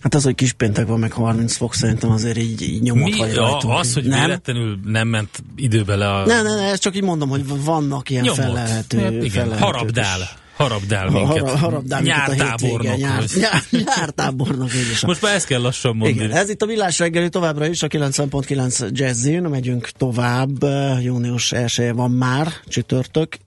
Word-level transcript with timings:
Hát 0.00 0.14
az, 0.14 0.24
hogy 0.24 0.34
kispéntek 0.34 0.86
van, 0.86 0.98
meg 0.98 1.12
30 1.12 1.56
fok, 1.56 1.74
szerintem 1.74 2.10
azért 2.10 2.38
így, 2.38 2.62
így 2.62 2.82
nyomott 2.82 3.10
Mi, 3.10 3.16
vagy 3.18 3.34
ja, 3.34 3.40
rajtunk. 3.40 3.74
az, 3.78 3.94
hogy 3.94 4.04
nem? 4.04 4.20
véletlenül 4.24 4.78
nem 4.84 5.08
ment 5.08 5.42
időbe 5.56 5.96
le 5.96 6.08
a 6.12 6.26
Ne, 6.26 6.42
ne, 6.42 6.54
ne, 6.54 6.62
ezt 6.70 6.82
csak 6.82 6.96
így 6.96 7.02
mondom, 7.02 7.28
hogy 7.28 7.64
vannak 7.64 8.10
ilyen 8.10 8.22
nyomot. 8.22 8.40
felelhető, 8.40 8.98
Hát 8.98 9.12
igen, 9.12 9.30
felelhető 9.30 9.64
harabdál. 9.64 10.18
Harabdál 10.56 11.10
minket. 11.10 11.38
Har- 11.48 11.58
harabdál 11.58 12.00
minket 12.02 12.28
a 12.28 12.34
Nyártábornok. 12.34 12.80
hétvégén, 12.80 13.06
nyár, 13.06 13.24
nyár, 13.34 13.62
nyártábornok. 13.96 14.70
Most 15.06 15.22
már 15.22 15.34
ezt 15.34 15.46
kell 15.46 15.60
lassan 15.60 15.96
mondani. 15.96 16.24
Igen, 16.24 16.36
ez 16.36 16.48
itt 16.50 16.62
a 16.62 16.66
Villás 16.66 16.98
reggeli 16.98 17.28
továbbra 17.28 17.66
is, 17.66 17.82
a 17.82 17.86
90.9 17.88 18.88
Jazzin, 18.92 19.42
megyünk 19.42 19.88
tovább, 19.88 20.64
június 21.02 21.52
1 21.52 21.92
van 21.94 22.10
már, 22.10 22.48
csütörtök, 22.68 23.38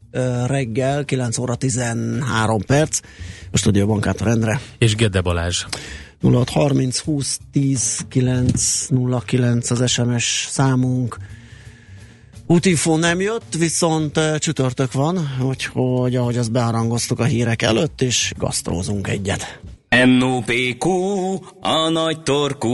reggel, 0.45 1.05
9 1.05 1.37
óra 1.37 1.55
13 1.55 2.61
perc, 2.65 2.99
a 3.51 3.57
stúdióban 3.57 3.99
Kátor 4.01 4.27
Endre. 4.27 4.59
És 4.77 4.95
Gede 4.95 5.21
Balázs. 5.21 5.65
0630 6.21 6.99
20 6.99 7.39
10 7.51 8.05
9 8.09 8.87
09 9.25 9.69
az 9.69 9.91
SMS 9.91 10.47
számunk. 10.49 11.17
Útinfó 12.45 12.97
nem 12.97 13.21
jött, 13.21 13.55
viszont 13.57 14.17
uh, 14.17 14.35
csütörtök 14.35 14.91
van, 14.91 15.37
úgyhogy 15.41 16.15
ahogy 16.15 16.37
azt 16.37 16.51
beharangoztuk 16.51 17.19
a 17.19 17.23
hírek 17.23 17.61
előtt, 17.61 18.01
és 18.01 18.33
gasztrózunk 18.37 19.07
egyet. 19.07 19.59
NOPQ, 20.05 20.89
a 21.59 21.89
nagy 21.89 22.23
torkú. 22.23 22.69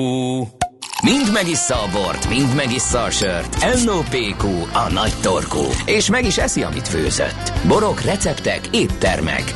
Mind 1.03 1.31
megissza 1.33 1.75
a 1.75 1.89
bort, 1.91 2.29
mind 2.29 2.55
megissza 2.55 3.03
a 3.03 3.09
sört. 3.09 3.83
NOPQ, 3.85 4.47
a 4.73 4.91
nagy 4.91 5.13
torkú. 5.21 5.63
És 5.85 6.09
meg 6.09 6.25
is 6.25 6.37
eszi, 6.37 6.63
amit 6.63 6.87
főzött. 6.87 7.53
Borok, 7.67 8.01
receptek, 8.01 8.69
éttermek. 8.71 9.53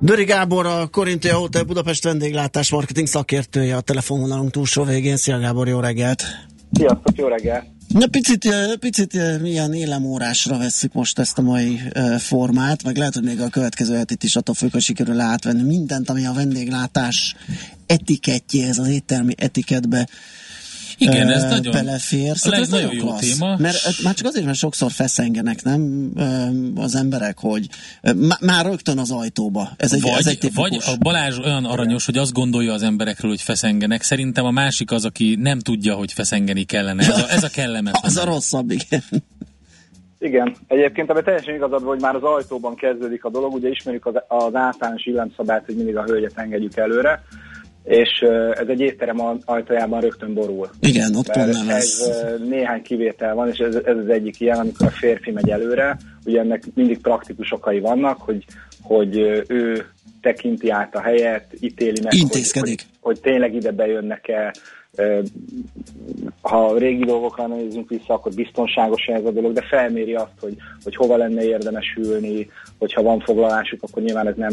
Döri 0.00 0.24
Gábor, 0.24 0.66
a 0.66 0.86
Korintia 0.86 1.36
Hotel 1.36 1.62
Budapest 1.62 2.04
vendéglátás 2.04 2.70
marketing 2.70 3.06
szakértője 3.06 3.76
a 3.76 3.80
telefonvonalunk 3.80 4.50
túlsó 4.50 4.84
végén. 4.84 5.16
Szia 5.16 5.38
Gábor, 5.38 5.68
jó 5.68 5.80
reggelt! 5.80 6.24
Sziasztok, 6.72 7.16
jó 7.16 7.26
reggel! 7.26 7.66
Na 7.88 8.06
picit, 8.06 8.44
eh, 8.44 8.74
picit 8.80 9.14
eh, 9.14 9.40
milyen 9.40 9.74
élemórásra 9.74 10.58
vesszük 10.58 10.92
most 10.92 11.18
ezt 11.18 11.38
a 11.38 11.42
mai 11.42 11.80
eh, 11.92 12.18
formát, 12.18 12.82
meg 12.82 12.96
lehet, 12.96 13.14
hogy 13.14 13.24
még 13.24 13.40
a 13.40 13.48
következő 13.48 13.96
hetit 13.96 14.22
is 14.22 14.36
attól 14.36 14.54
függ, 14.54 14.72
hogy 14.72 14.80
sikerül 14.80 15.20
átvenni 15.20 15.62
mindent, 15.62 16.10
ami 16.10 16.26
a 16.26 16.32
vendéglátás 16.32 17.36
etikettjéhez, 17.86 18.78
az 18.78 18.88
éttermi 18.88 19.34
etiketbe 19.36 20.08
Igen, 20.98 21.28
ez 21.30 21.42
nagyon, 21.42 21.72
belefér. 21.72 22.36
Szóval 22.36 22.60
ez 22.60 22.68
nagyon 22.68 22.92
jó 22.94 23.04
klassz. 23.06 23.36
téma. 23.38 23.56
Mert 23.58 24.02
már 24.02 24.14
csak 24.14 24.26
azért, 24.26 24.44
mert 24.44 24.58
sokszor 24.58 24.90
feszengenek, 24.92 25.62
nem 25.62 26.12
az 26.74 26.94
emberek, 26.94 27.38
hogy 27.38 27.68
má- 28.16 28.40
már 28.40 28.64
rögtön 28.66 28.98
az 28.98 29.10
ajtóba. 29.10 29.68
Ez 29.76 29.92
egy, 29.92 30.02
ez 30.06 30.26
egy 30.26 30.40
Vagy, 30.42 30.52
vagy 30.54 30.68
tipikus. 30.70 30.86
a 30.86 30.96
Balázs 30.98 31.38
olyan 31.38 31.64
aranyos, 31.64 32.04
hogy 32.06 32.18
azt 32.18 32.32
gondolja 32.32 32.72
az 32.72 32.82
emberekről, 32.82 33.30
hogy 33.30 33.42
feszengenek. 33.42 34.02
Szerintem 34.02 34.44
a 34.44 34.50
másik 34.50 34.90
az, 34.90 35.04
aki 35.04 35.36
nem 35.40 35.58
tudja, 35.58 35.94
hogy 35.94 36.12
feszengeni 36.12 36.64
kellene. 36.64 37.02
Ez 37.02 37.18
a, 37.18 37.30
ez 37.30 37.42
a 37.42 37.48
kellemetlen. 37.48 38.02
Az 38.08 38.16
a 38.16 38.24
rosszabb, 38.24 38.70
igen. 38.70 39.02
Igen, 40.20 40.56
egyébként 40.66 41.10
ebben 41.10 41.24
teljesen 41.24 41.54
igazad, 41.54 41.80
van, 41.82 41.88
hogy 41.88 42.00
már 42.00 42.14
az 42.14 42.22
ajtóban 42.22 42.74
kezdődik 42.74 43.24
a 43.24 43.30
dolog, 43.30 43.54
ugye 43.54 43.68
ismerjük 43.68 44.06
az, 44.06 44.14
az 44.28 44.54
általános 44.54 45.04
illemszabályt, 45.06 45.64
hogy 45.66 45.76
mindig 45.76 45.96
a 45.96 46.02
hölgyet 46.02 46.32
engedjük 46.38 46.76
előre, 46.76 47.22
és 47.88 48.20
ez 48.54 48.68
egy 48.68 48.80
étterem 48.80 49.20
aj- 49.20 49.42
ajtajában 49.44 50.00
rögtön 50.00 50.34
borul. 50.34 50.70
Igen, 50.80 51.14
ott 51.14 51.28
ez 51.28 52.08
ö, 52.08 52.44
néhány 52.44 52.82
kivétel 52.82 53.34
van, 53.34 53.48
és 53.48 53.58
ez, 53.58 53.74
ez 53.74 53.96
az 53.96 54.08
egyik 54.08 54.40
ilyen, 54.40 54.58
amikor 54.58 54.86
a 54.86 54.90
férfi 54.90 55.30
megy 55.30 55.50
előre, 55.50 55.96
ugye 56.24 56.40
ennek 56.40 56.62
mindig 56.74 56.98
praktikus 57.00 57.52
okai 57.52 57.80
vannak, 57.80 58.20
hogy, 58.20 58.44
hogy 58.82 59.16
ő 59.46 59.86
tekinti 60.20 60.70
át 60.70 60.94
a 60.94 61.00
helyet, 61.00 61.46
ítéli 61.60 62.00
meg, 62.02 62.12
hogy, 62.12 62.20
Intézkedik. 62.20 62.80
hogy, 62.80 62.88
hogy 63.00 63.20
tényleg 63.20 63.54
ide 63.54 63.70
bejönnek-e, 63.70 64.54
ha 66.40 66.78
régi 66.78 67.04
dolgokra 67.04 67.46
nézzünk 67.46 67.88
vissza, 67.88 68.14
akkor 68.14 68.32
biztonságos 68.34 69.06
ez 69.06 69.24
a 69.24 69.30
dolog, 69.30 69.52
de 69.52 69.62
felméri 69.62 70.14
azt, 70.14 70.32
hogy, 70.40 70.56
hogy 70.82 70.96
hova 70.96 71.16
lenne 71.16 71.44
érdemes 71.44 71.96
ülni, 71.98 72.50
hogyha 72.78 73.02
van 73.02 73.20
foglalásuk, 73.20 73.82
akkor 73.82 74.02
nyilván 74.02 74.26
ez 74.26 74.36
nem 74.36 74.52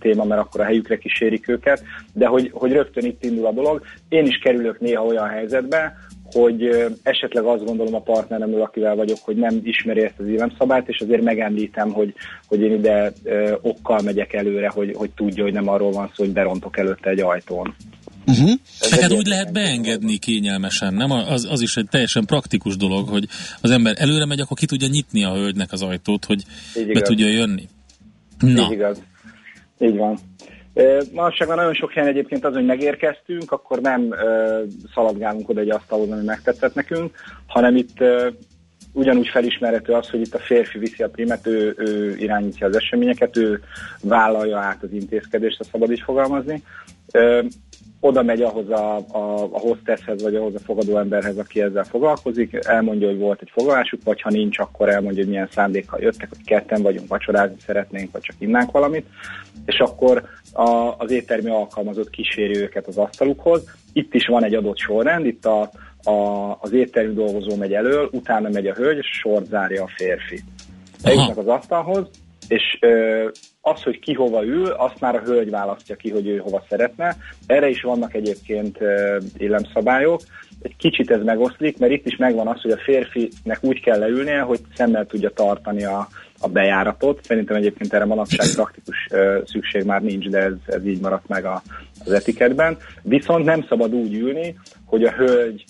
téma, 0.00 0.24
mert 0.24 0.40
akkor 0.40 0.60
a 0.60 0.64
helyükre 0.64 0.98
kísérik 0.98 1.48
őket, 1.48 1.82
de 2.12 2.26
hogy, 2.26 2.50
hogy 2.52 2.72
rögtön 2.72 3.04
itt 3.04 3.24
indul 3.24 3.46
a 3.46 3.52
dolog. 3.52 3.82
Én 4.08 4.26
is 4.26 4.38
kerülök 4.38 4.80
néha 4.80 5.04
olyan 5.04 5.28
helyzetbe, 5.28 5.94
hogy 6.32 6.86
esetleg 7.02 7.44
azt 7.44 7.64
gondolom 7.64 7.94
a 7.94 8.00
partneremről, 8.00 8.62
akivel 8.62 8.94
vagyok, 8.94 9.18
hogy 9.20 9.36
nem 9.36 9.60
ismeri 9.62 10.00
ezt 10.00 10.18
az 10.18 10.28
illemszabályt, 10.28 10.88
és 10.88 11.00
azért 11.00 11.22
megemlítem, 11.22 11.92
hogy, 11.92 12.14
hogy 12.48 12.60
én 12.60 12.72
ide 12.72 13.12
ö, 13.24 13.54
okkal 13.62 14.00
megyek 14.04 14.32
előre, 14.32 14.68
hogy, 14.68 14.94
hogy 14.96 15.10
tudja, 15.10 15.42
hogy 15.42 15.52
nem 15.52 15.68
arról 15.68 15.90
van 15.90 16.10
szó, 16.14 16.24
hogy 16.24 16.32
berontok 16.32 16.78
előtte 16.78 17.10
egy 17.10 17.20
ajtón. 17.20 17.74
Uh-huh. 18.26 18.50
Meg 18.90 19.00
hát 19.00 19.12
úgy 19.12 19.26
lehet 19.26 19.52
beengedni 19.52 20.16
kényelmesen, 20.16 20.94
nem? 20.94 21.10
Az, 21.10 21.46
az 21.50 21.60
is 21.60 21.76
egy 21.76 21.88
teljesen 21.90 22.24
praktikus 22.24 22.76
dolog, 22.76 23.08
hogy 23.08 23.26
az 23.60 23.70
ember 23.70 23.94
előre 23.98 24.26
megy, 24.26 24.40
akkor 24.40 24.56
ki 24.56 24.66
tudja 24.66 24.88
nyitni 24.88 25.24
a 25.24 25.34
hölgynek 25.34 25.72
az 25.72 25.82
ajtót, 25.82 26.24
hogy 26.24 26.42
Így 26.76 26.84
be 26.84 26.90
igaz. 26.90 27.08
tudja 27.08 27.28
jönni. 27.28 27.68
Így 28.44 28.54
Na, 28.54 28.68
igaz. 28.72 29.02
Így 29.78 29.96
van. 29.96 30.18
Manapság 31.12 31.48
már 31.48 31.56
nagyon 31.56 31.74
sok 31.74 31.92
helyen 31.92 32.08
egyébként 32.08 32.44
az, 32.44 32.54
hogy 32.54 32.64
megérkeztünk, 32.64 33.52
akkor 33.52 33.80
nem 33.80 34.12
ö, 34.12 34.62
szaladgálunk 34.94 35.48
oda 35.48 35.60
egy 35.60 35.70
asztalhoz, 35.70 36.10
ami 36.10 36.24
megtetszett 36.24 36.74
nekünk, 36.74 37.14
hanem 37.46 37.76
itt 37.76 38.00
ö, 38.00 38.28
ugyanúgy 38.92 39.28
felismerhető 39.28 39.92
az, 39.92 40.08
hogy 40.08 40.20
itt 40.20 40.34
a 40.34 40.38
férfi 40.38 40.78
viszi 40.78 41.02
a 41.02 41.08
primet, 41.08 41.46
ő, 41.46 41.74
ő 41.78 42.16
irányítja 42.18 42.66
az 42.66 42.76
eseményeket, 42.76 43.36
ő 43.36 43.60
vállalja 44.02 44.58
át 44.58 44.82
az 44.82 44.92
intézkedést, 44.92 45.56
ha 45.56 45.64
szabad 45.64 45.90
így 45.90 46.02
fogalmazni. 46.04 46.62
Ö, 47.12 47.42
oda 48.06 48.22
megy 48.22 48.42
ahhoz 48.42 48.70
a, 48.70 48.96
a, 48.96 49.48
a 49.52 49.58
hostesshez, 49.58 50.22
vagy 50.22 50.34
ahhoz 50.34 50.54
a 50.54 50.58
fogadó 50.58 50.98
emberhez, 50.98 51.38
aki 51.38 51.62
ezzel 51.62 51.84
foglalkozik, 51.84 52.58
elmondja, 52.66 53.08
hogy 53.08 53.18
volt 53.18 53.40
egy 53.42 53.50
foglalásuk, 53.52 54.00
vagy 54.04 54.20
ha 54.20 54.30
nincs, 54.30 54.58
akkor 54.58 54.88
elmondja, 54.88 55.22
hogy 55.22 55.30
milyen 55.30 55.48
szándékkal 55.50 56.00
jöttek, 56.00 56.28
hogy 56.28 56.44
ketten 56.44 56.82
vagyunk, 56.82 57.08
vacsorázni 57.08 57.56
szeretnénk, 57.58 58.12
vagy 58.12 58.20
csak 58.22 58.36
innánk 58.38 58.70
valamit, 58.70 59.06
és 59.64 59.78
akkor 59.78 60.22
a, 60.52 60.94
az 60.98 61.10
éttermi 61.10 61.50
alkalmazott 61.50 62.10
kíséri 62.10 62.56
őket 62.56 62.86
az 62.86 62.96
asztalukhoz. 62.96 63.64
Itt 63.92 64.14
is 64.14 64.26
van 64.26 64.44
egy 64.44 64.54
adott 64.54 64.78
sorrend, 64.78 65.26
itt 65.26 65.44
a, 65.44 65.70
a, 66.10 66.50
az 66.60 66.72
éttermi 66.72 67.14
dolgozó 67.14 67.56
megy 67.56 67.72
elől, 67.72 68.08
utána 68.12 68.48
megy 68.48 68.66
a 68.66 68.74
hölgy, 68.74 68.96
és 68.96 69.06
sort 69.06 69.46
zárja 69.46 69.82
a 69.82 69.90
férfi. 69.96 70.42
Eljutnak 71.02 71.38
az 71.38 71.46
asztalhoz, 71.46 72.10
és 72.48 72.78
ö, 72.80 73.28
az, 73.60 73.82
hogy 73.82 73.98
ki 73.98 74.12
hova 74.12 74.44
ül, 74.44 74.66
azt 74.66 75.00
már 75.00 75.14
a 75.14 75.22
hölgy 75.24 75.50
választja 75.50 75.96
ki, 75.96 76.10
hogy 76.10 76.28
ő 76.28 76.36
hova 76.36 76.64
szeretne. 76.68 77.16
Erre 77.46 77.68
is 77.68 77.82
vannak 77.82 78.14
egyébként 78.14 78.80
ö, 78.80 79.18
illemszabályok. 79.36 80.20
Egy 80.62 80.76
kicsit 80.76 81.10
ez 81.10 81.22
megoszlik, 81.22 81.78
mert 81.78 81.92
itt 81.92 82.06
is 82.06 82.16
megvan 82.16 82.46
az, 82.46 82.60
hogy 82.60 82.70
a 82.70 82.82
férfinek 82.84 83.58
úgy 83.60 83.80
kell 83.80 83.98
leülnie, 83.98 84.40
hogy 84.40 84.60
szemmel 84.74 85.06
tudja 85.06 85.30
tartani 85.30 85.84
a, 85.84 86.08
a 86.40 86.48
bejáratot. 86.48 87.24
Szerintem 87.24 87.56
egyébként 87.56 87.92
erre 87.92 88.04
manapság 88.04 88.46
praktikus 88.54 89.06
ö, 89.10 89.40
szükség 89.44 89.84
már 89.84 90.02
nincs, 90.02 90.28
de 90.28 90.38
ez, 90.38 90.54
ez 90.66 90.86
így 90.86 91.00
maradt 91.00 91.28
meg 91.28 91.44
a, 91.44 91.62
az 92.04 92.12
etiketben. 92.12 92.76
Viszont 93.02 93.44
nem 93.44 93.66
szabad 93.68 93.94
úgy 93.94 94.14
ülni, 94.14 94.56
hogy 94.84 95.02
a 95.04 95.12
hölgy 95.12 95.64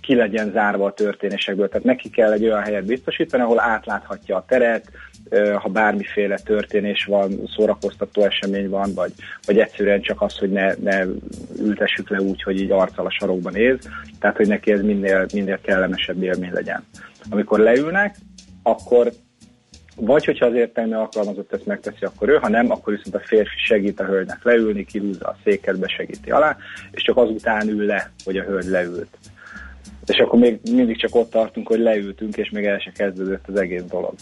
ki 0.00 0.14
legyen 0.14 0.50
zárva 0.50 0.86
a 0.86 0.92
történésekből. 0.92 1.68
Tehát 1.68 1.86
neki 1.86 2.10
kell 2.10 2.32
egy 2.32 2.44
olyan 2.44 2.62
helyet 2.62 2.86
biztosítani, 2.86 3.42
ahol 3.42 3.60
átláthatja 3.60 4.36
a 4.36 4.44
teret, 4.48 4.90
ha 5.54 5.68
bármiféle 5.68 6.38
történés 6.44 7.04
van, 7.04 7.40
szórakoztató 7.56 8.22
esemény 8.22 8.68
van, 8.68 8.94
vagy, 8.94 9.12
vagy 9.46 9.58
egyszerűen 9.58 10.00
csak 10.00 10.22
az, 10.22 10.38
hogy 10.38 10.50
ne, 10.50 10.74
ne 10.74 11.04
ültessük 11.58 12.10
le 12.10 12.20
úgy, 12.20 12.42
hogy 12.42 12.60
így 12.60 12.70
arccal 12.70 13.06
a 13.06 13.10
sarokban 13.10 13.52
néz, 13.52 13.78
tehát 14.20 14.36
hogy 14.36 14.48
neki 14.48 14.72
ez 14.72 14.82
minél, 14.82 15.26
minél 15.32 15.60
kellemesebb 15.60 16.22
élmény 16.22 16.52
legyen. 16.52 16.84
Amikor 17.30 17.58
leülnek, 17.58 18.16
akkor 18.62 19.12
vagy 19.96 20.24
hogyha 20.24 20.46
az 20.46 20.54
értelmi 20.54 20.92
alkalmazott 20.92 21.52
ezt 21.52 21.66
megteszi, 21.66 22.04
akkor 22.04 22.28
ő, 22.28 22.36
ha 22.36 22.48
nem, 22.48 22.70
akkor 22.70 22.94
viszont 22.94 23.14
a 23.14 23.26
férfi 23.26 23.56
segít 23.66 24.00
a 24.00 24.04
hölgynek 24.04 24.44
leülni, 24.44 24.84
kirúzza 24.84 25.28
a 25.28 25.36
széket, 25.44 25.78
besegíti 25.78 26.30
alá, 26.30 26.56
és 26.90 27.02
csak 27.02 27.16
azután 27.16 27.68
ül 27.68 27.84
le, 27.84 28.10
hogy 28.24 28.36
a 28.36 28.42
hölgy 28.42 28.68
leült. 28.68 29.18
És 30.06 30.18
akkor 30.18 30.38
még 30.38 30.58
mindig 30.70 30.98
csak 30.98 31.14
ott 31.14 31.30
tartunk, 31.30 31.68
hogy 31.68 31.78
leültünk, 31.78 32.36
és 32.36 32.50
még 32.50 32.64
el 32.64 32.78
se 32.78 32.90
kezdődött 32.90 33.48
az 33.48 33.60
egész 33.60 33.82
dolog. 33.82 34.14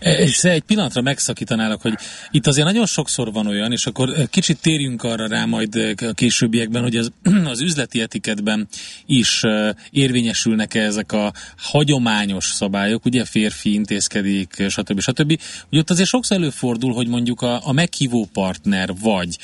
És 0.00 0.44
egy 0.44 0.62
pillanatra 0.62 1.02
megszakítanálak, 1.02 1.82
hogy 1.82 1.94
itt 2.30 2.46
azért 2.46 2.66
nagyon 2.66 2.86
sokszor 2.86 3.32
van 3.32 3.46
olyan, 3.46 3.72
és 3.72 3.86
akkor 3.86 4.28
kicsit 4.30 4.60
térjünk 4.60 5.02
arra 5.02 5.26
rá 5.26 5.44
majd 5.44 5.74
a 5.96 6.12
későbbiekben, 6.12 6.82
hogy 6.82 6.96
az, 6.96 7.12
az 7.44 7.60
üzleti 7.60 8.00
etiketben 8.00 8.68
is 9.06 9.42
érvényesülnek 9.90 10.74
-e 10.74 10.80
ezek 10.80 11.12
a 11.12 11.32
hagyományos 11.56 12.44
szabályok, 12.44 13.04
ugye 13.04 13.24
férfi 13.24 13.72
intézkedik, 13.72 14.64
stb. 14.68 15.00
stb. 15.00 15.40
Ugye 15.70 15.80
ott 15.80 15.90
azért 15.90 16.08
sokszor 16.08 16.36
előfordul, 16.36 16.92
hogy 16.92 17.08
mondjuk 17.08 17.42
a, 17.42 17.66
a 17.66 17.72
meghívó 17.72 18.28
partner 18.32 18.90
vagy 19.02 19.38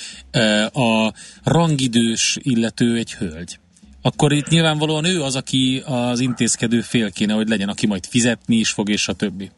a 0.72 1.12
rangidős 1.42 2.36
illető 2.40 2.96
egy 2.96 3.14
hölgy 3.14 3.58
akkor 4.06 4.32
itt 4.32 4.48
nyilvánvalóan 4.48 5.04
ő 5.04 5.22
az, 5.22 5.36
aki 5.36 5.82
az 5.84 6.20
intézkedő 6.20 6.80
fél 6.80 7.10
kéne, 7.10 7.32
hogy 7.32 7.48
legyen, 7.48 7.68
aki 7.68 7.86
majd 7.86 8.06
fizetni 8.06 8.56
is 8.56 8.70
fog, 8.70 8.88
és 8.88 9.08
a 9.08 9.12
többi. 9.12 9.50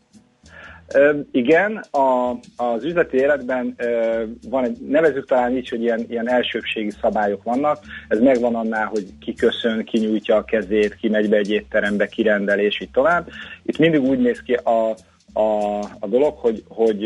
Igen, 1.31 1.77
a, 1.77 2.31
az 2.57 2.85
üzleti 2.85 3.17
életben 3.17 3.75
ö, 3.77 4.23
van 4.49 4.65
egy, 4.65 4.79
nevezük 4.89 5.27
talán 5.27 5.57
így, 5.57 5.69
hogy 5.69 5.83
ilyen, 5.83 6.05
ilyen 6.09 6.29
elsőbségi 6.29 6.91
szabályok 7.01 7.43
vannak. 7.43 7.79
Ez 8.09 8.21
megvan 8.21 8.55
annál, 8.55 8.87
hogy 8.87 9.07
ki 9.21 9.35
köszön, 9.35 9.85
ki 9.85 9.99
nyújtja 9.99 10.37
a 10.37 10.45
kezét, 10.45 10.95
ki 10.95 11.09
megy 11.09 11.29
be 11.29 11.37
egy 11.37 11.51
étterembe, 11.51 12.07
kirendel, 12.07 12.59
és 12.59 12.81
így 12.81 12.91
tovább. 12.91 13.29
Itt 13.63 13.79
mindig 13.79 14.03
úgy 14.03 14.19
néz 14.19 14.43
ki 14.43 14.53
a, 14.53 14.97
a, 15.33 15.79
a 15.99 16.07
dolog, 16.07 16.37
hogy, 16.37 16.65
hogy 16.69 17.05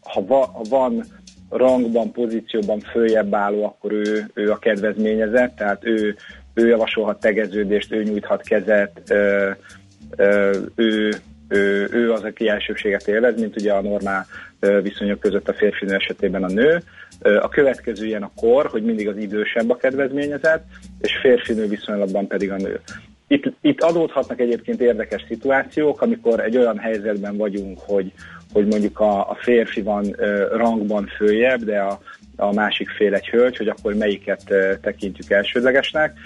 ha, 0.00 0.26
va, 0.26 0.60
van 0.68 1.04
rangban, 1.50 2.12
pozícióban 2.12 2.80
följebb 2.80 3.34
álló, 3.34 3.64
akkor 3.64 3.92
ő, 3.92 4.30
ő 4.34 4.50
a 4.50 4.58
kedvezményezett, 4.58 5.56
tehát 5.56 5.84
ő, 5.84 6.16
ő 6.54 6.66
javasolhat 6.66 7.20
tegeződést, 7.20 7.92
ő 7.92 8.02
nyújthat 8.02 8.42
kezet, 8.42 9.02
ö, 9.08 9.50
ő, 10.74 11.12
ő, 11.52 11.88
ő 11.92 12.12
az, 12.12 12.22
aki 12.22 12.48
elsőséget 12.48 13.08
élvez, 13.08 13.40
mint 13.40 13.56
ugye 13.56 13.72
a 13.72 13.82
normál 13.82 14.26
viszonyok 14.82 15.20
között 15.20 15.48
a 15.48 15.54
férfi 15.54 15.86
esetében 15.88 16.44
a 16.44 16.52
nő. 16.52 16.82
A 17.20 17.48
következő 17.48 18.06
ilyen 18.06 18.22
a 18.22 18.30
kor, 18.36 18.66
hogy 18.66 18.82
mindig 18.82 19.08
az 19.08 19.16
idősebb 19.16 19.70
a 19.70 19.76
kedvezményezett, 19.76 20.64
és 21.00 21.18
férfinő 21.20 21.66
viszonylatban 21.66 22.26
pedig 22.26 22.50
a 22.50 22.56
nő. 22.56 22.80
Itt, 23.26 23.52
itt 23.60 23.82
adódhatnak 23.82 24.40
egyébként 24.40 24.80
érdekes 24.80 25.24
szituációk, 25.28 26.02
amikor 26.02 26.40
egy 26.40 26.56
olyan 26.56 26.78
helyzetben 26.78 27.36
vagyunk, 27.36 27.78
hogy, 27.78 28.12
hogy 28.52 28.66
mondjuk 28.66 29.00
a, 29.00 29.30
a 29.30 29.36
férfi 29.40 29.82
van 29.82 30.16
rangban 30.52 31.06
följebb, 31.16 31.64
de 31.64 31.78
a, 31.78 32.00
a 32.36 32.52
másik 32.52 32.88
fél 32.88 33.14
egy 33.14 33.28
hölgy, 33.28 33.56
hogy 33.56 33.68
akkor 33.68 33.94
melyiket 33.94 34.54
tekintjük 34.80 35.30
elsődlegesnek. 35.30 36.18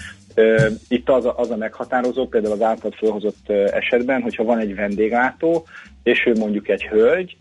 Itt 0.89 1.09
az 1.09 1.25
a, 1.25 1.35
az 1.37 1.51
a 1.51 1.57
meghatározó, 1.57 2.27
például 2.27 2.55
az 2.55 2.63
által 2.63 2.91
felhozott 2.91 3.49
esetben, 3.51 4.23
hogyha 4.23 4.45
van 4.45 4.59
egy 4.59 4.75
vendéglátó, 4.75 5.67
és 6.03 6.27
ő 6.27 6.33
mondjuk 6.39 6.69
egy 6.69 6.83
hölgy, 6.87 7.37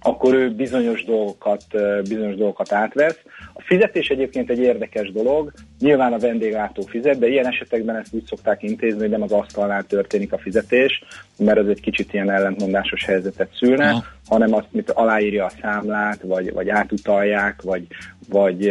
akkor 0.00 0.34
ő 0.34 0.50
bizonyos 0.50 1.04
dolgokat, 1.04 1.64
bizonyos 2.08 2.36
dolgokat 2.36 2.72
átvesz. 2.72 3.18
Fizetés 3.64 4.08
egyébként 4.08 4.50
egy 4.50 4.58
érdekes 4.58 5.12
dolog, 5.12 5.52
nyilván 5.80 6.12
a 6.12 6.18
vendéglátó 6.18 6.82
fizet, 6.82 7.18
de 7.18 7.28
ilyen 7.28 7.46
esetekben 7.46 7.96
ezt 7.96 8.14
úgy 8.14 8.24
szokták 8.26 8.62
intézni, 8.62 9.00
hogy 9.00 9.10
nem 9.10 9.22
az 9.22 9.32
asztalnál 9.32 9.82
történik 9.82 10.32
a 10.32 10.38
fizetés, 10.38 11.02
mert 11.38 11.58
ez 11.58 11.66
egy 11.66 11.80
kicsit 11.80 12.12
ilyen 12.12 12.30
ellentmondásos 12.30 13.04
helyzetet 13.04 13.48
szülne, 13.58 13.88
Aha. 13.88 14.04
hanem 14.28 14.54
azt, 14.54 14.68
mint 14.70 14.90
aláírja 14.90 15.44
a 15.44 15.52
számlát, 15.60 16.18
vagy, 16.22 16.52
vagy 16.52 16.68
átutalják, 16.68 17.62
vagy, 17.62 17.86
vagy 18.28 18.68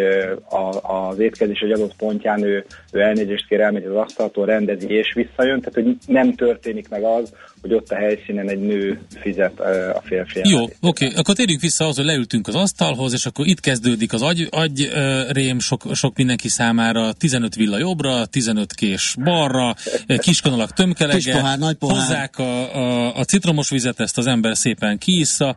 a, 0.50 0.94
az 0.94 1.19
étkezés 1.19 1.60
egy 1.60 1.72
adott 1.72 1.96
pontján 1.96 2.44
ő, 2.44 2.66
ő 2.92 3.01
elnézést 3.01 3.48
kér, 3.48 3.62
elmegy 3.62 3.86
az 3.86 3.96
asztaltól, 3.96 4.46
rendezi 4.46 4.88
és 4.88 5.13
visszajön, 5.13 5.60
tehát 5.60 5.74
hogy 5.74 5.98
nem 6.06 6.34
történik 6.34 6.89
meg 6.89 7.04
az, 7.04 7.34
hogy 7.62 7.74
ott 7.74 7.89
a 7.89 7.96
helyszínen 7.96 8.50
egy 8.50 8.60
nő 8.60 9.00
fizet 9.19 9.60
a 9.96 10.01
férfi. 10.04 10.42
Jó, 10.44 10.63
oké, 10.63 10.78
okay. 10.80 11.10
akkor 11.16 11.36
térjünk 11.36 11.62
vissza 11.62 11.88
az, 11.88 11.96
hogy 11.96 12.06
leültünk 12.06 12.48
az 12.48 12.56
asztalhoz, 12.56 13.13
és 13.13 13.25
akkor 13.25 13.48
itt 13.48 13.60
kezdődik 13.60 14.13
az 14.13 14.22
agy, 14.22 14.48
agy 14.51 14.82
rém 15.31 15.59
sok, 15.59 15.81
sok 15.94 16.18
mindenki 16.18 16.47
számára, 16.50 17.13
15 17.13 17.56
villa 17.56 17.77
jobbra, 17.77 18.25
15 18.25 18.74
kés 18.74 19.15
balra, 19.24 19.75
kiskanalak 20.18 20.74
tömkelege, 20.74 21.18
Kis 21.18 21.33
pohár, 21.33 21.57
nagy 21.57 21.75
pohár. 21.75 21.97
hozzák 21.97 22.38
a, 22.38 22.75
a, 22.75 23.15
a 23.15 23.24
citromos 23.24 23.69
vizet, 23.69 24.00
ezt 24.00 24.18
az 24.18 24.27
ember 24.27 24.57
szépen 24.57 24.97
kiissza, 24.97 25.56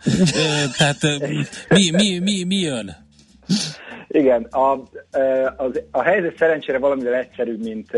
tehát 0.79 0.99
mi, 1.69 1.91
mi, 1.91 2.19
mi, 2.19 2.45
mi 2.45 2.57
jön? 2.57 2.97
Igen, 4.09 4.43
a, 4.43 4.73
a, 4.73 5.71
a 5.91 6.03
helyzet 6.03 6.37
szerencsére 6.39 6.79
valamivel 6.79 7.15
egyszerűbb, 7.15 7.63
mint, 7.65 7.91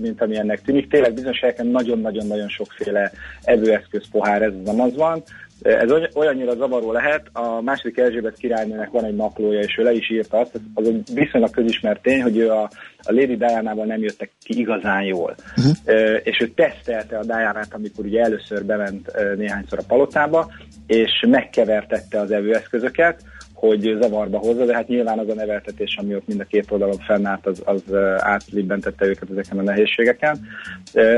mint 0.00 0.22
ami 0.22 0.36
ennek 0.36 0.62
tűnik. 0.62 0.90
Tényleg 0.90 1.14
bizonyos 1.14 1.40
helyeken 1.40 1.66
nagyon-nagyon-nagyon 1.66 2.48
sokféle 2.48 3.12
evőeszköz 3.42 4.02
pohár, 4.10 4.42
ez 4.42 4.52
az 4.64 4.78
az 4.78 4.96
van. 4.96 5.22
Ez 5.62 5.90
olyannyira 6.14 6.54
zavaró 6.54 6.92
lehet, 6.92 7.28
a 7.32 7.60
második 7.60 7.98
Erzsébet 7.98 8.36
királynőnek 8.36 8.90
van 8.90 9.04
egy 9.04 9.16
naplója, 9.16 9.60
és 9.60 9.76
ő 9.78 9.82
le 9.82 9.92
is 9.92 10.10
írta 10.10 10.38
azt, 10.38 10.60
az 10.74 10.88
egy 10.88 11.02
viszonylag 11.14 11.50
közismert 11.50 12.02
tény, 12.02 12.22
hogy 12.22 12.36
ő 12.36 12.50
a, 12.50 12.62
a 12.98 13.12
Lady 13.12 13.36
Diana-val 13.36 13.86
nem 13.86 14.02
jöttek 14.02 14.30
ki 14.44 14.58
igazán 14.58 15.02
jól. 15.02 15.34
Uh-huh. 15.56 16.20
És 16.22 16.38
ő 16.40 16.48
tesztelte 16.48 17.18
a 17.18 17.24
diana 17.24 17.62
amikor 17.70 18.04
ugye 18.04 18.22
először 18.22 18.64
bement 18.64 19.12
néhányszor 19.36 19.78
a 19.78 19.86
palotába, 19.88 20.50
és 20.86 21.24
megkevertette 21.28 22.20
az 22.20 22.30
evőeszközöket, 22.30 23.22
hogy 23.54 23.96
zavarba 24.00 24.38
hozza, 24.38 24.64
de 24.64 24.74
hát 24.74 24.88
nyilván 24.88 25.18
az 25.18 25.28
a 25.28 25.34
neveltetés, 25.34 25.96
ami 25.96 26.14
ott 26.14 26.26
mind 26.26 26.40
a 26.40 26.44
két 26.44 26.70
oldalon 26.70 26.98
fennállt, 26.98 27.46
az, 27.46 27.62
az 27.64 27.82
átlibbentette 28.18 29.06
őket 29.06 29.30
ezeken 29.30 29.58
a 29.58 29.62
nehézségeken. 29.62 30.38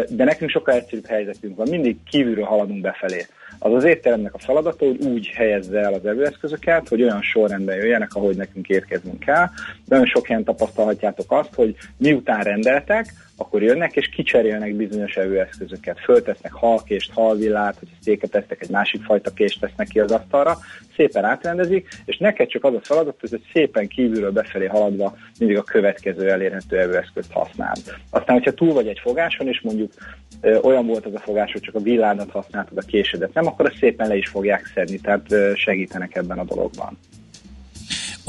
De 0.08 0.24
nekünk 0.24 0.50
sokkal 0.50 0.74
egyszerűbb 0.74 1.06
helyzetünk 1.06 1.56
van, 1.56 1.68
mindig 1.70 1.96
kívülről 2.10 2.44
haladunk 2.44 2.80
befelé. 2.80 3.26
Az 3.58 3.72
az 3.72 3.84
étteremnek 3.84 4.34
a 4.34 4.38
feladata, 4.38 4.84
hogy 4.84 5.04
úgy 5.04 5.26
helyezze 5.26 5.78
el 5.78 5.92
az 5.92 6.06
evőeszközöket, 6.06 6.88
hogy 6.88 7.02
olyan 7.02 7.22
sorrendben 7.22 7.76
jöjjenek, 7.76 8.14
ahogy 8.14 8.36
nekünk 8.36 8.68
érkeznünk 8.68 9.18
kell. 9.18 9.46
Nagyon 9.84 10.06
sok 10.06 10.26
helyen 10.26 10.44
tapasztalhatjátok 10.44 11.32
azt, 11.32 11.54
hogy 11.54 11.74
miután 11.96 12.42
rendeltek, 12.42 13.12
akkor 13.36 13.62
jönnek 13.62 13.96
és 13.96 14.08
kicserélnek 14.08 14.74
bizonyos 14.74 15.16
evőeszközöket. 15.16 16.00
Föltesznek 16.00 16.52
halkést, 16.52 17.12
halvillát, 17.12 17.78
hogy 17.78 17.88
széket 18.00 18.30
tesznek, 18.30 18.62
egy 18.62 18.70
másik 18.70 19.02
fajta 19.02 19.30
kést 19.30 19.60
tesznek 19.60 19.88
ki 19.88 20.00
az 20.00 20.12
asztalra, 20.12 20.58
szépen 20.96 21.24
átrendezik, 21.24 21.88
és 22.04 22.16
neked 22.16 22.48
csak 22.48 22.64
az 22.64 22.74
a 22.74 22.80
feladat, 22.82 23.20
hogy 23.20 23.40
szépen 23.52 23.88
kívülről 23.88 24.30
befelé 24.30 24.66
haladva 24.66 25.16
mindig 25.38 25.58
a 25.58 25.62
következő 25.62 26.30
elérhető 26.30 26.78
evőeszközt 26.78 27.32
használd. 27.32 27.82
Aztán, 28.10 28.36
hogyha 28.36 28.54
túl 28.54 28.72
vagy 28.72 28.88
egy 28.88 29.00
fogáson, 29.02 29.48
és 29.48 29.60
mondjuk 29.60 29.92
ö, 30.40 30.58
olyan 30.58 30.86
volt 30.86 31.06
az 31.06 31.14
a 31.14 31.18
fogás, 31.18 31.52
hogy 31.52 31.60
csak 31.60 31.74
a 31.74 31.80
villádat 31.80 32.30
használtad, 32.30 32.78
a 32.78 32.86
késedet 32.86 33.34
nem, 33.34 33.46
akkor 33.46 33.66
azt 33.66 33.78
szépen 33.78 34.08
le 34.08 34.16
is 34.16 34.28
fogják 34.28 34.70
szedni, 34.74 35.00
tehát 35.00 35.32
ö, 35.32 35.52
segítenek 35.54 36.16
ebben 36.16 36.38
a 36.38 36.44
dologban. 36.44 36.98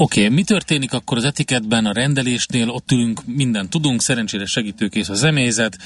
Oké, 0.00 0.20
okay, 0.24 0.34
mi 0.34 0.44
történik 0.44 0.92
akkor 0.92 1.16
az 1.16 1.24
etiketben, 1.24 1.86
a 1.86 1.92
rendelésnél? 1.92 2.68
Ott 2.68 2.90
ülünk, 2.92 3.20
mindent 3.26 3.70
tudunk, 3.70 4.00
szerencsére 4.00 4.46
segítőkész 4.46 5.08
a 5.08 5.14
zemélyzet. 5.14 5.76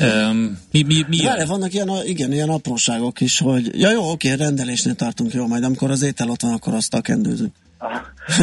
Um, 0.00 0.58
mi, 0.72 0.82
mi, 0.82 1.04
mi 1.08 1.24
Várj, 1.24 1.44
vannak 1.46 1.74
ilyen, 1.74 1.90
igen, 2.04 2.32
ilyen 2.32 2.48
apróságok 2.48 3.20
is, 3.20 3.38
hogy 3.38 3.80
ja 3.80 3.90
jó, 3.90 4.10
oké, 4.10 4.32
rendelésnél 4.32 4.94
tartunk, 4.94 5.32
jó, 5.32 5.46
majd 5.46 5.64
amikor 5.64 5.90
az 5.90 6.02
étel 6.02 6.30
ott 6.30 6.40
van, 6.40 6.52
akkor 6.52 6.74
azt 6.74 6.94
a 6.94 7.00
kendőzünk. 7.00 7.52
A, 7.78 7.86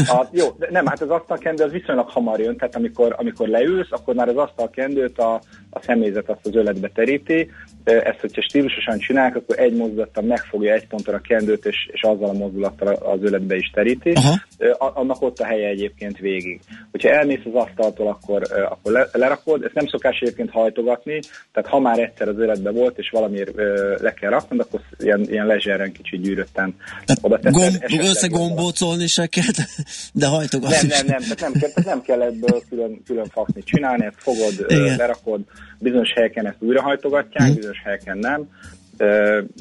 a, 0.07 0.29
jó, 0.31 0.47
de 0.59 0.67
nem, 0.71 0.85
hát 0.85 1.01
az 1.01 1.09
asztalkendő 1.09 1.63
az 1.63 1.71
viszonylag 1.71 2.09
hamar 2.09 2.39
jön, 2.39 2.57
tehát 2.57 2.75
amikor, 2.75 3.15
amikor 3.17 3.47
leülsz, 3.47 3.91
akkor 3.91 4.15
már 4.15 4.27
az 4.27 4.37
asztalkendőt 4.37 5.17
a, 5.17 5.41
a 5.73 5.81
személyzet 5.81 6.29
azt 6.29 6.45
az 6.45 6.55
öletbe 6.55 6.89
teríti, 6.93 7.49
ezt, 7.83 8.19
hogyha 8.19 8.41
stílusosan 8.41 8.99
csinálják, 8.99 9.35
akkor 9.35 9.59
egy 9.59 9.73
mozdulattal 9.73 10.23
megfogja 10.23 10.73
egy 10.73 10.87
ponton 10.87 11.13
a 11.13 11.21
kendőt, 11.21 11.65
és, 11.65 11.89
és 11.91 12.01
azzal 12.01 12.29
a 12.29 12.33
mozdulattal 12.33 12.87
az 12.93 13.19
öletbe 13.21 13.55
is 13.55 13.69
teríti. 13.73 14.11
Aha. 14.11 14.35
Annak 14.77 15.21
ott 15.21 15.39
a 15.39 15.45
helye 15.45 15.67
egyébként 15.67 16.17
végig. 16.17 16.59
Hogyha 16.91 17.09
elmész 17.09 17.45
az 17.45 17.53
asztaltól, 17.53 18.07
akkor, 18.07 18.41
akkor 18.69 18.91
le, 18.91 19.07
lerakod. 19.11 19.63
Ezt 19.63 19.73
nem 19.73 19.87
szokás 19.87 20.19
egyébként 20.19 20.49
hajtogatni, 20.49 21.19
tehát 21.51 21.69
ha 21.69 21.79
már 21.79 21.99
egyszer 21.99 22.27
az 22.27 22.37
öletbe 22.37 22.71
volt, 22.71 22.97
és 22.97 23.09
valamiért 23.09 23.55
le 23.99 24.13
kell 24.13 24.29
raknod, 24.29 24.59
akkor 24.59 24.81
ilyen, 24.99 25.25
ilyen 25.29 25.45
lezseren 25.45 25.91
kicsit 25.91 26.21
gyűrötten 26.21 26.75
oda 27.21 27.39
teszed. 27.39 27.61
Gomb, 27.61 28.01
összegombócolni 28.01 29.07
se 29.07 29.27
kell, 29.27 29.65
de 30.13 30.27
hajtogatni. 30.27 30.87
Nem, 30.87 31.05
nem, 31.05 31.05
nem, 31.05 31.21
tehát 31.21 31.39
nem, 31.39 31.51
tehát 31.53 31.85
nem 31.85 32.01
kell 32.01 32.21
ebből 32.21 32.61
külön, 32.69 33.01
külön 33.05 33.25
fakni 33.25 33.63
csinálni, 33.63 34.05
ezt 34.05 34.17
fogod, 34.17 34.65
Igen. 34.67 34.95
lerakod, 34.95 35.41
bizonyos 35.79 36.13
helyeken 36.13 36.47
ezt 36.47 36.61
újrahajtogatják, 36.61 37.49
mm. 37.49 37.55
bizonyos 37.55 37.81
helyeken 37.83 38.17
nem, 38.17 38.49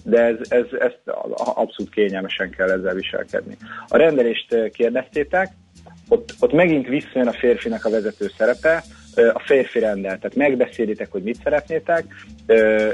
de 0.04 0.21
ez, 0.21 0.37
ez, 0.49 0.64
ez 0.78 0.92
abszolút 1.35 1.92
kényelmesen 1.92 2.50
kell 2.50 2.71
ezzel 2.71 2.95
viselkedni. 2.95 3.57
A 3.88 3.97
rendelést 3.97 4.71
kérdeztétek, 4.73 5.49
ott, 6.09 6.35
ott 6.40 6.52
megint 6.52 6.87
visszajön 6.87 7.28
a 7.28 7.33
férfinak 7.33 7.85
a 7.85 7.90
vezető 7.90 8.30
szerepe, 8.38 8.83
a 9.14 9.42
férfi 9.45 9.78
rendel, 9.78 10.19
tehát 10.19 10.37
megbeszélitek, 10.37 11.11
hogy 11.11 11.23
mit 11.23 11.40
szeretnétek, 11.42 12.04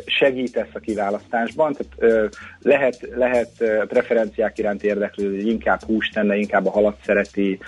segítesz 0.07 0.69
a 0.73 0.79
kiválasztásban, 0.79 1.77
tehát 1.77 2.37
lehet, 2.63 3.09
lehet 3.15 3.51
preferenciák 3.87 4.59
iránt 4.59 4.83
érdeklődni, 4.83 5.37
hogy 5.37 5.47
inkább 5.47 5.83
húst 5.83 6.15
tenne, 6.15 6.37
inkább 6.37 6.67
a 6.67 6.71
halat 6.71 6.97
szereti, 7.05 7.59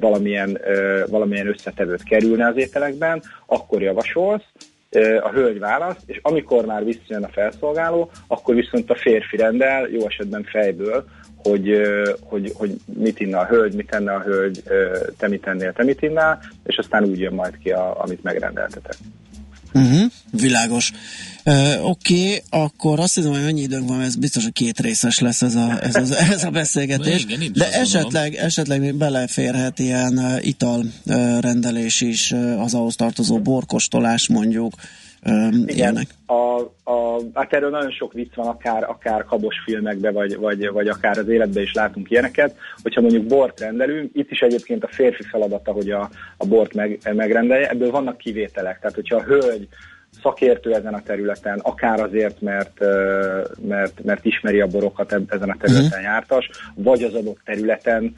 valamilyen, 0.00 0.58
valamilyen 1.06 1.46
összetevőt 1.46 2.02
kerülne 2.02 2.46
az 2.46 2.56
ételekben, 2.56 3.22
akkor 3.46 3.82
javasolsz, 3.82 4.52
a 5.22 5.28
hölgy 5.28 5.58
választ, 5.58 6.02
és 6.06 6.18
amikor 6.22 6.64
már 6.64 6.84
visszajön 6.84 7.24
a 7.24 7.28
felszolgáló, 7.28 8.10
akkor 8.26 8.54
viszont 8.54 8.90
a 8.90 8.94
férfi 8.94 9.36
rendel, 9.36 9.88
jó 9.88 10.06
esetben 10.06 10.42
fejből, 10.42 11.04
hogy, 11.36 11.80
hogy, 12.20 12.52
hogy 12.54 12.76
mit 12.94 13.20
inna 13.20 13.38
a 13.38 13.46
hölgy, 13.46 13.74
mit 13.74 13.90
tenne 13.90 14.12
a 14.12 14.22
hölgy, 14.22 14.62
te 15.18 15.28
mit 15.28 15.42
tennél, 15.42 15.72
te 15.72 15.84
mit 15.84 16.02
innál, 16.02 16.40
és 16.64 16.76
aztán 16.76 17.04
úgy 17.04 17.18
jön 17.18 17.34
majd 17.34 17.58
ki, 17.58 17.70
a, 17.70 18.02
amit 18.02 18.22
megrendeltetek. 18.22 18.94
Uh-huh, 19.74 20.10
világos. 20.30 20.92
Uh, 21.44 21.88
Oké, 21.88 22.14
okay, 22.14 22.42
akkor 22.50 23.00
azt 23.00 23.14
hiszem, 23.14 23.30
hogy 23.30 23.42
annyi 23.42 23.60
időnk 23.60 23.88
van, 23.88 24.00
ez 24.00 24.16
biztos, 24.16 24.42
hogy 24.42 24.52
két 24.52 24.80
részes 24.80 25.18
lesz 25.18 25.42
ez 25.42 25.54
a, 25.54 25.78
ez 25.82 25.94
az, 25.94 26.10
ez 26.34 26.44
a 26.44 26.50
beszélgetés. 26.50 27.22
Igen, 27.22 27.52
De 27.52 27.72
esetleg, 27.72 28.34
esetleg 28.34 28.94
beleférhet 28.94 29.78
ilyen 29.78 30.38
italrendelés 30.40 32.00
uh, 32.00 32.08
is, 32.08 32.32
az 32.58 32.74
ahhoz 32.74 32.96
tartozó 32.96 33.38
borkostolás 33.38 34.28
mondjuk, 34.28 34.74
igen, 35.22 35.64
ilyenek. 35.66 36.06
A, 36.26 36.60
a, 36.90 37.20
hát 37.34 37.52
erről 37.52 37.70
nagyon 37.70 37.90
sok 37.90 38.12
vicc 38.12 38.34
van, 38.34 38.46
akár, 38.46 38.82
akár 38.82 39.24
kabos 39.24 39.54
filmekben, 39.64 40.12
vagy, 40.12 40.36
vagy, 40.36 40.70
vagy 40.70 40.88
akár 40.88 41.18
az 41.18 41.28
életben 41.28 41.62
is 41.62 41.72
látunk 41.72 42.10
ilyeneket, 42.10 42.56
hogyha 42.82 43.00
mondjuk 43.00 43.26
bort 43.26 43.60
rendelünk, 43.60 44.10
itt 44.14 44.30
is 44.30 44.40
egyébként 44.40 44.84
a 44.84 44.88
férfi 44.90 45.22
feladata, 45.22 45.72
hogy 45.72 45.90
a, 45.90 46.10
a 46.36 46.46
bort 46.46 46.74
meg, 46.74 47.10
megrendelje, 47.14 47.68
ebből 47.68 47.90
vannak 47.90 48.16
kivételek, 48.16 48.78
tehát 48.80 48.96
hogyha 48.96 49.16
a 49.16 49.22
hölgy 49.22 49.68
szakértő 50.22 50.74
ezen 50.74 50.94
a 50.94 51.02
területen, 51.02 51.58
akár 51.58 52.00
azért, 52.00 52.40
mert, 52.40 52.78
mert, 53.68 54.04
mert 54.04 54.24
ismeri 54.24 54.60
a 54.60 54.66
borokat 54.66 55.12
ezen 55.12 55.50
a 55.50 55.56
területen 55.58 55.86
uh-huh. 55.86 56.02
jártas, 56.02 56.50
vagy 56.74 57.02
az 57.02 57.14
adott 57.14 57.38
területen 57.44 58.12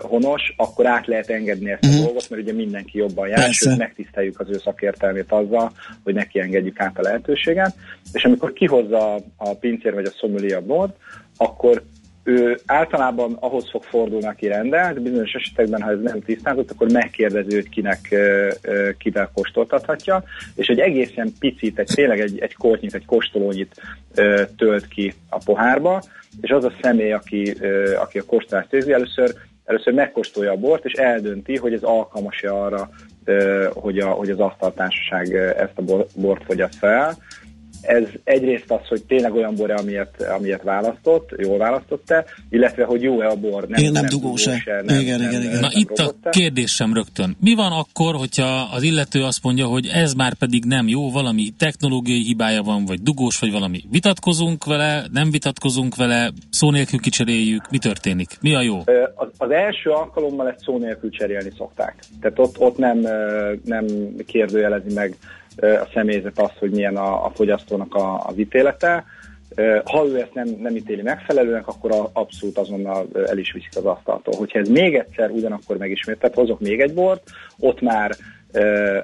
honos, 0.00 0.54
akkor 0.56 0.86
át 0.86 1.06
lehet 1.06 1.30
engedni 1.30 1.70
ezt 1.70 1.84
uh-huh. 1.84 1.98
a 1.98 1.98
mhm. 1.98 2.06
dolgot, 2.06 2.30
mert 2.30 2.42
ugye 2.42 2.52
mindenki 2.52 2.98
jobban 2.98 3.28
jár, 3.28 3.38
Persze. 3.38 3.70
és 3.70 3.76
megtiszteljük 3.76 4.40
az 4.40 4.48
ő 4.48 4.58
szakértelmét 4.58 5.32
azzal, 5.32 5.72
hogy 6.04 6.14
neki 6.14 6.40
engedjük 6.40 6.80
át 6.80 6.98
a 6.98 7.02
lehetőséget. 7.02 7.74
És 8.12 8.24
amikor 8.24 8.52
kihozza 8.52 9.14
a 9.36 9.54
pincér 9.60 9.94
vagy 9.94 10.06
a 10.06 10.10
szomüli 10.16 10.52
a 10.52 10.60
bort, 10.60 10.96
akkor 11.36 11.82
ő 12.24 12.58
általában 12.66 13.36
ahhoz 13.40 13.70
fog 13.70 13.82
fordulni, 13.82 14.26
aki 14.26 14.48
de 14.48 14.92
bizonyos 14.92 15.32
esetekben, 15.32 15.82
ha 15.82 15.90
ez 15.90 16.00
nem 16.02 16.20
tisztázott, 16.20 16.70
akkor 16.70 16.90
megkérdezi 16.92 17.56
őt, 17.56 17.68
kinek, 17.68 18.14
kivel 18.98 19.30
kóstoltathatja, 19.34 20.22
és 20.54 20.66
egy 20.66 20.78
egészen 20.78 21.32
picit, 21.38 21.78
egy, 21.78 21.90
tényleg 21.94 22.20
egy, 22.20 22.38
egy 22.38 22.54
kortnyit, 22.54 22.94
egy 22.94 23.06
kóstolónyit 23.06 23.80
tölt 24.56 24.88
ki 24.88 25.14
a 25.28 25.38
pohárba, 25.44 26.02
és 26.40 26.50
az 26.50 26.64
a 26.64 26.72
személy, 26.82 27.12
aki, 27.12 27.54
aki 28.00 28.18
a 28.18 28.24
kóstolást 28.26 28.70
végzi, 28.70 28.92
először, 28.92 29.34
először 29.64 29.92
megkóstolja 29.92 30.50
a 30.52 30.56
bort, 30.56 30.84
és 30.84 30.92
eldönti, 30.92 31.56
hogy 31.56 31.72
ez 31.72 31.82
alkalmas-e 31.82 32.52
arra, 32.52 32.90
hogy, 33.72 33.98
a, 33.98 34.08
hogy 34.08 34.30
az 34.30 34.38
asztaltársaság 34.38 35.34
ezt 35.34 35.78
a 35.78 36.06
bort 36.14 36.44
fogyaszt 36.44 36.78
fel, 36.78 37.16
ez 37.82 38.04
egyrészt 38.24 38.70
az, 38.70 38.86
hogy 38.88 39.02
tényleg 39.04 39.34
olyan 39.34 39.54
bor, 39.54 39.70
amilyet, 39.70 40.22
amilyet 40.22 40.62
választott, 40.62 41.30
jól 41.36 41.58
választotta, 41.58 42.24
illetve 42.50 42.84
hogy 42.84 43.02
jó-e 43.02 43.26
a 43.26 43.34
bor. 43.34 43.68
Nem, 43.68 43.80
igen, 43.80 43.92
nem, 43.92 44.02
nem 44.02 44.10
dugós-e. 44.10 44.62
Nem, 44.84 45.00
igen, 45.00 45.20
nem, 45.20 45.30
igen, 45.30 45.42
igen. 45.42 45.60
Na 45.60 45.68
itt 45.70 45.98
a 45.98 46.14
kérdésem 46.30 46.94
rögtön. 46.94 47.36
Mi 47.40 47.54
van 47.54 47.72
akkor, 47.72 48.14
hogyha 48.14 48.68
az 48.72 48.82
illető 48.82 49.22
azt 49.22 49.42
mondja, 49.42 49.66
hogy 49.66 49.90
ez 49.92 50.14
már 50.14 50.34
pedig 50.34 50.64
nem 50.64 50.88
jó, 50.88 51.10
valami 51.10 51.50
technológiai 51.58 52.22
hibája 52.22 52.62
van, 52.62 52.84
vagy 52.84 53.02
dugós, 53.02 53.38
vagy 53.38 53.52
valami. 53.52 53.84
Vitatkozunk 53.90 54.64
vele, 54.64 55.04
nem 55.12 55.30
vitatkozunk 55.30 55.96
vele, 55.96 56.32
szó 56.50 56.70
nélkül 56.70 57.00
kicseréljük, 57.00 57.70
mi 57.70 57.78
történik? 57.78 58.30
Mi 58.40 58.54
a 58.54 58.62
jó? 58.62 58.78
Az, 59.14 59.28
az 59.36 59.50
első 59.50 59.90
alkalommal 59.90 60.48
ezt 60.48 60.62
szó 60.64 60.78
nélkül 60.78 61.10
cserélni 61.10 61.52
szokták. 61.56 61.94
Tehát 62.20 62.38
ott, 62.38 62.58
ott 62.58 62.76
nem, 62.76 62.98
nem 63.64 63.86
kérdőjelezi 64.26 64.94
meg 64.94 65.16
a 65.56 65.88
személyzet 65.94 66.38
az, 66.38 66.50
hogy 66.58 66.70
milyen 66.70 66.96
a, 66.96 67.24
a 67.24 67.30
fogyasztónak 67.34 67.94
a, 67.94 68.24
az 68.26 68.38
ítélete. 68.38 69.04
Ha 69.84 70.06
ő 70.06 70.18
ezt 70.20 70.34
nem, 70.34 70.48
nem 70.58 70.76
ítéli 70.76 71.02
megfelelőnek, 71.02 71.68
akkor 71.68 72.10
abszolút 72.12 72.58
azonnal 72.58 73.08
el 73.26 73.38
is 73.38 73.52
viszik 73.52 73.76
az 73.76 73.84
asztaltól. 73.84 74.34
Hogyha 74.36 74.58
ez 74.58 74.68
még 74.68 74.94
egyszer 74.94 75.30
ugyanakkor 75.30 75.76
megismételt, 75.76 76.34
hozok 76.34 76.60
még 76.60 76.80
egy 76.80 76.94
bort, 76.94 77.30
ott 77.58 77.80
már 77.80 78.10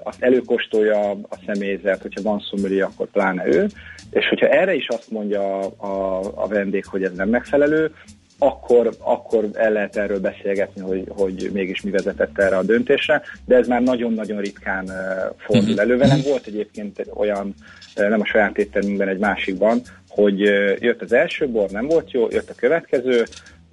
azt 0.02 0.22
előkostolja 0.22 1.10
a 1.10 1.38
személyzet, 1.46 2.02
hogyha 2.02 2.22
van 2.22 2.40
szomori, 2.40 2.80
akkor 2.80 3.06
pláne 3.06 3.46
ő, 3.46 3.66
és 4.10 4.28
hogyha 4.28 4.48
erre 4.48 4.74
is 4.74 4.88
azt 4.88 5.10
mondja 5.10 5.58
a, 5.58 5.72
a, 5.76 6.20
a 6.34 6.46
vendég, 6.46 6.84
hogy 6.84 7.02
ez 7.02 7.12
nem 7.12 7.28
megfelelő, 7.28 7.92
akkor, 8.38 8.90
akkor 8.98 9.48
el 9.52 9.72
lehet 9.72 9.96
erről 9.96 10.20
beszélgetni, 10.20 10.80
hogy, 10.80 11.04
hogy 11.08 11.50
mégis 11.52 11.80
mi 11.80 11.90
vezetett 11.90 12.38
erre 12.38 12.56
a 12.56 12.62
döntésre, 12.62 13.22
de 13.44 13.56
ez 13.56 13.66
már 13.66 13.82
nagyon-nagyon 13.82 14.40
ritkán 14.40 14.84
uh, 14.84 14.94
fordul 15.36 15.68
uh-huh. 15.68 15.80
elő. 15.80 15.96
Velem 15.96 16.20
volt 16.24 16.46
egyébként 16.46 17.06
olyan, 17.14 17.54
uh, 17.96 18.08
nem 18.08 18.20
a 18.20 18.26
saját 18.26 18.58
éttermünkben, 18.58 19.08
egy 19.08 19.18
másikban, 19.18 19.80
hogy 20.08 20.42
uh, 20.42 20.76
jött 20.78 21.02
az 21.02 21.12
első 21.12 21.48
bor, 21.48 21.70
nem 21.70 21.86
volt 21.86 22.10
jó, 22.10 22.26
jött 22.30 22.50
a 22.50 22.54
következő, 22.56 23.24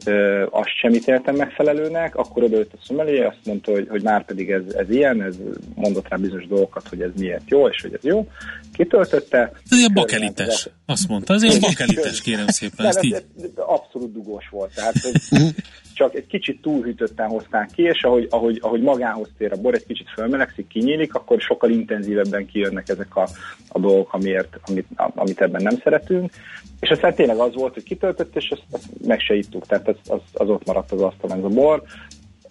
ö, 0.05 0.45
azt 0.49 0.77
sem 0.79 0.93
ítéltem 0.93 1.35
megfelelőnek, 1.35 2.15
akkor 2.15 2.43
odaült 2.43 2.73
a 2.73 2.83
szomelé, 2.85 3.23
azt 3.23 3.37
mondta, 3.45 3.71
hogy, 3.71 3.87
hogy 3.89 4.03
már 4.03 4.25
pedig 4.25 4.51
ez, 4.51 4.61
ez 4.73 4.89
ilyen, 4.89 5.21
ez 5.21 5.35
mondott 5.75 6.07
rá 6.07 6.17
bizonyos 6.17 6.47
dolgokat, 6.47 6.87
hogy 6.87 7.01
ez 7.01 7.11
miért 7.17 7.49
jó, 7.49 7.67
és 7.67 7.81
hogy 7.81 7.93
ez 7.93 8.03
jó. 8.03 8.27
Kitöltötte. 8.73 9.51
Ez 9.69 9.77
ilyen 9.77 9.93
bakelites, 9.93 10.69
azt 10.85 11.07
mondta, 11.07 11.33
ez 11.33 11.43
ilyen 11.43 11.59
bakelites, 11.59 12.21
kérem 12.21 12.47
szépen. 12.47 12.85
Ezt 12.85 13.03
így... 13.03 13.23
Abszolút 13.55 14.13
dugós 14.13 14.49
volt, 14.49 14.73
tehát 14.75 14.95
csak 15.95 16.15
egy 16.15 16.27
kicsit 16.27 16.61
túlhűtötten 16.61 17.27
hozták 17.27 17.69
ki, 17.75 17.81
és 17.81 18.03
ahogy, 18.03 18.27
ahogy, 18.29 18.59
ahogy 18.61 18.81
magához 18.81 19.29
tér 19.37 19.51
a 19.51 19.61
bor, 19.61 19.73
egy 19.73 19.85
kicsit 19.85 20.09
fölmelegszik, 20.09 20.67
kinyílik, 20.67 21.15
akkor 21.15 21.41
sokkal 21.41 21.69
intenzívebben 21.69 22.45
kijönnek 22.45 22.89
ezek 22.89 23.15
a, 23.15 23.27
a 23.67 23.79
dolgok, 23.79 24.13
amiért, 24.13 24.59
amit, 24.65 24.87
amit 24.95 25.41
ebben 25.41 25.63
nem 25.63 25.77
szeretünk. 25.83 26.31
És 26.79 26.89
aztán 26.89 27.13
tényleg 27.13 27.37
az 27.37 27.53
volt, 27.53 27.73
hogy 27.73 27.83
kitöltött, 27.83 28.35
és 28.35 28.49
azt, 28.49 28.63
azt 28.71 28.87
meg 29.07 29.19
se 29.19 29.35
ittuk, 29.35 29.65
tehát 29.65 29.87
az, 29.87 29.95
az, 30.07 30.21
az 30.33 30.49
ott 30.49 30.65
maradt 30.65 30.91
az 30.91 31.01
asztalon 31.01 31.37
ez 31.37 31.43
a 31.43 31.47
bor 31.47 31.83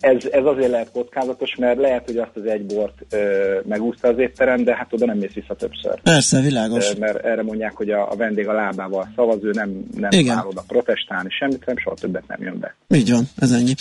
ez, 0.05 0.25
ez 0.31 0.45
azért 0.45 0.71
lehet 0.71 0.91
kockázatos, 0.91 1.55
mert 1.59 1.79
lehet, 1.79 2.05
hogy 2.05 2.17
azt 2.17 2.37
az 2.37 2.47
egy 2.47 2.67
bort 2.67 2.95
ö, 3.11 3.59
megúszta 3.65 4.09
az 4.09 4.19
étterem, 4.19 4.65
de 4.65 4.77
hát 4.77 4.93
oda 4.93 5.07
nem 5.07 5.19
mész 5.19 5.33
vissza 5.33 5.55
többször. 5.55 6.01
Persze, 6.03 6.41
világos. 6.41 6.91
Ö, 6.91 6.99
mert 6.99 7.25
erre 7.25 7.43
mondják, 7.43 7.77
hogy 7.77 7.91
a, 7.91 8.11
a 8.11 8.17
vendég 8.17 8.49
a 8.49 8.53
lábával 8.53 9.13
szavaz, 9.17 9.39
ő 9.43 9.51
nem, 9.51 9.85
nem 9.97 10.31
áll 10.31 10.47
oda 10.47 10.65
protestálni 10.67 11.29
semmit, 11.31 11.67
nem 11.67 11.77
soha 11.77 11.97
többet 11.97 12.27
nem 12.27 12.43
jön 12.43 12.59
be. 12.61 12.75
Így 12.95 13.11
van, 13.11 13.25
ez 13.37 13.53
ennyi. 13.53 13.75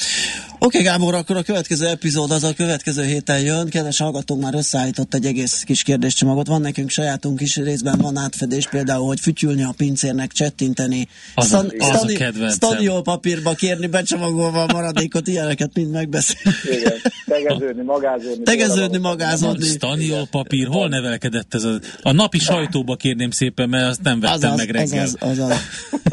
Oké, 0.59 0.79
okay, 0.79 0.81
Gábor, 0.81 1.13
akkor 1.13 1.37
a 1.37 1.41
következő 1.41 1.87
epizód 1.87 2.31
az 2.31 2.43
a 2.43 2.53
következő 2.53 3.03
héten 3.03 3.39
jön. 3.39 3.69
Kedves 3.69 3.99
hallgatók 3.99 4.41
már 4.41 4.53
összeállított 4.55 5.13
egy 5.13 5.25
egész 5.25 5.63
kis 5.63 5.83
kérdéscsomagot. 5.83 6.47
Van 6.47 6.61
nekünk 6.61 6.89
sajátunk 6.89 7.41
is, 7.41 7.55
részben 7.55 7.99
van 8.01 8.17
átfedés, 8.17 8.67
például, 8.67 9.07
hogy 9.07 9.19
fütyülni 9.19 9.63
a 9.63 9.73
pincérnek, 9.77 10.31
csettinteni, 10.31 11.07
az, 11.35 11.45
Stan- 11.45 11.73
a, 11.77 11.89
az 11.89 13.55
kérni 13.55 13.87
becsomagolva 13.87 14.63
a 14.63 14.73
maradékot, 14.73 15.27
ilyeneket 15.27 15.69
mind 15.73 15.91
meg 15.91 16.09
megbeszélni. 16.13 16.57
Igen, 16.63 17.01
tegeződni, 17.25 17.83
magázódni. 17.83 18.43
Tegeződni, 18.43 18.97
magázódni. 18.97 19.65
Staniol 19.65 20.27
papír, 20.31 20.67
hol 20.67 20.87
nevelkedett 20.87 21.53
ez? 21.53 21.63
A, 21.63 21.79
a 22.01 22.11
napi 22.11 22.39
sajtóba 22.39 22.95
kérném 22.95 23.31
szépen, 23.31 23.69
mert 23.69 23.87
azt 23.87 24.01
nem 24.01 24.19
vettem 24.19 24.37
azaz, 24.37 24.57
meg 24.57 24.69
reggel. 24.69 25.03
Azaz, 25.03 25.15
azaz. 25.19 25.57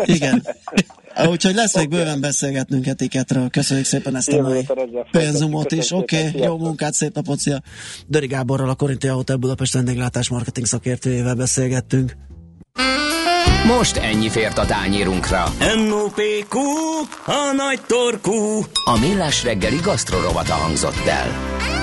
Igen. 0.05 0.47
Úgyhogy 1.29 1.55
lesz 1.55 1.77
még 1.77 1.89
bőven 1.89 2.21
beszélgetnünk 2.21 2.87
etiketről. 2.87 3.51
Köszönjük 3.51 3.87
szépen 3.87 4.17
ezt 4.17 4.33
a 4.33 4.41
mai 4.43 4.67
pénzumot 5.11 5.73
is. 5.73 5.91
Oké, 5.91 6.29
okay, 6.29 6.41
jó 6.41 6.59
munkát, 6.59 6.93
szép 6.93 7.15
napot, 7.15 7.39
szia! 7.39 7.63
Döri 8.07 8.27
Gáborral, 8.27 8.69
a 8.69 8.75
Korintia 8.75 9.15
Hotel 9.15 9.37
Budapest 9.37 9.73
vendéglátás 9.73 10.29
marketing 10.29 10.67
szakértőjével 10.67 11.35
beszélgettünk. 11.35 12.17
Most 13.67 13.97
ennyi 13.97 14.29
fért 14.29 14.59
a 14.59 14.65
tányérunkra. 14.65 15.45
M.O.P.Q. 15.59 16.59
A 17.25 17.53
nagy 17.57 17.81
torkú. 17.87 18.65
A 18.85 18.99
millás 19.01 19.43
reggeli 19.45 19.79
gasztrorovata 19.83 20.55
hangzott 20.55 21.07
el. 21.07 21.80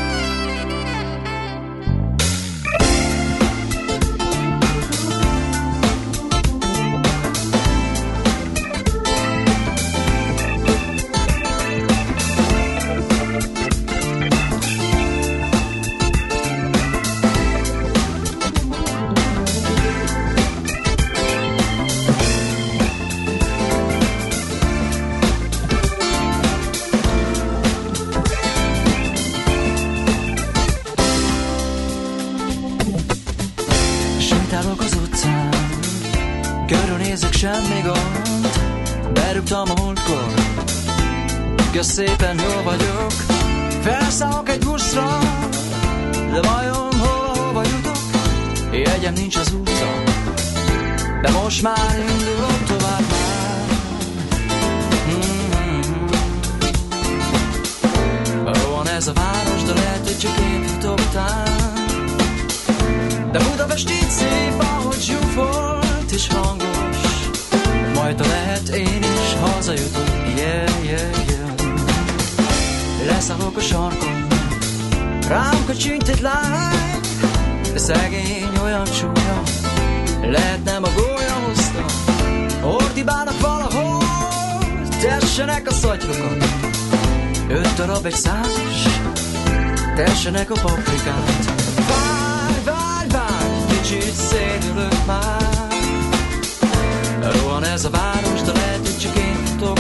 Budapest 63.78 64.04
így 64.04 64.10
szép, 64.10 64.62
ahogy 64.62 65.02
zsúfolt 65.02 66.12
és 66.12 66.28
hangos. 66.28 66.98
Majd 67.94 68.28
lehet, 68.28 68.68
én 68.70 69.02
is 69.02 69.34
hazajutok, 69.42 70.08
yeah, 70.36 70.84
yeah, 70.84 71.28
yeah. 71.28 71.76
Leszállok 73.06 73.58
a 73.58 73.62
sarkon, 73.62 74.28
rám 75.28 75.66
kacsint 75.66 76.08
egy 76.08 76.22
lány, 76.22 77.00
de 77.74 77.80
szegény 77.80 78.50
olyan 78.64 78.86
csúnya, 78.86 79.42
lehet 80.22 80.64
nem 80.64 80.84
a 80.84 80.90
gólya 80.96 81.34
hozta, 81.46 81.86
ordibálnak 82.64 83.40
valahol, 83.42 84.04
tessenek 85.02 85.68
a 85.68 85.72
szatyrokon. 85.72 86.38
Öt 87.50 87.74
darab 87.76 88.06
egy 88.06 88.16
százas, 88.16 88.84
tessenek 89.96 90.52
a 90.52 90.60
paprikát. 90.62 91.46
Várj, 91.76 92.17
kicsit 93.88 94.14
szédülök 94.14 95.06
már. 95.06 95.68
Rohan 97.22 97.64
ez 97.64 97.86
a 97.86 97.90
város, 97.90 98.42
de 98.42 98.52
lehet, 98.52 98.78
hogy 98.78 98.98
csak 98.98 99.18
én 99.18 99.46
futok 99.46 99.80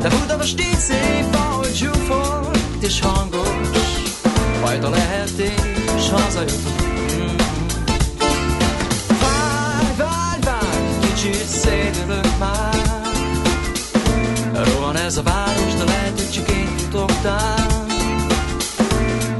De 0.00 0.08
Budapest 0.08 0.60
így 0.60 0.78
szép, 0.78 1.34
ahogy 1.34 1.74
zsúfolt 1.74 2.58
és 2.80 3.00
hangos, 3.00 3.88
majd 4.60 4.84
a 4.84 4.88
lehet 4.88 5.30
én 5.38 5.74
is 5.96 6.10
hazajutok. 6.10 6.78
kicsit 11.00 11.46
szédülök 11.46 12.38
már 12.38 12.76
Rohan 14.52 14.96
ez 14.96 15.16
a 15.16 15.22
város, 15.22 15.74
de 15.74 15.84
lehet, 15.84 16.12
hogy 16.14 16.30
csak 16.30 16.50
én 16.50 16.68
futok 16.76 17.10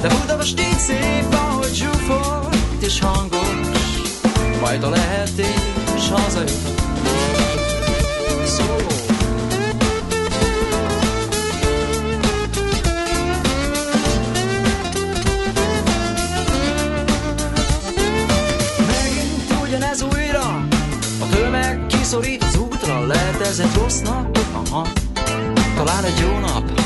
De 0.01 0.09
Budapest 0.09 0.61
így 0.61 0.79
szép, 0.79 1.35
ahogy 1.35 1.60
zsúfolt 2.11 2.83
és 2.83 3.01
hangos 3.01 3.41
Majd 4.61 4.83
a 4.83 4.89
lehet 4.89 5.39
én 5.39 5.95
is 5.97 6.09
hazajutok 6.09 6.79
Szóló 8.45 8.89
szorít 22.03 22.43
az 22.43 22.57
útra, 22.57 23.07
lehet 23.07 23.41
ez 23.41 23.59
egy 23.59 23.75
rossz 23.75 24.01
nap? 24.01 24.39
Aha, 24.53 24.87
talán 25.77 26.05
egy 26.05 26.19
jó 26.21 26.39
nap. 26.39 26.80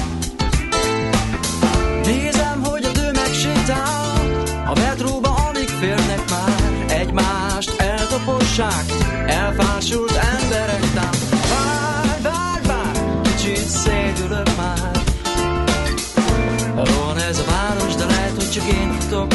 A 4.74 4.80
metróba 4.80 5.34
alig 5.48 5.68
férnek 5.68 6.30
már, 6.30 6.84
egymást 6.88 7.80
eltapossák, 7.80 8.84
elfásult 9.26 10.12
emberek 10.12 10.92
tám. 10.94 11.10
Várj, 11.30 12.22
várj, 12.22 12.66
várj, 12.66 13.20
kicsit 13.22 13.68
szédülök 13.68 14.56
már. 14.56 14.90
Van 16.74 17.18
ez 17.18 17.38
a 17.38 17.44
város, 17.50 17.94
de 17.94 18.04
lehet, 18.04 18.34
hogy 18.34 18.50
csak 18.50 18.64
én 18.72 18.92
futok 18.92 19.28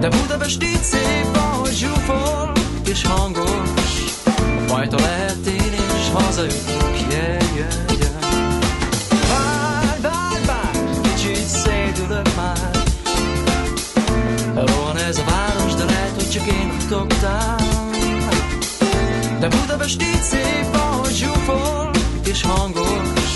De 0.00 0.08
Budapest 0.08 0.62
így 0.62 0.82
szép, 0.82 1.36
ahogy 1.36 1.72
zsúfol, 1.72 2.52
és 2.86 3.06
hangos, 3.06 4.14
majd 4.68 4.92
ha 4.92 5.00
lehet 5.00 5.46
én 5.46 5.72
is 5.98 6.08
hazajutok, 6.12 7.10
yeah, 7.10 7.43
futok 16.44 17.06
De 19.40 19.48
Budapest 19.48 20.02
így 20.02 20.22
szép, 20.22 20.66
ahogy 20.72 21.14
zsúfol, 21.14 21.90
és 22.26 22.42
hangos, 22.42 23.32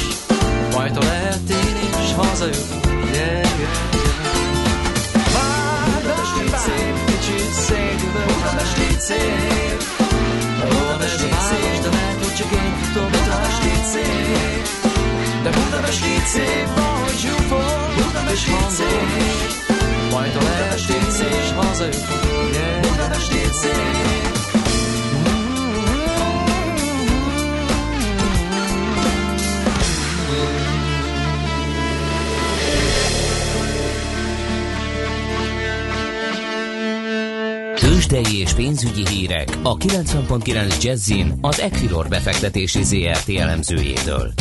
majd 0.74 1.04
lehet 1.04 1.50
én 1.50 2.02
is 2.04 2.14
hazajutok, 2.16 2.84
yeah, 2.84 3.14
yeah, 3.14 3.58
yeah. 3.60 3.98
Budapest 6.00 6.64
szép, 6.64 6.94
kicsit 7.06 7.52
szédülök 7.52 8.26
Budapest 8.26 8.78
így 8.90 9.00
szép. 9.00 9.82
Budapest 10.68 11.24
így 11.24 11.40
szép, 11.48 11.82
de 11.82 11.88
lehet, 11.88 12.24
hogy 12.24 12.34
csak 12.34 12.52
én 12.52 12.74
futom 12.82 13.10
Budapest 13.10 13.64
így 13.64 13.84
szép. 13.84 14.66
De 15.42 15.50
Budapest 15.50 16.04
így 16.06 16.26
szép, 16.26 16.68
ahogy 16.76 17.18
zsúfol 17.18 17.92
Budapest 17.96 18.48
így 18.48 18.70
szép 18.70 19.57
Majd 20.28 20.42
a 20.42 20.48
lehet 20.48 20.80
így 20.80 21.10
szép, 21.10 21.54
hazajutok 21.56 22.20
Budapest 22.80 23.34
így 23.34 23.52
szép 23.52 23.72
Tőzsdei 37.74 38.40
és 38.40 38.52
pénzügyi 38.52 39.06
hírek 39.08 39.48
a 39.62 39.76
90.9 39.76 40.82
Jazzin 40.82 41.38
az 41.40 41.60
Equilor 41.60 42.08
befektetési 42.08 42.82
ZRT 42.82 43.28
elemzőjétől. 43.28 44.32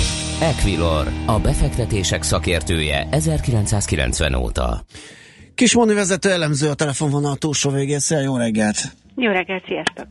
Equilor, 0.41 1.11
a 1.25 1.39
befektetések 1.39 2.23
szakértője 2.23 3.07
1990 3.11 4.33
óta. 4.33 4.85
Kismoni 5.57 5.93
vezető 5.93 6.31
elemző 6.31 6.69
a 6.69 6.73
telefonvonal 6.73 7.35
túlsó 7.35 7.69
végén. 7.69 7.99
Szia, 7.99 8.19
jó 8.19 8.37
reggelt! 8.37 8.91
Jó 9.19 9.31
reggelt, 9.31 9.65
sziasztok! 9.65 10.07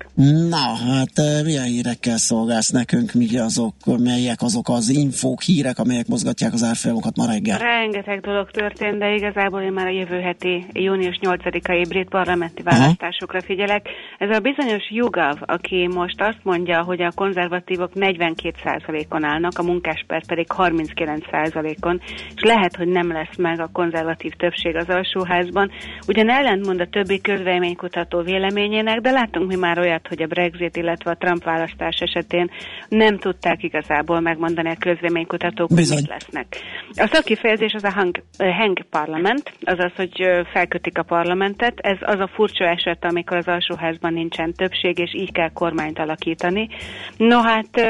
Na, 0.51 0.67
hát 0.91 1.13
eh, 1.15 1.45
milyen 1.45 1.65
hírekkel 1.65 2.17
szolgálsz 2.17 2.71
nekünk, 2.71 3.13
mi 3.13 3.39
azok, 3.39 3.75
melyek 3.99 4.43
azok 4.43 4.69
az 4.69 4.89
infók, 4.89 5.43
hírek, 5.43 5.79
amelyek 5.79 6.07
mozgatják 6.07 6.53
az 6.53 6.63
árfolyamokat 6.63 7.17
ma 7.17 7.27
reggel? 7.27 7.59
Rengeteg 7.59 8.21
dolog 8.21 8.51
történt, 8.51 8.99
de 8.99 9.15
igazából 9.15 9.61
én 9.61 9.73
már 9.73 9.87
a 9.87 9.91
jövő 9.91 10.21
heti 10.21 10.67
június 10.73 11.19
8-ai 11.23 11.85
brit 11.89 12.09
parlamenti 12.09 12.63
választásokra 12.63 13.41
figyelek. 13.41 13.89
Ez 14.19 14.37
a 14.37 14.41
bizonyos 14.41 14.91
Jugav, 14.91 15.37
aki 15.41 15.87
most 15.87 16.21
azt 16.21 16.41
mondja, 16.43 16.83
hogy 16.83 17.03
a 17.03 17.13
konzervatívok 17.15 17.91
42%-on 17.95 19.25
állnak, 19.25 19.59
a 19.59 19.63
munkáspárt 19.63 20.27
pedig 20.27 20.47
39%-on, 20.57 22.01
és 22.35 22.43
lehet, 22.43 22.77
hogy 22.77 22.89
nem 22.89 23.13
lesz 23.13 23.37
meg 23.39 23.61
a 23.61 23.71
konzervatív 23.73 24.33
többség 24.33 24.77
az 24.77 24.89
alsóházban. 24.89 25.71
Ugyan 26.07 26.31
ellentmond 26.31 26.81
a 26.81 26.89
többi 26.89 27.21
közvéleménykutató 27.21 28.21
véleményének, 28.21 28.95
meg, 28.97 29.13
de 29.13 29.21
láttunk 29.21 29.49
mi 29.49 29.57
már 29.57 29.79
olyat, 29.79 30.09
hogy 30.09 30.23
a 30.23 30.27
Brexit, 30.27 30.77
illetve 30.77 31.11
a 31.11 31.17
Trump 31.17 31.45
választás 31.45 31.97
esetén 31.99 32.51
nem 32.89 33.19
tudták 33.19 33.63
igazából 33.63 34.21
megmondani 34.21 34.69
a 34.69 34.77
közvéleménykutatók, 34.79 35.69
hogy 35.69 35.87
mit 35.89 36.09
lesznek. 36.09 36.47
A 36.95 37.09
szakifejezés 37.13 37.73
az 37.73 37.85
a 37.85 37.93
hang, 37.93 38.23
hang 38.39 38.83
parlament, 38.91 39.53
azaz, 39.61 39.93
hogy 39.97 40.27
felkötik 40.53 40.99
a 40.99 41.03
parlamentet. 41.03 41.79
Ez 41.81 41.97
az 42.01 42.21
a 42.21 42.31
furcsa 42.35 42.65
eset, 42.65 43.05
amikor 43.05 43.37
az 43.37 43.49
alsóházban 43.49 44.13
nincsen 44.13 44.53
többség, 44.53 44.99
és 44.99 45.15
így 45.15 45.33
kell 45.33 45.51
kormányt 45.53 45.99
alakítani. 45.99 46.69
No 47.17 47.41
hát, 47.41 47.81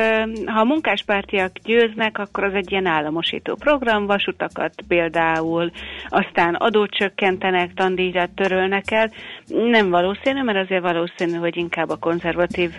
ha 0.46 0.60
a 0.60 0.64
munkáspártiak 0.64 1.52
győznek, 1.64 2.18
akkor 2.18 2.44
az 2.44 2.54
egy 2.54 2.70
ilyen 2.70 2.86
államosító 2.86 3.54
program, 3.54 4.06
vasutakat 4.06 4.74
például, 4.88 5.70
aztán 6.08 6.54
adót 6.54 6.90
csökkentenek, 6.90 7.74
tandíjat 7.74 8.30
törölnek 8.34 8.90
el. 8.90 9.10
Nem 9.46 9.90
valószínű, 9.90 10.42
mert 10.42 10.58
azért 10.58 10.82
valószínű, 10.82 10.95
hogy 11.38 11.56
inkább 11.56 11.88
a 11.88 11.96
konzervatív 11.96 12.70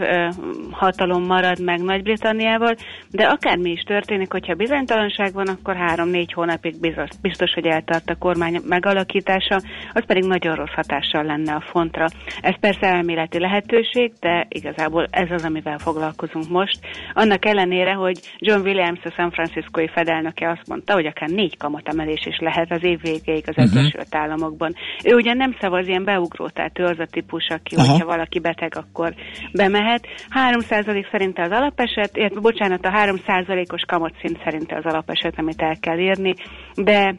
hatalom 0.71 1.23
marad 1.23 1.63
meg 1.63 1.81
Nagy-Britanniával, 1.81 2.75
de 3.11 3.25
akármi 3.25 3.71
is 3.71 3.81
történik, 3.81 4.31
hogyha 4.31 4.53
bizonytalanság 4.53 5.33
van, 5.33 5.47
akkor 5.47 5.75
három-négy 5.75 6.33
hónapig 6.33 6.79
biztos, 6.79 7.09
biztos, 7.21 7.53
hogy 7.53 7.65
eltart 7.65 8.09
a 8.09 8.15
kormány 8.15 8.61
megalakítása, 8.67 9.61
az 9.93 10.05
pedig 10.05 10.23
nagyon 10.23 10.55
rossz 10.55 10.73
hatással 10.75 11.23
lenne 11.23 11.53
a 11.53 11.61
fontra. 11.61 12.05
Ez 12.41 12.59
persze 12.59 12.87
elméleti 12.87 13.39
lehetőség, 13.39 14.11
de 14.19 14.45
igazából 14.49 15.07
ez 15.09 15.31
az, 15.31 15.43
amivel 15.43 15.77
foglalkozunk 15.77 16.49
most. 16.49 16.79
Annak 17.13 17.45
ellenére, 17.45 17.93
hogy 17.93 18.19
John 18.37 18.61
Williams, 18.61 18.99
a 19.03 19.11
San 19.15 19.31
Franciscoi 19.31 19.87
fedelnöke 19.87 20.49
azt 20.49 20.67
mondta, 20.67 20.93
hogy 20.93 21.05
akár 21.05 21.29
négy 21.29 21.57
kamatemelés 21.57 22.25
is 22.25 22.37
lehet 22.39 22.71
az 22.71 22.83
év 22.83 23.01
végéig 23.01 23.43
az 23.47 23.57
uh-huh. 23.57 23.79
Egyesült 23.79 24.15
Államokban. 24.15 24.75
Ő 25.03 25.15
ugyan 25.15 25.37
nem 25.37 25.55
szavaz 25.59 25.87
ilyen 25.87 26.03
beugró, 26.03 26.47
tehát 26.47 26.79
ő 26.79 26.83
az 26.83 26.99
a 26.99 27.05
típus, 27.05 27.47
aki, 27.47 27.75
Aha. 27.75 27.91
hogyha 27.91 28.06
valaki 28.07 28.39
beteg, 28.39 28.75
akkor 28.75 29.13
bemehet. 29.53 30.07
3% 30.51 31.11
szerint 31.11 31.39
az 31.39 31.51
alapeset, 31.51 32.17
illetve 32.17 32.39
bocsánat, 32.39 32.85
a 32.85 32.91
3%-os 32.91 33.81
kamatszint 33.87 34.41
szerint 34.43 34.71
az 34.71 34.85
alapeset, 34.85 35.33
amit 35.37 35.61
el 35.61 35.77
kell 35.79 35.99
írni, 35.99 36.33
de 36.75 37.15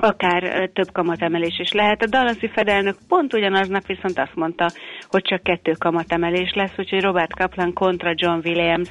akár 0.00 0.70
több 0.72 0.92
kamatemelés 0.92 1.58
is 1.58 1.72
lehet. 1.72 2.02
A 2.02 2.06
Dallasi 2.06 2.48
fedelnök 2.48 2.96
pont 3.08 3.34
ugyanaznap 3.34 3.86
viszont 3.86 4.18
azt 4.18 4.34
mondta, 4.34 4.70
hogy 5.08 5.22
csak 5.22 5.42
kettő 5.42 5.72
kamatemelés 5.78 6.52
lesz, 6.54 6.78
úgyhogy 6.78 7.02
Robert 7.02 7.34
Kaplan 7.34 7.72
kontra 7.72 8.12
John 8.14 8.40
Williams 8.44 8.88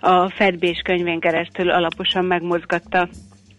a 0.00 0.28
Fedbés 0.28 0.80
könyvén 0.84 1.20
keresztül 1.20 1.70
alaposan 1.70 2.24
megmozgatta 2.24 3.08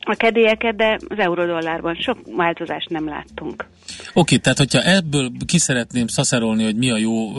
a 0.07 0.15
kedélyeket, 0.15 0.75
de 0.75 0.99
az 1.07 1.19
eurodollárban 1.19 1.95
sok 1.95 2.17
változást 2.35 2.89
nem 2.89 3.07
láttunk. 3.07 3.65
Oké, 4.13 4.37
tehát 4.37 4.57
hogyha 4.57 4.81
ebből 4.81 5.31
ki 5.45 5.57
szeretném 5.57 6.07
szaszerolni, 6.07 6.63
hogy 6.63 6.75
mi 6.75 6.91
a 6.91 6.97
jó 6.97 7.31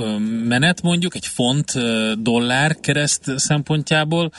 menet 0.44 0.82
mondjuk, 0.82 1.14
egy 1.14 1.26
font 1.26 1.72
dollár 2.22 2.76
kereszt 2.80 3.38
szempontjából, 3.38 4.30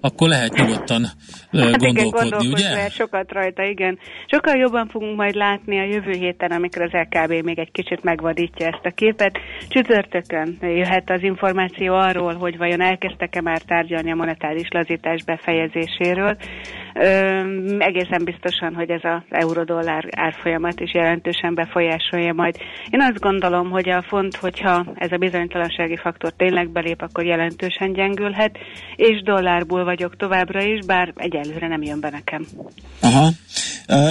akkor 0.00 0.28
lehet 0.28 0.52
nyugodtan 0.52 1.04
hát 1.52 1.82
gondolkodni, 1.82 2.46
igen, 2.46 2.72
ugye? 2.72 2.88
sokat 2.88 3.32
rajta, 3.32 3.62
igen. 3.62 3.98
Sokkal 4.26 4.56
jobban 4.56 4.88
fogunk 4.88 5.16
majd 5.16 5.34
látni 5.34 5.78
a 5.78 5.84
jövő 5.84 6.12
héten, 6.12 6.50
amikor 6.50 6.82
az 6.82 6.90
LKB 6.92 7.44
még 7.44 7.58
egy 7.58 7.72
kicsit 7.72 8.02
megvadítja 8.02 8.66
ezt 8.66 8.84
a 8.84 8.90
képet. 8.90 9.38
Csütörtökön 9.68 10.58
jöhet 10.60 11.10
az 11.10 11.22
információ 11.22 11.94
arról, 11.94 12.34
hogy 12.34 12.56
vajon 12.56 12.80
elkezdtek-e 12.80 13.40
már 13.40 13.60
tárgyalni 13.60 14.10
a 14.10 14.14
monetáris 14.14 14.68
lazítás 14.70 15.24
befejezéséről. 15.24 16.36
Ö, 16.94 17.40
egészen 17.78 18.24
biztosan, 18.24 18.74
hogy 18.74 18.90
ez 18.90 19.04
az 19.04 19.20
eurodollár 19.30 20.08
árfolyamat 20.16 20.80
is 20.80 20.94
jelentősen 20.94 21.54
befolyásolja 21.54 22.32
majd. 22.32 22.56
Én 22.90 23.00
azt 23.00 23.20
gondolom, 23.20 23.70
hogy 23.70 23.88
a 23.88 24.02
font, 24.02 24.36
hogyha 24.36 24.86
ez 24.94 25.12
a 25.12 25.16
bizonytalansági 25.16 25.96
faktor 25.96 26.32
tényleg 26.32 26.70
belép, 26.70 27.02
akkor 27.02 27.24
jelentősen 27.24 27.92
gyengülhet, 27.92 28.58
és 28.96 29.22
dollárból 29.22 29.84
vagyok 29.86 30.16
továbbra 30.16 30.62
is, 30.62 30.84
bár 30.86 31.12
egyelőre 31.16 31.68
nem 31.68 31.82
jön 31.82 32.00
be 32.00 32.10
nekem. 32.10 32.46
Aha. 33.00 33.30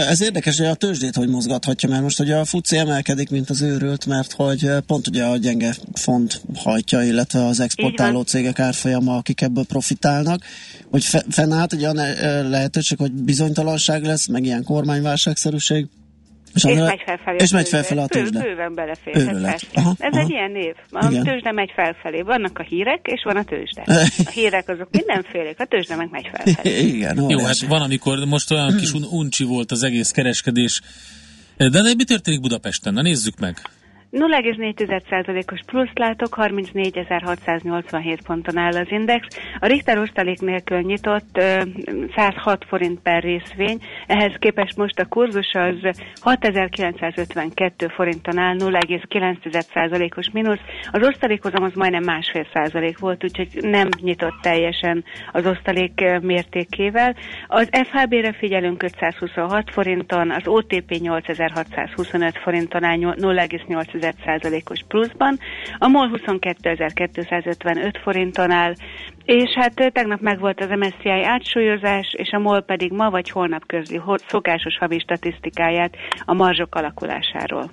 Ez 0.10 0.22
érdekes, 0.22 0.58
hogy 0.58 0.68
a 0.68 0.74
tőzsdét 0.74 1.16
hogy 1.16 1.30
mozgathatja, 1.30 1.90
mert 1.90 2.02
most 2.02 2.20
ugye 2.20 2.36
a 2.36 2.46
FUCI 2.46 2.78
emelkedik, 2.78 3.30
mint 3.30 3.50
az 3.50 3.62
őrült, 3.62 4.06
mert 4.06 4.32
hogy 4.32 4.70
pont 4.88 5.08
ugye 5.08 5.24
a 5.24 5.38
gyenge 5.38 5.76
font 5.94 6.42
hajtja, 6.56 7.04
illetve 7.04 7.46
az 7.46 7.60
exportáló 7.60 8.22
cégek 8.22 8.60
árfolyama, 8.60 9.16
akik 9.16 9.42
ebből 9.42 9.66
profitálnak, 9.66 10.42
hogy 10.92 11.04
fennállt 11.30 11.74
egy 11.74 11.82
olyan 11.84 12.00
lehetőség, 12.50 12.98
hogy 12.98 13.12
bizonytalanság 13.12 14.04
lesz, 14.04 14.28
meg 14.28 14.46
ilyen 14.46 14.64
kormányválságszerűség, 14.64 15.88
és, 16.56 16.64
és 16.64 16.78
megy 16.78 17.02
felfelé. 17.06 17.38
És 17.40 17.52
megy 17.52 17.68
felfelé 17.68 18.02
a 18.02 18.08
tőzsde. 18.08 18.40
Bő, 18.40 18.46
bőven 18.48 18.76
belefér. 18.76 19.16
Aha, 19.74 19.96
Ez 20.00 20.14
aha. 20.14 20.20
egy 20.20 20.30
ilyen 20.30 20.52
név. 20.52 20.76
A 20.92 21.08
Igen. 21.10 21.24
tőzsde 21.24 21.52
megy 21.52 21.72
felfelé. 21.76 22.22
Vannak 22.22 22.60
a 22.60 22.64
hírek, 22.64 23.00
és 23.04 23.22
van 23.24 23.38
a 23.38 23.44
tőzsde. 23.44 23.84
A 24.26 24.30
hírek 24.30 24.70
azok 24.70 24.88
mindenfélék, 24.92 25.60
a 25.60 25.66
tőzsde 25.66 25.96
meg 25.96 26.08
megy 26.12 26.30
felfelé. 26.34 26.80
Igen, 26.96 27.30
Jó, 27.30 27.40
hát 27.40 27.60
van, 27.60 27.82
amikor 27.82 28.26
most 28.26 28.52
olyan 28.52 28.78
kis 28.78 28.94
uncsi 29.20 29.44
volt 29.44 29.72
az 29.72 29.84
egész 29.84 30.12
kereskedés. 30.12 30.82
De, 31.58 31.70
de 31.70 31.94
mi 31.98 32.04
történik 32.04 32.42
Budapesten? 32.42 32.94
Na 32.94 33.02
nézzük 33.02 33.40
meg. 33.40 33.58
0,4%-os 34.16 35.60
plusz 35.66 35.90
látok, 35.94 36.36
34.687 36.38 38.18
ponton 38.26 38.58
áll 38.58 38.76
az 38.76 38.88
index. 38.90 39.28
A 39.60 39.66
Richter 39.66 39.98
osztalék 39.98 40.40
nélkül 40.40 40.80
nyitott 40.80 41.42
106 42.16 42.66
forint 42.68 43.00
per 43.00 43.24
részvény, 43.24 43.78
ehhez 44.08 44.34
képest 44.40 44.78
most 44.78 45.00
a 45.00 45.06
kurzus 45.06 45.54
az 45.54 45.76
6.952 46.24 47.92
forinton 47.96 48.38
áll, 48.38 48.56
0,9%-os 48.60 50.30
mínusz. 50.32 50.60
Az 50.92 51.08
osztalékozom 51.08 51.64
az 51.64 51.74
majdnem 51.74 52.04
másfél 52.04 52.48
százalék 52.54 53.00
volt, 53.00 53.24
úgyhogy 53.24 53.48
nem 53.62 53.88
nyitott 54.02 54.42
teljesen 54.42 55.04
az 55.32 55.46
osztalék 55.46 56.06
mértékével. 56.22 57.16
Az 57.48 57.70
FHB-re 57.72 58.34
figyelünk 58.34 58.84
526 58.84 59.72
forinton, 59.72 60.32
az 60.32 60.48
OTP 60.48 60.90
8625 60.90 62.38
forinton 62.38 62.84
áll 62.84 62.98
0,8 62.98 64.05
os 64.70 64.84
pluszban, 64.88 65.40
a 65.78 65.88
MOL 65.88 66.10
22.255 66.26 67.94
forinton 68.04 68.52
áll, 68.52 68.74
és 69.26 69.50
hát 69.56 69.92
tegnap 69.94 70.22
megvolt 70.22 70.60
az 70.62 70.70
MSCI 70.70 71.24
átsúlyozás, 71.24 72.14
és 72.18 72.30
a 72.32 72.40
MOL 72.40 72.62
pedig 72.62 72.92
ma 72.92 73.10
vagy 73.10 73.30
holnap 73.30 73.66
közli 73.66 74.02
szokásos 74.28 74.78
havi 74.78 75.00
statisztikáját 75.00 75.96
a 76.26 76.34
marzsok 76.34 76.76
alakulásáról. 76.76 77.70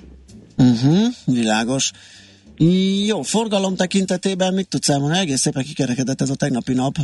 Uh-huh, 0.56 1.06
világos. 1.26 1.90
Jó, 3.06 3.22
forgalom 3.22 3.76
tekintetében 3.76 4.54
mit 4.54 4.68
tudsz 4.68 4.88
elmondani? 4.88 5.20
Egész 5.20 5.40
szépen 5.40 5.62
kikerekedett 5.62 6.20
ez 6.20 6.30
a 6.30 6.34
tegnapi 6.34 6.72
nap. 6.72 6.94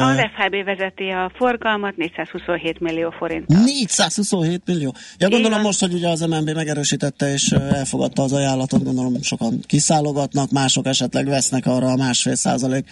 Az 0.00 0.16
FHB 0.16 0.64
vezeti 0.64 1.08
a 1.08 1.32
forgalmat 1.34 1.96
427 1.96 2.80
millió 2.80 3.10
forint. 3.10 3.48
427 3.48 4.62
millió? 4.66 4.94
Ja, 5.18 5.28
gondolom 5.28 5.52
Igen. 5.52 5.64
most, 5.64 5.80
hogy 5.80 5.92
ugye 5.92 6.08
az 6.08 6.20
MNB 6.20 6.50
megerősítette 6.50 7.32
és 7.32 7.50
elfogadta 7.50 8.22
az 8.22 8.32
ajánlatot, 8.32 8.84
gondolom 8.84 9.22
sokan 9.22 9.60
kiszállogatnak, 9.66 10.50
mások 10.50 10.86
esetleg 10.86 11.26
vesznek 11.26 11.66
arra 11.66 11.86
a 11.86 11.96
másfél 11.96 12.34
százalék 12.34 12.88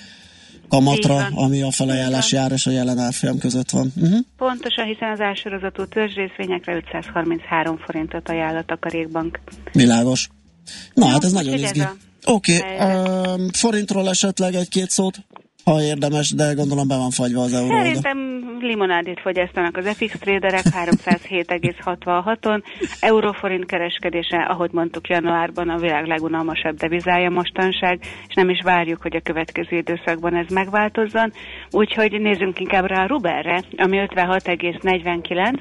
kamatra, 0.68 1.26
ami 1.34 1.62
a 1.62 1.70
felajánlás 1.70 2.32
jár 2.32 2.52
és 2.52 2.66
a 2.66 2.70
jelen 2.70 2.98
árfolyam 2.98 3.38
között 3.38 3.70
van. 3.70 3.92
Uh-huh. 3.96 4.18
Pontosan, 4.36 4.84
hiszen 4.84 5.10
az 5.10 5.20
elsorozatú 5.20 5.86
törzsrészvényekre 5.86 6.74
533 6.74 7.78
forintot 7.78 8.28
ajánlott 8.28 8.70
a 8.70 8.78
Karékbank. 8.80 9.40
Világos. 9.72 10.28
Na, 10.94 11.06
hát 11.06 11.24
ez 11.24 11.32
nagyon 11.32 11.54
izgi. 11.54 11.82
Oké, 12.24 12.56
okay. 12.56 12.76
uh, 12.76 13.40
forintról 13.52 14.08
esetleg 14.08 14.54
egy-két 14.54 14.90
szót? 14.90 15.24
ha 15.64 15.82
érdemes, 15.82 16.30
de 16.30 16.52
gondolom 16.52 16.88
be 16.88 16.96
van 16.96 17.10
fagyva 17.10 17.42
az 17.42 17.52
euró. 17.52 17.76
Szerintem 17.76 18.18
limonádét 18.60 19.20
fogyasztanak 19.20 19.76
az 19.76 19.96
FX 19.96 20.18
traderek 20.18 20.62
307,66-on. 20.64 22.62
Euróforint 23.00 23.66
kereskedése, 23.66 24.36
ahogy 24.36 24.70
mondtuk 24.72 25.08
januárban, 25.08 25.68
a 25.68 25.78
világ 25.78 26.06
legunalmasabb 26.06 26.76
devizája 26.76 27.30
mostanság, 27.30 27.98
és 28.28 28.34
nem 28.34 28.48
is 28.48 28.60
várjuk, 28.62 29.02
hogy 29.02 29.16
a 29.16 29.20
következő 29.20 29.76
időszakban 29.76 30.34
ez 30.34 30.46
megváltozzon. 30.48 31.32
Úgyhogy 31.70 32.20
nézzünk 32.20 32.60
inkább 32.60 32.86
rá 32.86 33.02
a 33.02 33.06
Rubelre, 33.06 33.62
ami 33.76 34.06
56,49, 34.14 35.54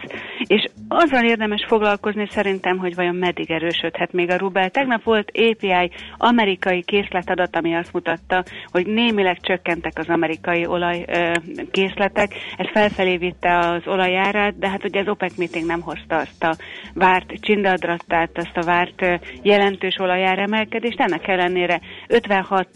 és 0.47 0.69
azzal 0.87 1.23
érdemes 1.23 1.65
foglalkozni 1.67 2.27
szerintem, 2.29 2.77
hogy 2.77 2.95
vajon 2.95 3.15
meddig 3.15 3.51
erősödhet 3.51 4.11
még 4.13 4.29
a 4.29 4.37
Rubel. 4.37 4.69
Tegnap 4.69 5.03
volt 5.03 5.31
API 5.33 5.91
amerikai 6.17 6.83
készletadat, 6.83 7.55
ami 7.55 7.75
azt 7.75 7.93
mutatta, 7.93 8.43
hogy 8.65 8.87
némileg 8.87 9.39
csökkentek 9.41 9.91
az 9.95 10.09
amerikai 10.09 10.65
olajkészletek. 10.65 12.31
Ez 12.57 12.67
felfelé 12.83 13.17
vitte 13.17 13.57
az 13.57 13.81
olajárát, 13.85 14.57
de 14.57 14.69
hát 14.69 14.83
ugye 14.83 14.99
az 14.99 15.07
OPEC 15.07 15.37
meeting 15.37 15.65
nem 15.65 15.81
hozta 15.81 16.15
azt 16.15 16.43
a 16.43 16.55
várt 16.93 17.33
csindadratát, 17.39 18.37
azt 18.37 18.57
a 18.57 18.61
várt 18.63 19.05
jelentős 19.41 19.99
olajáremelkedést. 19.99 20.99
Ennek 20.99 21.27
ellenére 21.27 21.79
56 22.07 22.67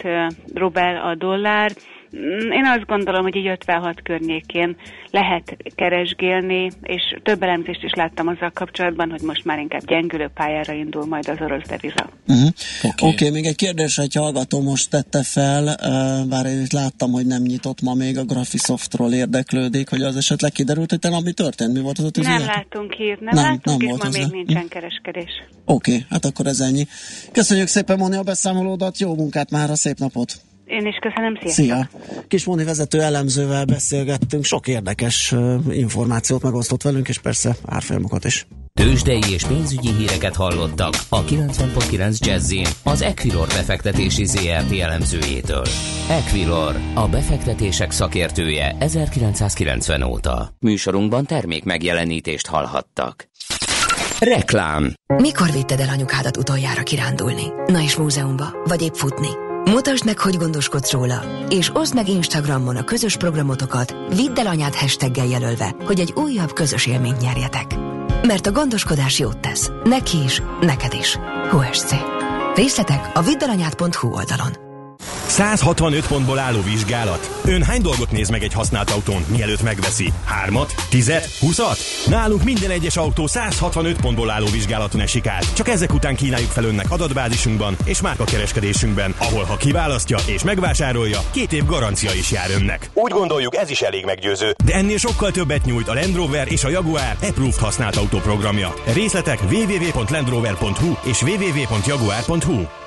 rubel 0.54 0.98
a 0.98 1.16
dollár, 1.16 1.72
én 2.52 2.66
azt 2.66 2.86
gondolom, 2.86 3.24
hogy 3.24 3.36
így 3.36 3.48
56 3.48 4.02
környékén 4.04 4.76
lehet 5.12 5.58
keresgélni, 5.76 6.72
és 6.82 7.16
több 7.24 7.44
elemzést 7.44 7.84
is 7.84 7.94
láttam 7.94 8.28
azzal 8.28 8.52
kapcsolatban, 8.54 9.10
hogy 9.10 9.22
most 9.22 9.46
már 9.46 9.60
inkább 9.60 9.86
gyengülő 9.86 10.30
pályára 10.34 10.74
indul 10.74 11.06
majd 11.06 11.30
az 11.30 11.38
orosz 11.40 11.68
deviza. 11.68 12.10
Uh-huh. 12.28 12.48
Oké, 12.84 12.88
okay. 12.92 13.12
okay, 13.12 13.30
még 13.30 13.46
egy 13.46 13.56
kérdés, 13.56 13.98
egy 13.98 14.14
hallgató 14.14 14.62
most 14.62 14.90
tette 14.90 15.24
fel, 15.24 15.76
bár 16.30 16.46
én 16.46 16.62
is 16.62 16.72
láttam, 16.72 17.12
hogy 17.12 17.26
nem 17.26 17.42
nyitott 17.42 17.82
ma 17.82 17.94
még 17.94 18.18
a 18.18 18.24
Graphisoftról 18.24 19.14
érdeklődik, 19.14 19.90
hogy 19.90 20.02
az 20.02 20.16
esetleg 20.16 20.52
kiderült, 20.52 20.90
hogy 20.90 21.24
mi 21.24 21.32
történt, 21.32 21.74
mi 21.74 21.80
volt 21.80 21.98
az 21.98 22.04
a 22.04 22.10
tűzület? 22.10 22.38
Nem 22.38 22.48
láttunk 22.48 22.94
hírt, 22.94 23.20
nem, 23.20 23.36
nem 23.36 23.44
láttunk, 23.44 23.82
nem 23.82 23.90
és 23.90 23.98
volt 24.00 24.04
ma 24.04 24.20
még 24.20 24.32
nincsen 24.32 24.62
hm? 24.62 24.68
kereskedés. 24.68 25.32
Oké, 25.66 25.92
okay, 25.92 26.06
hát 26.10 26.26
akkor 26.26 26.48
ez 26.48 26.60
ennyi. 26.60 26.88
Köszönjük 27.32 27.68
szépen, 27.68 27.98
Moni, 27.98 28.16
a 28.16 28.24
beszámolódat, 28.24 29.00
jó 29.00 29.16
munkát 29.16 29.52
már, 29.52 29.70
a 29.70 29.76
szép 29.76 29.98
napot! 29.98 30.47
Én 30.68 30.86
is 30.86 30.96
köszönöm, 31.02 31.38
sziasztok! 31.42 31.66
Szia! 31.66 31.90
Kismóni 32.28 32.64
vezető 32.64 33.02
elemzővel 33.02 33.66
beszélgettünk, 33.66 34.44
sok 34.44 34.68
érdekes 34.68 35.36
információt 35.70 36.44
megosztott 36.44 36.82
velünk, 36.82 37.08
és 37.08 37.20
persze 37.20 37.56
árfolyamokat 37.66 38.26
is. 38.26 38.48
Tőzsdei 38.74 39.22
és 39.34 39.44
pénzügyi 39.44 39.90
híreket 39.94 40.36
hallottak 40.36 40.94
a 41.10 41.24
90.9 41.24 42.20
jazz 42.20 42.54
az 42.84 43.02
Equilor 43.02 43.48
befektetési 43.48 44.26
ZRT 44.26 44.80
elemzőjétől. 44.80 45.66
Equilor, 46.10 46.76
a 46.94 47.08
befektetések 47.08 47.92
szakértője 47.92 48.76
1990 48.80 50.02
óta. 50.02 50.50
Műsorunkban 50.60 51.26
termék 51.26 51.64
megjelenítést 51.64 52.48
hallhattak. 52.48 53.30
Reklám 54.20 54.94
Mikor 55.08 55.52
vitted 55.52 55.80
el 55.80 55.90
anyukádat 55.90 56.38
utoljára 56.38 56.84
kirándulni? 56.84 57.44
Na 57.66 57.82
és 57.82 57.96
múzeumba? 57.96 58.46
Vagy 58.64 58.82
épp 58.82 58.94
futni? 58.94 59.47
Mutasd 59.70 60.06
meg, 60.06 60.20
hogy 60.20 60.38
gondoskodsz 60.38 60.92
róla, 60.92 61.24
és 61.50 61.70
oszd 61.74 61.94
meg 61.94 62.08
Instagramon 62.08 62.76
a 62.76 62.84
közös 62.84 63.18
programotokat, 63.18 63.96
vidd 64.16 64.40
el 64.40 64.48
anyád 64.48 64.76
hashtaggel 64.76 65.26
jelölve, 65.26 65.76
hogy 65.86 66.00
egy 66.00 66.14
újabb 66.16 66.54
közös 66.54 66.86
élményt 66.86 67.22
nyerjetek. 67.22 67.76
Mert 68.24 68.48
a 68.48 68.52
gondoskodás 68.52 69.20
jót 69.20 69.40
tesz. 69.40 69.72
Neki 69.84 70.24
is, 70.24 70.42
neked 70.62 70.94
is. 70.94 71.18
HSC. 71.50 71.94
Részletek 72.56 73.12
a 73.14 73.22
viddalanyád.hu 73.22 74.08
oldalon. 74.08 74.67
165 75.28 76.08
pontból 76.08 76.40
álló 76.40 76.62
vizsgálat. 76.62 77.40
Ön 77.46 77.64
hány 77.64 77.82
dolgot 77.82 78.12
néz 78.12 78.30
meg 78.30 78.44
egy 78.44 78.54
használt 78.54 78.90
autón, 78.90 79.26
mielőtt 79.28 79.62
megveszi? 79.64 80.14
Hármat? 80.26 80.74
Tizet? 80.90 81.38
Huszat? 81.40 81.78
Nálunk 82.08 82.44
minden 82.44 82.70
egyes 82.70 82.98
autó 82.98 83.28
165 83.28 84.02
pontból 84.02 84.30
álló 84.30 84.46
vizsgálaton 84.46 85.02
esik 85.02 85.28
át. 85.28 85.54
Csak 85.54 85.68
ezek 85.68 85.94
után 85.94 86.16
kínáljuk 86.16 86.50
fel 86.50 86.64
önnek 86.64 86.92
adatbázisunkban 86.92 87.78
és 87.86 88.02
márkakereskedésünkben, 88.02 89.16
ahol 89.18 89.44
ha 89.44 89.58
kiválasztja 89.58 90.18
és 90.26 90.44
megvásárolja, 90.44 91.20
két 91.32 91.54
év 91.54 91.66
garancia 91.66 92.14
is 92.14 92.32
jár 92.32 92.52
önnek. 92.52 92.90
Úgy 92.94 93.12
gondoljuk, 93.12 93.56
ez 93.56 93.70
is 93.70 93.82
elég 93.82 94.06
meggyőző. 94.06 94.56
De 94.66 94.74
ennél 94.74 94.98
sokkal 94.98 95.32
többet 95.32 95.66
nyújt 95.66 95.88
a 95.88 95.94
Land 95.94 96.16
Rover 96.16 96.52
és 96.52 96.64
a 96.64 96.70
Jaguar 96.70 97.16
Approved 97.22 97.56
használt 97.60 97.96
autóprogramja. 97.96 98.74
Részletek 98.94 99.40
www.landrover.hu 99.52 100.94
és 101.04 101.22
www.jaguar.hu. 101.22 102.87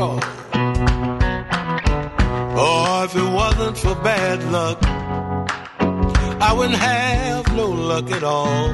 Crawl. 0.00 0.20
Oh, 2.62 3.04
if 3.04 3.14
it 3.16 3.30
wasn't 3.40 3.76
for 3.78 3.94
bad 3.96 4.38
luck, 4.50 4.78
I 6.40 6.52
wouldn't 6.56 6.78
have 6.78 7.44
no 7.54 7.66
luck 7.68 8.10
at 8.10 8.22
all. 8.22 8.72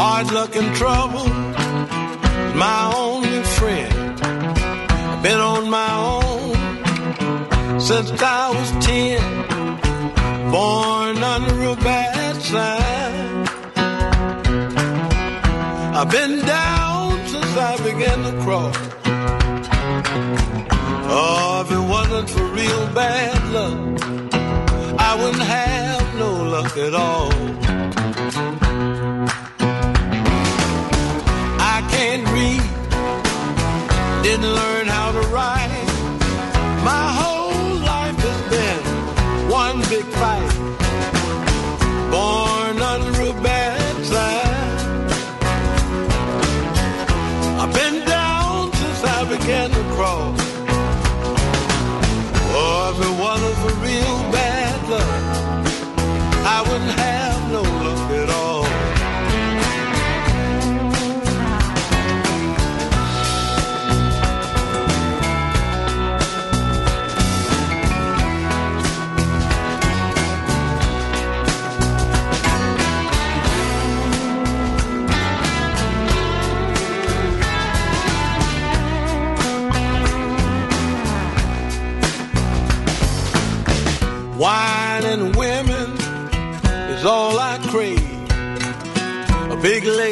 Hard 0.00 0.32
luck 0.32 0.56
and 0.56 0.74
trouble, 0.76 1.28
my 2.64 2.80
only 2.96 3.42
friend. 3.58 4.20
I've 5.10 5.22
been 5.22 5.40
on 5.40 5.68
my 5.68 5.92
own 6.14 7.80
since 7.80 8.10
I 8.22 8.50
was 8.56 8.70
ten, 8.86 9.20
born 10.50 11.22
under 11.34 11.56
a 11.74 11.76
bad 11.76 12.34
sign. 12.50 12.88
I've 16.00 16.10
been 16.10 16.38
down 16.46 16.77
began 17.98 18.22
to 18.22 18.32
crawl. 18.44 18.70
Oh, 21.10 21.64
if 21.64 21.72
it 21.72 21.84
wasn't 21.94 22.30
for 22.30 22.44
real 22.44 22.86
bad 22.94 23.38
luck, 23.52 23.76
I 25.00 25.16
wouldn't 25.20 25.42
have 25.42 26.14
no 26.14 26.44
luck 26.44 26.76
at 26.76 26.94
all. 26.94 27.37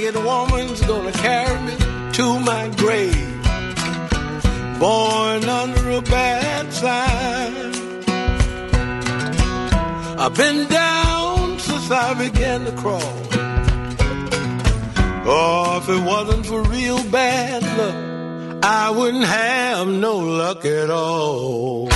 Legged 0.07 0.25
woman's 0.25 0.81
gonna 0.83 1.13
carry 1.13 1.61
me 1.63 1.77
to 2.13 2.39
my 2.41 2.69
grave. 2.77 3.43
Born 4.79 5.45
under 5.45 5.91
a 5.91 6.03
bad 6.03 6.73
sign. 6.73 7.73
I've 10.19 10.37
been 10.37 10.69
down 10.69 11.59
since 11.59 11.91
I 11.91 12.15
began 12.15 12.65
to 12.67 12.73
crawl. 12.73 13.01
Oh, 15.29 15.81
if 15.83 15.89
it 15.89 16.03
wasn't 16.05 16.47
for 16.47 16.63
real 16.63 17.03
bad 17.11 17.63
luck, 17.79 18.63
I 18.63 18.91
wouldn't 18.91 19.25
have 19.25 19.89
no 19.89 20.19
luck 20.19 20.65
at 20.65 20.91
all. 20.91 21.96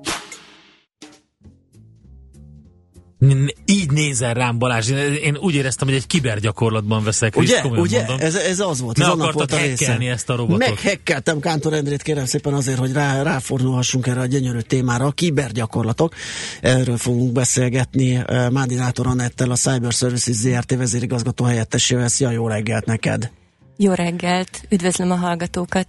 Így 3.65 3.91
nézel 3.91 4.33
rám 4.33 4.57
Balázs, 4.57 4.89
én, 4.89 5.13
én 5.13 5.37
úgy 5.37 5.55
éreztem, 5.55 5.87
hogy 5.87 5.97
egy 5.97 6.07
kibergyakorlatban 6.07 7.03
veszek 7.03 7.37
Ugye, 7.37 7.61
ugye? 7.63 7.97
mondom. 7.97 8.17
Ez, 8.19 8.35
ez 8.35 8.59
az 8.59 8.81
volt, 8.81 8.97
Ne 8.97 9.03
ez 9.03 9.09
annak 9.09 9.27
akartad 9.27 9.49
volt 9.49 9.63
a 9.63 9.67
hackelni 9.67 10.07
ezt 10.07 10.29
a 10.29 10.35
robotot. 10.35 10.67
Meghekkeltem 10.67 11.39
Kántor 11.39 11.73
Endrét, 11.73 12.01
kérem 12.01 12.25
szépen 12.25 12.53
azért, 12.53 12.77
hogy 12.77 12.91
rá, 12.91 13.21
ráfordulhassunk 13.21 14.07
erre 14.07 14.19
a 14.19 14.25
gyönyörű 14.25 14.59
témára, 14.59 15.05
a 15.05 15.11
kibergyakorlatok. 15.11 16.13
Erről 16.61 16.97
fogunk 16.97 17.31
beszélgetni 17.31 18.15
eh, 18.15 18.49
Mádi 18.49 18.75
Nátor 18.75 19.07
Anettel, 19.07 19.51
a 19.51 19.55
Cyber 19.55 19.91
Services 19.91 20.35
ZRT 20.35 20.75
vezérigazgató 20.75 21.43
helyettesével. 21.43 22.07
Szia, 22.07 22.31
jó 22.31 22.47
reggelt 22.47 22.85
neked! 22.85 23.31
Jó 23.77 23.93
reggelt, 23.93 24.61
üdvözlöm 24.69 25.11
a 25.11 25.15
hallgatókat. 25.15 25.87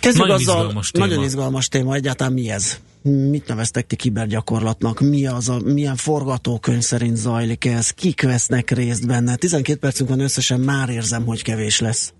Kezdjük 0.00 0.26
Nagyon 0.26 0.40
azzal, 0.40 0.56
izgalmas 0.56 0.90
téma. 0.90 1.06
nagyon 1.06 1.24
izgalmas 1.24 1.68
téma, 1.68 1.94
egyáltalán 1.94 2.32
mi 2.32 2.50
ez? 2.50 2.78
Mit 3.06 3.46
neveztek 3.46 3.86
ti 3.86 3.96
kibergyakorlatnak? 3.96 5.00
Mi 5.00 5.26
az 5.26 5.48
a, 5.48 5.60
milyen 5.64 5.96
forgatókönyv 5.96 6.82
szerint 6.82 7.16
zajlik 7.16 7.64
ez? 7.64 7.90
Kik 7.90 8.22
vesznek 8.22 8.70
részt 8.70 9.06
benne? 9.06 9.36
12 9.36 9.78
percünk 9.78 10.08
van 10.08 10.20
összesen, 10.20 10.60
már 10.60 10.88
érzem, 10.88 11.24
hogy 11.24 11.42
kevés 11.42 11.80
lesz. 11.80 12.12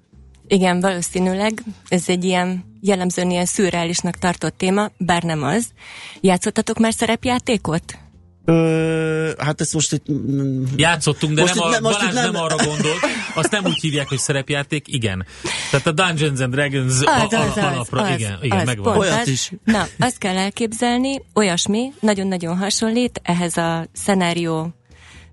Igen, 0.46 0.80
valószínűleg 0.80 1.62
ez 1.88 2.08
egy 2.08 2.24
ilyen 2.24 2.64
jellemzően 2.80 3.30
ilyen 3.30 3.44
szürreálisnak 3.44 4.16
tartott 4.16 4.56
téma, 4.56 4.90
bár 4.98 5.22
nem 5.22 5.42
az. 5.42 5.66
Játszottatok 6.20 6.78
már 6.78 6.92
szerepjátékot? 6.92 7.98
Ö, 8.48 9.30
hát 9.38 9.60
ezt 9.60 9.74
most 9.74 9.92
itt... 9.92 10.04
Játszottunk, 10.76 11.34
de 11.34 11.40
Most 11.40 11.54
nem 11.54 11.68
itt 11.68 11.76
a, 11.76 11.80
most 11.80 11.98
Balázs 11.98 12.14
itt 12.14 12.22
nem... 12.22 12.32
nem- 12.32 12.42
arra 12.42 12.56
gondolt. 12.56 12.98
Azt 13.34 13.50
nem 13.50 13.64
úgy 13.64 13.80
hívják, 13.80 14.08
hogy 14.08 14.18
szerepjáték, 14.18 14.84
igen. 14.88 15.26
Tehát 15.70 15.86
a 15.86 15.92
Dungeons 15.92 16.40
and 16.40 16.54
Dragons 16.54 16.92
Az, 16.92 17.02
a, 17.02 17.22
az, 17.22 17.32
az, 17.32 17.62
alapra, 17.62 18.02
az, 18.02 18.18
igen, 18.18 18.38
igen, 18.42 18.58
az, 18.58 18.66
megvan. 18.66 18.92
pont 18.92 19.10
Olyat 19.10 19.26
is. 19.26 19.52
Na, 19.64 19.86
azt 19.98 20.18
kell 20.18 20.36
elképzelni, 20.36 21.22
olyasmi, 21.34 21.92
nagyon-nagyon 22.00 22.56
hasonlít 22.56 23.20
ehhez 23.22 23.56
a 23.56 23.86
szenárió 23.92 24.74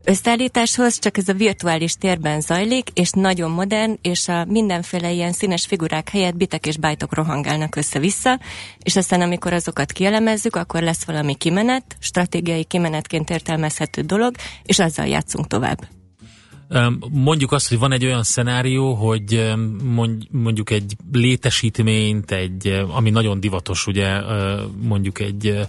összeállításhoz, 0.04 1.00
csak 1.00 1.18
ez 1.18 1.28
a 1.28 1.34
virtuális 1.34 1.94
térben 1.94 2.42
zajlik, 2.42 2.90
és 2.94 3.10
nagyon 3.12 3.52
modern, 3.52 3.98
és 4.02 4.28
a 4.28 4.46
mindenféle 4.46 5.12
ilyen 5.12 5.32
színes 5.32 5.66
figurák 5.66 6.10
helyett 6.10 6.36
bitek 6.36 6.66
és 6.66 6.78
bájtok 6.78 7.16
rohangálnak 7.16 7.76
össze-vissza, 7.76 8.40
és 8.80 8.96
aztán 8.96 9.22
amikor 9.22 9.54
azokat 9.54 9.92
kielemezzük, 9.92 10.56
akkor 10.56 10.82
lesz 10.82 11.04
valami 11.04 11.36
kimenet, 11.36 11.96
stratégiai 12.00 12.64
kimenetként 12.64 13.30
értelmezhető 13.30 14.02
dolog, 14.02 14.36
és 14.64 14.80
azzal 14.80 15.06
játszunk 15.06 15.48
tovább. 15.48 15.88
Mondjuk 17.10 17.52
azt, 17.52 17.70
hogy 17.70 17.80
van 17.80 17.92
egy 17.92 18.06
olyan 18.06 18.24
szenárió, 18.24 18.94
hogy 18.94 19.54
mondjuk 20.32 20.70
egy 20.70 20.96
létesítményt, 21.12 22.32
egy, 22.32 22.84
ami 22.88 23.10
nagyon 23.10 23.40
divatos, 23.40 23.88
ugye 23.88 24.22
mondjuk 24.82 25.20
egy 25.20 25.68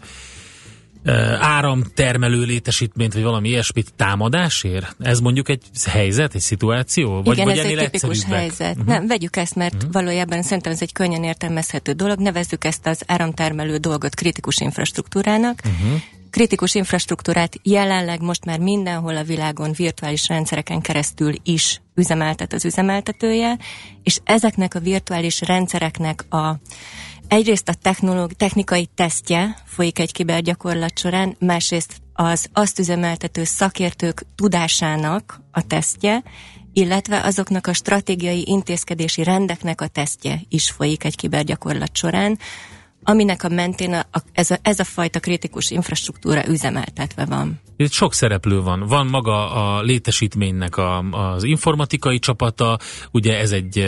áramtermelő 1.40 2.42
létesítményt, 2.42 3.12
vagy 3.14 3.22
valami 3.22 3.48
ilyesmit 3.48 3.92
támadásért? 3.96 4.96
Ez 5.00 5.20
mondjuk 5.20 5.48
egy 5.48 5.62
helyzet, 5.86 6.34
egy 6.34 6.40
szituáció? 6.40 7.22
Vagy, 7.22 7.32
Igen, 7.32 7.44
vagy 7.44 7.58
ez 7.58 7.64
egy 7.64 7.90
tipikus 7.90 8.24
helyzet. 8.24 8.76
Uh-huh. 8.76 8.86
Nem, 8.86 9.06
vegyük 9.06 9.36
ezt, 9.36 9.54
mert 9.54 9.74
uh-huh. 9.74 9.92
valójában 9.92 10.42
szerintem 10.42 10.72
ez 10.72 10.82
egy 10.82 10.92
könnyen 10.92 11.24
értelmezhető 11.24 11.92
dolog. 11.92 12.18
Nevezzük 12.18 12.64
ezt 12.64 12.86
az 12.86 13.02
áramtermelő 13.06 13.76
dolgot 13.76 14.14
kritikus 14.14 14.60
infrastruktúrának. 14.60 15.60
Uh-huh. 15.64 16.00
Kritikus 16.30 16.74
infrastruktúrát 16.74 17.58
jelenleg 17.62 18.20
most 18.20 18.44
már 18.44 18.58
mindenhol 18.58 19.16
a 19.16 19.22
világon 19.22 19.72
virtuális 19.72 20.28
rendszereken 20.28 20.80
keresztül 20.80 21.34
is 21.42 21.80
üzemeltet 21.94 22.52
az 22.52 22.64
üzemeltetője, 22.64 23.58
és 24.02 24.18
ezeknek 24.24 24.74
a 24.74 24.80
virtuális 24.80 25.40
rendszereknek 25.40 26.24
a 26.32 26.58
egyrészt 27.28 27.68
a 27.68 27.74
technológ, 27.74 28.32
technikai 28.32 28.88
tesztje 28.94 29.56
folyik 29.64 29.98
egy 29.98 30.12
kibergyakorlat 30.12 30.98
során, 30.98 31.36
másrészt 31.38 32.02
az 32.12 32.46
azt 32.52 32.78
üzemeltető 32.78 33.44
szakértők 33.44 34.22
tudásának 34.34 35.40
a 35.50 35.66
tesztje, 35.66 36.22
illetve 36.72 37.20
azoknak 37.20 37.66
a 37.66 37.72
stratégiai 37.72 38.44
intézkedési 38.46 39.22
rendeknek 39.22 39.80
a 39.80 39.86
tesztje 39.86 40.40
is 40.48 40.70
folyik 40.70 41.04
egy 41.04 41.16
kibergyakorlat 41.16 41.96
során, 41.96 42.38
aminek 43.04 43.44
a 43.44 43.48
mentén 43.48 43.92
a, 43.92 44.06
a, 44.12 44.18
ez, 44.32 44.50
a, 44.50 44.58
ez 44.62 44.78
a 44.78 44.84
fajta 44.84 45.20
kritikus 45.20 45.70
infrastruktúra 45.70 46.48
üzemeltetve 46.48 47.24
van. 47.24 47.60
Itt 47.76 47.92
sok 47.92 48.14
szereplő 48.14 48.60
van. 48.60 48.80
Van 48.86 49.06
maga 49.06 49.50
a 49.50 49.82
létesítménynek 49.82 50.76
a, 50.76 50.98
az 50.98 51.44
informatikai 51.44 52.18
csapata, 52.18 52.78
ugye 53.10 53.38
ez 53.38 53.52
egy, 53.52 53.78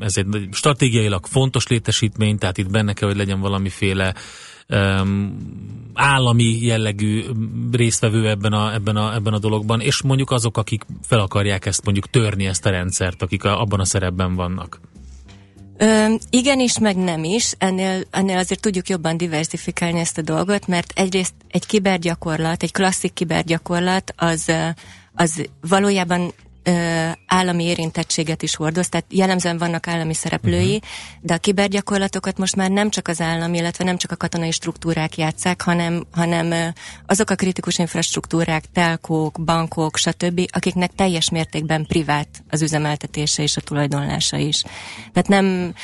ez 0.00 0.16
egy 0.16 0.48
stratégiailag 0.50 1.26
fontos 1.26 1.66
létesítmény, 1.66 2.38
tehát 2.38 2.58
itt 2.58 2.70
benne 2.70 2.92
kell, 2.92 3.08
hogy 3.08 3.16
legyen 3.16 3.40
valamiféle 3.40 4.14
állami 5.94 6.58
jellegű 6.60 7.24
résztvevő 7.72 8.28
ebben 8.28 8.52
a, 8.52 8.74
ebben, 8.74 8.96
a, 8.96 9.14
ebben 9.14 9.32
a 9.32 9.38
dologban, 9.38 9.80
és 9.80 10.02
mondjuk 10.02 10.30
azok, 10.30 10.56
akik 10.56 10.86
fel 11.02 11.20
akarják 11.20 11.66
ezt 11.66 11.84
mondjuk 11.84 12.06
törni 12.10 12.46
ezt 12.46 12.66
a 12.66 12.70
rendszert, 12.70 13.22
akik 13.22 13.44
abban 13.44 13.80
a 13.80 13.84
szerepben 13.84 14.34
vannak. 14.34 14.80
Ö, 15.76 16.14
igenis, 16.30 16.78
meg 16.78 16.96
nem 16.96 17.24
is. 17.24 17.54
Ennél, 17.58 18.02
ennél 18.10 18.38
azért 18.38 18.60
tudjuk 18.60 18.88
jobban 18.88 19.16
diversifikálni 19.16 20.00
ezt 20.00 20.18
a 20.18 20.22
dolgot, 20.22 20.66
mert 20.66 20.92
egyrészt 20.94 21.34
egy 21.50 21.66
kibergyakorlat, 21.66 22.62
egy 22.62 22.72
klasszik 22.72 23.12
kibergyakorlat, 23.12 24.14
az, 24.16 24.52
az 25.14 25.48
valójában 25.60 26.32
állami 27.26 27.64
érintettséget 27.64 28.42
is 28.42 28.54
hordoz, 28.54 28.88
tehát 28.88 29.06
jellemzően 29.10 29.58
vannak 29.58 29.88
állami 29.88 30.14
szereplői, 30.14 30.74
uh-huh. 30.74 31.20
de 31.20 31.34
a 31.34 31.38
kibergyakorlatokat 31.38 32.38
most 32.38 32.56
már 32.56 32.70
nem 32.70 32.90
csak 32.90 33.08
az 33.08 33.20
állami, 33.20 33.58
illetve 33.58 33.84
nem 33.84 33.96
csak 33.96 34.10
a 34.10 34.16
katonai 34.16 34.50
struktúrák 34.50 35.16
játszák, 35.16 35.62
hanem, 35.62 36.06
hanem 36.10 36.72
azok 37.06 37.30
a 37.30 37.34
kritikus 37.34 37.78
infrastruktúrák, 37.78 38.64
telkók, 38.72 39.44
bankok, 39.44 39.96
stb., 39.96 40.40
akiknek 40.52 40.92
teljes 40.94 41.30
mértékben 41.30 41.86
privát 41.86 42.28
az 42.50 42.62
üzemeltetése 42.62 43.42
és 43.42 43.56
a 43.56 43.60
tulajdonlása 43.60 44.36
is. 44.36 44.62
Tehát 45.12 45.28
nem, 45.28 45.74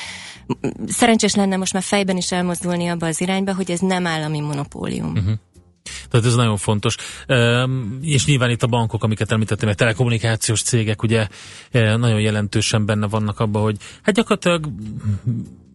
szerencsés 0.87 1.35
lenne 1.35 1.57
most 1.57 1.73
már 1.73 1.83
fejben 1.83 2.17
is 2.17 2.33
elmozdulni 2.33 2.89
abba 2.89 3.07
az 3.07 3.21
irányba, 3.21 3.55
hogy 3.55 3.71
ez 3.71 3.81
nem 3.81 4.07
állami 4.07 4.41
monopólium. 4.41 5.11
Uh-huh. 5.11 5.33
Tehát 6.11 6.27
ez 6.27 6.35
nagyon 6.35 6.57
fontos. 6.57 6.97
És 8.01 8.27
nyilván 8.27 8.51
itt 8.51 8.63
a 8.63 8.67
bankok, 8.67 9.05
amiket 9.05 9.33
említettem, 9.33 9.69
a 9.69 9.75
telekommunikációs 9.75 10.63
cégek 10.63 11.03
ugye 11.03 11.29
nagyon 11.73 12.21
jelentősen 12.21 12.87
benne 12.87 13.07
vannak 13.07 13.41
abban, 13.41 13.63
hogy 13.63 13.77
hát 14.03 14.15
gyakorlatilag 14.15 14.69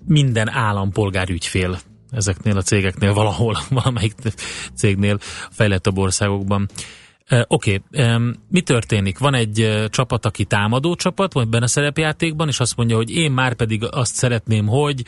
minden 0.05 0.49
állampolgár 0.49 1.29
ügyfél 1.29 1.79
ezeknél 2.11 2.57
a 2.57 2.61
cégeknél 2.61 3.13
valahol, 3.13 3.57
valamelyik 3.69 4.13
cégnél 4.75 5.17
fejlettebb 5.51 5.97
országokban. 5.97 6.69
Oké, 7.47 7.81
okay. 7.89 8.19
mi 8.49 8.61
történik? 8.61 9.17
Van 9.17 9.33
egy 9.33 9.87
csapat, 9.89 10.25
aki 10.25 10.45
támadó 10.45 10.95
csapat, 10.95 11.33
vagy 11.33 11.47
benne 11.47 11.63
a 11.63 11.67
szerepjátékban, 11.67 12.47
és 12.47 12.59
azt 12.59 12.75
mondja, 12.75 12.95
hogy 12.95 13.15
én 13.15 13.31
már 13.31 13.53
pedig 13.53 13.87
azt 13.91 14.15
szeretném, 14.15 14.67
hogy 14.67 15.03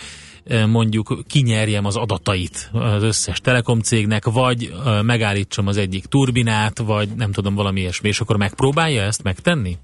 mondjuk 0.67 1.23
kinyerjem 1.27 1.85
az 1.85 1.95
adatait 1.95 2.69
az 2.73 3.03
összes 3.03 3.39
telekom 3.39 3.79
cégnek, 3.79 4.25
vagy 4.25 4.73
megállítsam 5.01 5.67
az 5.67 5.77
egyik 5.77 6.05
turbinát, 6.05 6.79
vagy 6.79 7.09
nem 7.15 7.31
tudom, 7.31 7.55
valami 7.55 7.79
ilyesmi, 7.79 8.07
és 8.07 8.19
akkor 8.19 8.37
megpróbálja 8.37 9.01
ezt 9.01 9.23
megtenni? 9.23 9.77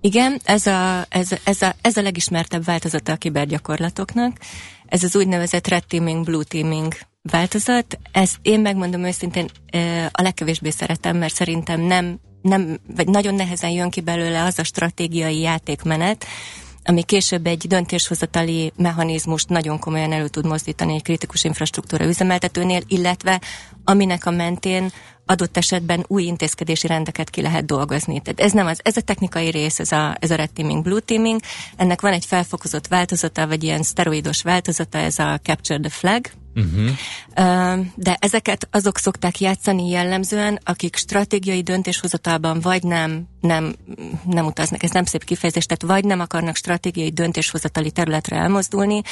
Igen, 0.00 0.40
ez 0.44 0.66
a, 0.66 1.06
ez, 1.08 1.28
ez, 1.44 1.62
a, 1.62 1.74
ez 1.80 1.96
a 1.96 2.02
legismertebb 2.02 2.64
változata 2.64 3.12
a 3.12 3.16
kibergyakorlatoknak. 3.16 4.36
Ez 4.86 5.02
az 5.02 5.16
úgynevezett 5.16 5.68
red 5.68 5.86
teaming, 5.86 6.24
blue 6.24 6.44
teaming 6.44 6.94
változat. 7.22 7.98
Ezt 8.12 8.38
én 8.42 8.60
megmondom 8.60 9.04
őszintén 9.04 9.48
a 10.10 10.22
legkevésbé 10.22 10.70
szeretem, 10.70 11.16
mert 11.16 11.34
szerintem 11.34 11.80
nem, 11.80 12.20
nem, 12.42 12.78
vagy 12.96 13.08
nagyon 13.08 13.34
nehezen 13.34 13.70
jön 13.70 13.90
ki 13.90 14.00
belőle 14.00 14.42
az 14.42 14.58
a 14.58 14.64
stratégiai 14.64 15.40
játékmenet, 15.40 16.26
ami 16.84 17.02
később 17.02 17.46
egy 17.46 17.66
döntéshozatali 17.66 18.72
mechanizmust 18.76 19.48
nagyon 19.48 19.78
komolyan 19.78 20.12
elő 20.12 20.28
tud 20.28 20.46
mozdítani 20.46 20.94
egy 20.94 21.02
kritikus 21.02 21.44
infrastruktúra 21.44 22.04
üzemeltetőnél, 22.04 22.82
illetve 22.86 23.40
aminek 23.84 24.26
a 24.26 24.30
mentén 24.30 24.90
adott 25.30 25.56
esetben 25.56 26.04
új 26.06 26.22
intézkedési 26.22 26.86
rendeket 26.86 27.30
ki 27.30 27.42
lehet 27.42 27.64
dolgozni. 27.64 28.20
Tehát 28.20 28.40
ez 28.40 28.52
nem 28.52 28.66
az, 28.66 28.80
ez 28.82 28.96
a 28.96 29.00
technikai 29.00 29.50
rész, 29.50 29.78
ez 29.78 29.92
a, 29.92 30.16
ez 30.20 30.30
a 30.30 30.34
red 30.34 30.52
teaming, 30.52 30.82
blue 30.82 31.00
teaming. 31.00 31.40
Ennek 31.76 32.00
van 32.00 32.12
egy 32.12 32.24
felfokozott 32.24 32.86
változata, 32.86 33.46
vagy 33.46 33.64
ilyen 33.64 33.82
szteroidos 33.82 34.42
változata, 34.42 34.98
ez 34.98 35.18
a 35.18 35.38
capture 35.42 35.80
the 35.80 35.88
flag, 35.88 36.30
Uh-huh. 36.54 37.86
De 37.94 38.16
ezeket 38.20 38.68
azok 38.70 38.98
szokták 38.98 39.40
játszani 39.40 39.88
jellemzően, 39.88 40.58
akik 40.64 40.96
stratégiai 40.96 41.62
döntéshozatalban 41.62 42.60
vagy 42.60 42.82
nem, 42.82 43.28
nem, 43.40 43.74
nem 44.24 44.46
utaznak, 44.46 44.82
ez 44.82 44.90
nem 44.90 45.04
szép 45.04 45.24
kifejezés, 45.24 45.66
tehát 45.66 45.94
vagy 45.94 46.04
nem 46.04 46.20
akarnak 46.20 46.56
stratégiai 46.56 47.10
döntéshozatali 47.10 47.90
területre 47.90 48.36
elmozdulni, 48.36 49.02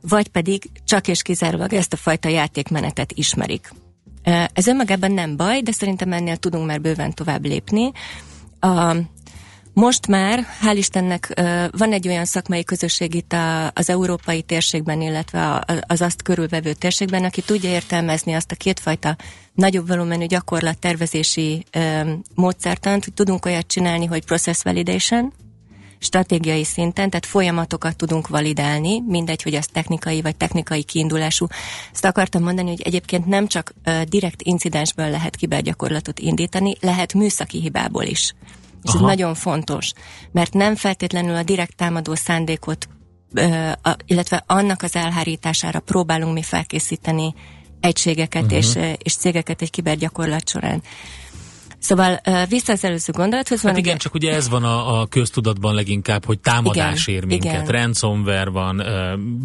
vagy 0.00 0.28
pedig 0.28 0.70
csak 0.84 1.08
és 1.08 1.22
kizárólag 1.22 1.72
ezt 1.72 1.92
a 1.92 1.96
fajta 1.96 2.28
játékmenetet 2.28 3.12
ismerik. 3.12 3.72
Ez 4.52 4.66
önmagában 4.66 5.12
nem 5.12 5.36
baj, 5.36 5.60
de 5.60 5.72
szerintem 5.72 6.12
ennél 6.12 6.36
tudunk 6.36 6.66
már 6.66 6.80
bőven 6.80 7.12
tovább 7.12 7.44
lépni. 7.44 7.92
A, 8.60 8.96
most 9.72 10.06
már, 10.06 10.46
hál' 10.62 10.76
Istennek, 10.76 11.42
van 11.70 11.92
egy 11.92 12.08
olyan 12.08 12.24
szakmai 12.24 12.64
közösség 12.64 13.14
itt 13.14 13.34
az 13.72 13.90
európai 13.90 14.42
térségben, 14.42 15.00
illetve 15.00 15.64
az 15.86 16.00
azt 16.00 16.22
körülvevő 16.22 16.72
térségben, 16.72 17.24
aki 17.24 17.42
tudja 17.42 17.70
értelmezni 17.70 18.32
azt 18.32 18.50
a 18.50 18.54
kétfajta 18.54 19.16
nagyobb 19.54 19.88
volumenű 19.88 20.26
gyakorlattervezési 20.26 21.64
módszertant, 22.34 23.04
hogy 23.04 23.14
tudunk 23.14 23.44
olyat 23.44 23.66
csinálni, 23.66 24.06
hogy 24.06 24.24
process 24.24 24.62
validation, 24.62 25.32
stratégiai 26.04 26.64
szinten, 26.64 27.10
tehát 27.10 27.26
folyamatokat 27.26 27.96
tudunk 27.96 28.28
validálni, 28.28 29.00
mindegy, 29.06 29.42
hogy 29.42 29.54
az 29.54 29.66
technikai 29.66 30.22
vagy 30.22 30.36
technikai 30.36 30.82
kiindulású. 30.82 31.46
Ezt 31.92 32.04
akartam 32.04 32.42
mondani, 32.42 32.68
hogy 32.68 32.82
egyébként 32.82 33.26
nem 33.26 33.46
csak 33.46 33.74
direkt 34.08 34.42
incidensből 34.42 35.10
lehet 35.10 35.36
kibergyakorlatot 35.36 36.18
indítani, 36.18 36.76
lehet 36.80 37.14
műszaki 37.14 37.60
hibából 37.60 38.04
is. 38.04 38.34
És 38.82 38.90
Aha. 38.90 38.98
ez 38.98 39.04
nagyon 39.04 39.34
fontos, 39.34 39.92
mert 40.32 40.52
nem 40.52 40.74
feltétlenül 40.74 41.34
a 41.34 41.42
direkt 41.42 41.76
támadó 41.76 42.14
szándékot, 42.14 42.88
illetve 44.06 44.44
annak 44.46 44.82
az 44.82 44.96
elhárítására 44.96 45.80
próbálunk 45.80 46.34
mi 46.34 46.42
felkészíteni 46.42 47.34
egységeket 47.80 48.42
uh-huh. 48.42 48.58
és, 48.58 48.78
és 48.98 49.14
cégeket 49.14 49.62
egy 49.62 49.70
kibergyakorlat 49.70 50.48
során. 50.48 50.82
Szóval 51.84 52.20
vissza 52.48 52.72
az 52.72 52.84
előző 52.84 53.12
gondolathoz. 53.12 53.60
Hát 53.60 53.70
van, 53.70 53.80
igen, 53.80 53.92
ugye- 53.92 54.02
csak 54.02 54.14
ugye 54.14 54.34
ez 54.34 54.48
van 54.48 54.64
a, 54.64 55.00
a 55.00 55.06
köztudatban 55.06 55.74
leginkább, 55.74 56.24
hogy 56.24 56.38
támadás 56.38 57.06
Igen, 57.06 57.20
ér 57.20 57.26
minket, 57.26 57.52
igen. 57.52 57.66
ransomware 57.66 58.50
van, 58.50 58.82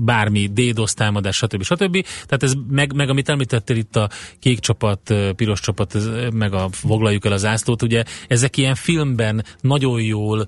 bármi 0.06 0.48
DDoS 0.48 0.94
támadás, 0.94 1.36
stb. 1.36 1.64
stb. 1.64 2.06
Tehát 2.26 2.44
ez 2.44 2.54
meg, 2.70 2.94
meg 2.94 3.10
amit 3.10 3.30
említettél 3.30 3.78
itt 3.78 3.96
a 3.96 4.10
kék 4.40 4.60
csapat, 4.60 5.14
piros 5.36 5.60
csapat, 5.60 5.98
meg 6.34 6.54
a 6.54 6.70
foglaljuk 6.72 7.26
el 7.26 7.32
az 7.32 7.46
ászlót, 7.46 7.82
ugye 7.82 8.04
ezek 8.28 8.58
ilyen 8.58 8.76
filmben 8.76 9.46
nagyon 9.62 10.02
jól, 10.02 10.46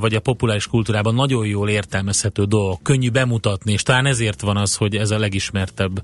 vagy 0.00 0.14
a 0.14 0.20
populáris 0.20 0.66
kultúrában 0.66 1.14
nagyon 1.14 1.46
jól 1.46 1.68
értelmezhető 1.68 2.44
dolgok, 2.44 2.82
könnyű 2.82 3.10
bemutatni, 3.10 3.72
és 3.72 3.82
talán 3.82 4.06
ezért 4.06 4.40
van 4.40 4.56
az, 4.56 4.74
hogy 4.74 4.96
ez 4.96 5.10
a 5.10 5.18
legismertebb. 5.18 6.02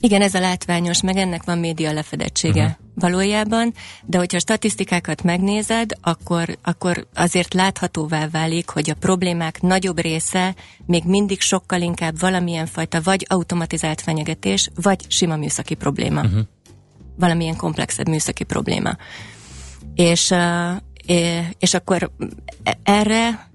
Igen, 0.00 0.22
ez 0.22 0.34
a 0.34 0.40
látványos, 0.40 1.02
meg 1.02 1.16
ennek 1.16 1.44
van 1.44 1.58
média 1.58 1.92
lefedettsége 1.92 2.62
uh-huh. 2.62 2.76
valójában, 2.94 3.74
de 4.04 4.18
hogyha 4.18 4.36
a 4.36 4.40
statisztikákat 4.40 5.22
megnézed, 5.22 5.90
akkor, 6.00 6.58
akkor 6.62 7.06
azért 7.14 7.54
láthatóvá 7.54 8.28
válik, 8.28 8.68
hogy 8.68 8.90
a 8.90 8.94
problémák 8.94 9.60
nagyobb 9.60 10.00
része 10.00 10.54
még 10.86 11.04
mindig 11.04 11.40
sokkal 11.40 11.80
inkább 11.80 12.20
valamilyen 12.20 12.66
fajta 12.66 13.00
vagy 13.02 13.26
automatizált 13.28 14.00
fenyegetés, 14.00 14.70
vagy 14.82 15.04
sima 15.08 15.36
műszaki 15.36 15.74
probléma. 15.74 16.20
Uh-huh. 16.20 16.40
Valamilyen 17.16 17.56
komplexebb 17.56 18.08
műszaki 18.08 18.44
probléma. 18.44 18.96
És, 19.94 20.34
és 21.58 21.74
akkor 21.74 22.10
erre 22.82 23.47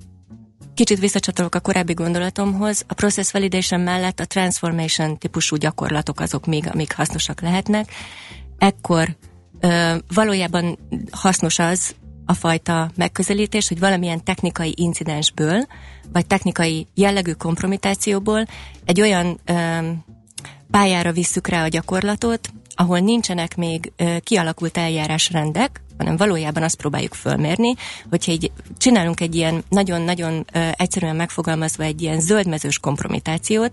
Kicsit 0.73 0.99
visszacsatolok 0.99 1.55
a 1.55 1.59
korábbi 1.59 1.93
gondolatomhoz, 1.93 2.83
a 2.87 2.93
process 2.93 3.31
validation 3.31 3.81
mellett 3.81 4.19
a 4.19 4.25
transformation 4.25 5.17
típusú 5.17 5.55
gyakorlatok 5.55 6.19
azok 6.19 6.45
még, 6.45 6.67
amik 6.71 6.95
hasznosak 6.95 7.41
lehetnek. 7.41 7.91
Ekkor 8.57 9.15
ö, 9.59 9.95
valójában 10.13 10.77
hasznos 11.11 11.59
az 11.59 11.95
a 12.25 12.33
fajta 12.33 12.91
megközelítés, 12.95 13.67
hogy 13.67 13.79
valamilyen 13.79 14.23
technikai 14.23 14.73
incidensből, 14.77 15.65
vagy 16.11 16.27
technikai 16.27 16.87
jellegű 16.93 17.31
kompromitációból 17.31 18.45
egy 18.85 19.01
olyan 19.01 19.39
ö, 19.45 19.79
pályára 20.71 21.11
visszük 21.11 21.47
rá 21.47 21.63
a 21.63 21.67
gyakorlatot, 21.67 22.49
ahol 22.75 22.99
nincsenek 22.99 23.55
még 23.55 23.91
kialakult 24.19 24.77
eljárásrendek, 24.77 25.81
hanem 25.97 26.17
valójában 26.17 26.63
azt 26.63 26.77
próbáljuk 26.77 27.13
fölmérni, 27.13 27.73
hogyha 28.09 28.31
így 28.31 28.51
csinálunk 28.77 29.19
egy 29.19 29.35
ilyen 29.35 29.63
nagyon-nagyon 29.69 30.45
egyszerűen 30.71 31.15
megfogalmazva 31.15 31.83
egy 31.83 32.01
ilyen 32.01 32.19
zöldmezős 32.19 32.79
kompromitációt, 32.79 33.71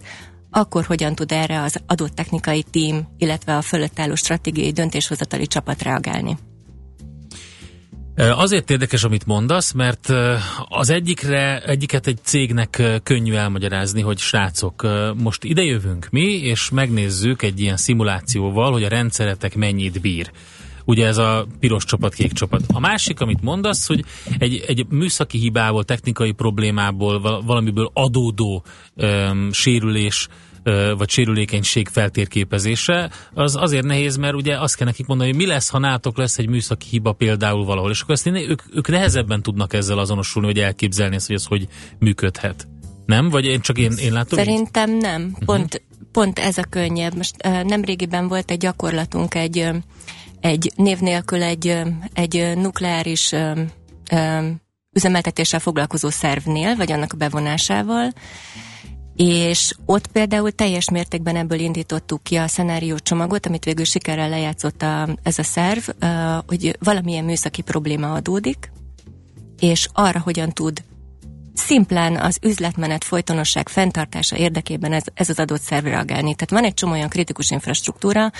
akkor 0.50 0.84
hogyan 0.84 1.14
tud 1.14 1.32
erre 1.32 1.62
az 1.62 1.80
adott 1.86 2.14
technikai 2.14 2.62
tím, 2.62 3.08
illetve 3.18 3.56
a 3.56 3.62
fölött 3.62 3.98
álló 3.98 4.14
stratégiai 4.14 4.72
döntéshozatali 4.72 5.46
csapat 5.46 5.82
reagálni. 5.82 6.36
Azért 8.20 8.70
érdekes, 8.70 9.04
amit 9.04 9.26
mondasz, 9.26 9.72
mert 9.72 10.12
az 10.68 10.90
egyikre, 10.90 11.62
egyiket 11.62 12.06
egy 12.06 12.18
cégnek 12.22 12.82
könnyű 13.02 13.34
elmagyarázni, 13.34 14.00
hogy 14.00 14.18
srácok, 14.18 14.86
most 15.16 15.44
idejövünk 15.44 16.08
mi, 16.10 16.22
és 16.22 16.70
megnézzük 16.70 17.42
egy 17.42 17.60
ilyen 17.60 17.76
szimulációval, 17.76 18.72
hogy 18.72 18.82
a 18.82 18.88
rendszeretek 18.88 19.54
mennyit 19.54 20.00
bír. 20.00 20.30
Ugye 20.84 21.06
ez 21.06 21.16
a 21.16 21.46
piros 21.60 21.84
csapat, 21.84 22.14
kék 22.14 22.32
csapat. 22.32 22.62
A 22.72 22.80
másik, 22.80 23.20
amit 23.20 23.42
mondasz, 23.42 23.86
hogy 23.86 24.04
egy, 24.38 24.64
egy 24.66 24.86
műszaki 24.88 25.38
hibából, 25.38 25.84
technikai 25.84 26.32
problémából, 26.32 27.20
val- 27.20 27.44
valamiből 27.44 27.90
adódó 27.94 28.64
öm, 28.96 29.52
sérülés 29.52 30.28
vagy 30.96 31.08
sérülékenység 31.08 31.88
feltérképezése, 31.88 33.10
az 33.34 33.56
azért 33.56 33.84
nehéz, 33.84 34.16
mert 34.16 34.34
ugye 34.34 34.58
azt 34.58 34.76
kell 34.76 34.86
nekik 34.86 35.06
mondani, 35.06 35.30
hogy 35.30 35.38
mi 35.38 35.46
lesz, 35.46 35.68
ha 35.68 35.78
nátok 35.78 36.16
lesz 36.16 36.38
egy 36.38 36.48
műszaki 36.48 36.86
hiba 36.90 37.12
például 37.12 37.64
valahol, 37.64 37.90
és 37.90 38.00
akkor 38.00 38.14
ezt 38.14 38.26
ők, 38.26 38.62
ők 38.74 38.88
nehezebben 38.88 39.42
tudnak 39.42 39.72
ezzel 39.72 39.98
azonosulni, 39.98 40.48
hogy 40.48 40.58
elképzelni 40.58 41.14
ezt, 41.14 41.26
hogy 41.26 41.36
ez 41.36 41.44
hogy 41.44 41.68
működhet. 41.98 42.68
Nem? 43.06 43.28
Vagy 43.28 43.44
én 43.44 43.60
csak 43.60 43.78
én, 43.78 43.92
én 43.92 44.12
látom 44.12 44.38
így? 44.38 44.44
Szerintem 44.44 44.96
nem. 44.96 45.36
Pont, 45.44 45.82
pont 46.12 46.38
ez 46.38 46.58
a 46.58 46.64
könnyebb. 46.70 47.16
Most 47.16 47.36
nemrégiben 47.42 48.28
volt 48.28 48.50
egy 48.50 48.58
gyakorlatunk, 48.58 49.34
egy, 49.34 49.68
egy 50.40 50.72
név 50.76 50.98
nélkül 50.98 51.42
egy, 51.42 51.78
egy 52.12 52.52
nukleáris 52.56 53.34
üzemeltetéssel 54.92 55.60
foglalkozó 55.60 56.08
szervnél, 56.08 56.76
vagy 56.76 56.92
annak 56.92 57.12
a 57.12 57.16
bevonásával, 57.16 58.12
és 59.16 59.74
ott 59.84 60.06
például 60.06 60.52
teljes 60.52 60.90
mértékben 60.90 61.36
ebből 61.36 61.58
indítottuk 61.58 62.22
ki 62.22 62.36
a 62.36 62.46
szenárió 62.46 62.98
csomagot, 62.98 63.46
amit 63.46 63.64
végül 63.64 63.84
sikerrel 63.84 64.28
lejátszott 64.28 64.82
a, 64.82 65.08
ez 65.22 65.38
a 65.38 65.42
szerv, 65.42 65.88
hogy 66.46 66.76
valamilyen 66.78 67.24
műszaki 67.24 67.62
probléma 67.62 68.12
adódik, 68.12 68.72
és 69.58 69.88
arra 69.92 70.20
hogyan 70.20 70.50
tud 70.52 70.82
szimplán 71.60 72.16
az 72.16 72.38
üzletmenet 72.42 73.04
folytonosság 73.04 73.68
fenntartása 73.68 74.36
érdekében 74.36 74.92
ez, 74.92 75.02
ez 75.14 75.28
az 75.28 75.38
adott 75.38 75.60
szerv 75.60 75.84
reagálni. 75.84 76.34
Tehát 76.34 76.50
van 76.50 76.64
egy 76.64 76.74
csomó 76.74 76.92
olyan 76.92 77.08
kritikus 77.08 77.50
infrastruktúra, 77.50 78.30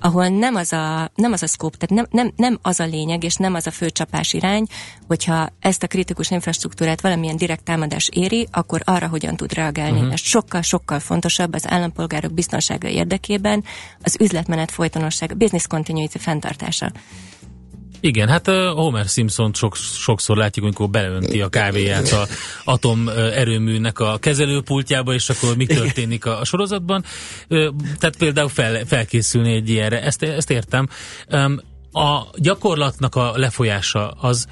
ahol 0.00 0.28
nem 0.28 0.54
az 0.54 0.72
a, 0.72 1.10
nem 1.14 1.32
az 1.32 1.42
a 1.42 1.46
scope, 1.46 1.76
tehát 1.76 2.10
nem, 2.10 2.24
nem, 2.24 2.32
nem 2.36 2.58
az 2.62 2.80
a 2.80 2.84
lényeg, 2.84 3.24
és 3.24 3.36
nem 3.36 3.54
az 3.54 3.66
a 3.66 3.70
fő 3.70 3.90
csapás 3.90 4.32
irány, 4.32 4.66
hogyha 5.06 5.48
ezt 5.60 5.82
a 5.82 5.86
kritikus 5.86 6.30
infrastruktúrát 6.30 7.00
valamilyen 7.00 7.36
direkt 7.36 7.64
támadás 7.64 8.08
éri, 8.12 8.48
akkor 8.50 8.80
arra 8.84 9.08
hogyan 9.08 9.36
tud 9.36 9.52
reagálni. 9.52 9.98
Uh-huh. 9.98 10.12
Ez 10.12 10.20
sokkal-sokkal 10.20 11.00
fontosabb 11.00 11.54
az 11.54 11.70
állampolgárok 11.70 12.32
biztonsága 12.32 12.88
érdekében, 12.88 13.64
az 14.02 14.16
üzletmenet 14.20 14.70
folytonosság, 14.70 15.30
a 15.32 15.34
business 15.34 15.66
continuity 15.66 16.18
fenntartása. 16.18 16.92
Igen, 18.04 18.28
hát 18.28 18.46
Homer 18.74 19.04
Simpson 19.06 19.52
sok, 19.52 19.76
sokszor 19.76 20.36
látjuk, 20.36 20.64
amikor 20.64 20.88
beleönti 20.90 21.40
a 21.40 21.48
kávéját 21.48 22.12
a 22.12 22.26
atom 22.64 23.08
erőműnek 23.08 23.98
a 23.98 24.18
kezelőpultjába, 24.18 25.14
és 25.14 25.28
akkor 25.28 25.56
mi 25.56 25.66
történik 25.66 26.26
a, 26.26 26.40
a 26.40 26.44
sorozatban. 26.44 27.04
Tehát 27.98 28.16
például 28.18 28.48
fel, 28.48 28.84
felkészülni 28.84 29.54
egy 29.54 29.68
ilyenre, 29.68 30.02
ezt, 30.02 30.22
ezt 30.22 30.50
értem. 30.50 30.88
A 31.92 32.22
gyakorlatnak 32.36 33.14
a 33.14 33.32
lefolyása 33.34 34.10
az 34.10 34.46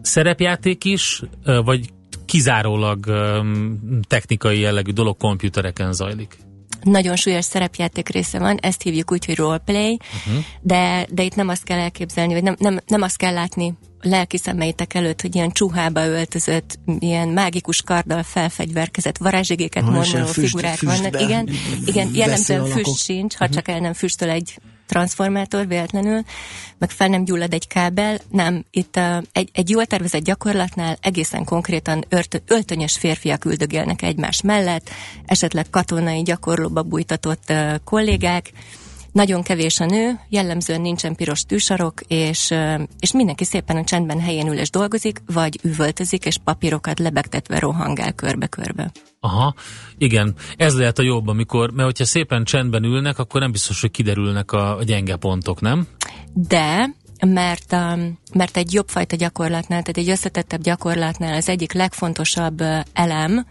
szerepjáték 0.00 0.84
is, 0.84 1.22
vagy 1.44 1.90
kizárólag 2.24 3.06
technikai 4.08 4.58
jellegű 4.58 4.92
dolog 4.92 5.16
komputereken 5.16 5.92
zajlik? 5.92 6.38
Nagyon 6.82 7.16
súlyos 7.16 7.44
szerepjáték 7.44 8.08
része 8.08 8.38
van, 8.38 8.58
ezt 8.60 8.82
hívjuk 8.82 9.12
úgy, 9.12 9.24
hogy 9.24 9.36
roleplay, 9.36 9.98
uh-huh. 10.26 10.44
de, 10.60 11.06
de 11.10 11.22
itt 11.22 11.34
nem 11.34 11.48
azt 11.48 11.64
kell 11.64 11.78
elképzelni, 11.78 12.32
vagy 12.32 12.42
nem, 12.42 12.56
nem, 12.58 12.80
nem 12.86 13.02
azt 13.02 13.16
kell 13.16 13.32
látni 13.32 13.74
lelki 14.02 14.38
szemeitek 14.38 14.94
előtt, 14.94 15.20
hogy 15.20 15.34
ilyen 15.34 15.50
csuhába 15.50 16.06
öltözött, 16.06 16.78
ilyen 16.98 17.28
mágikus 17.28 17.82
karddal 17.82 18.22
felfegyverkezett 18.22 19.18
varázsigéket 19.18 19.82
és 19.82 19.88
mormoló 19.88 20.26
füst- 20.26 20.48
figurák 20.48 20.76
füstbe 20.76 21.10
vannak. 21.10 21.20
Igen, 21.20 21.48
igen 21.84 22.10
jellemzően 22.20 22.64
füst 22.64 22.96
sincs, 22.96 23.34
ha 23.34 23.48
csak 23.48 23.68
el 23.68 23.80
nem 23.80 23.92
füstöl 23.92 24.28
egy 24.28 24.58
transformátor 24.92 25.66
véletlenül, 25.66 26.22
meg 26.78 26.90
fel 26.90 27.08
nem 27.08 27.24
gyullad 27.24 27.52
egy 27.52 27.66
kábel, 27.66 28.18
nem, 28.30 28.64
itt 28.70 28.96
uh, 28.96 29.22
egy, 29.32 29.50
egy 29.52 29.70
jól 29.70 29.86
tervezett 29.86 30.24
gyakorlatnál 30.24 30.96
egészen 31.00 31.44
konkrétan 31.44 32.04
ört, 32.08 32.42
öltönyös 32.46 32.96
férfiak 32.98 33.44
üldögélnek 33.44 34.02
egymás 34.02 34.42
mellett, 34.42 34.90
esetleg 35.26 35.66
katonai 35.70 36.22
gyakorlóba 36.22 36.82
bújtatott 36.82 37.52
kollégák, 37.84 38.52
nagyon 39.12 39.42
kevés 39.42 39.80
a 39.80 39.84
nő, 39.84 40.20
jellemzően 40.28 40.80
nincsen 40.80 41.14
piros 41.14 41.44
tűsarok, 41.44 42.00
és, 42.06 42.54
és 42.98 43.12
mindenki 43.12 43.44
szépen 43.44 43.76
a 43.76 43.84
csendben 43.84 44.20
helyén 44.20 44.46
ül 44.46 44.58
és 44.58 44.70
dolgozik, 44.70 45.22
vagy 45.26 45.58
üvöltözik, 45.62 46.24
és 46.24 46.36
papírokat 46.44 46.98
lebegtetve 46.98 47.58
rohangál 47.58 48.12
körbe-körbe. 48.12 48.90
Aha, 49.20 49.54
igen, 49.98 50.34
ez 50.56 50.74
lehet 50.74 50.98
a 50.98 51.02
jobb, 51.02 51.28
amikor, 51.28 51.70
mert 51.70 51.86
hogyha 51.86 52.04
szépen 52.04 52.44
csendben 52.44 52.84
ülnek, 52.84 53.18
akkor 53.18 53.40
nem 53.40 53.52
biztos, 53.52 53.80
hogy 53.80 53.90
kiderülnek 53.90 54.52
a, 54.52 54.76
a 54.76 54.82
gyenge 54.82 55.16
pontok, 55.16 55.60
nem? 55.60 55.86
De 56.34 56.90
mert, 57.26 57.72
um, 57.72 58.18
mert 58.32 58.56
egy 58.56 58.72
jobb 58.72 58.88
fajta 58.88 59.16
gyakorlatnál, 59.16 59.82
tehát 59.82 59.96
egy 59.96 60.10
összetettebb 60.10 60.62
gyakorlatnál 60.62 61.34
az 61.34 61.48
egyik 61.48 61.72
legfontosabb 61.72 62.62
elem, 62.92 63.46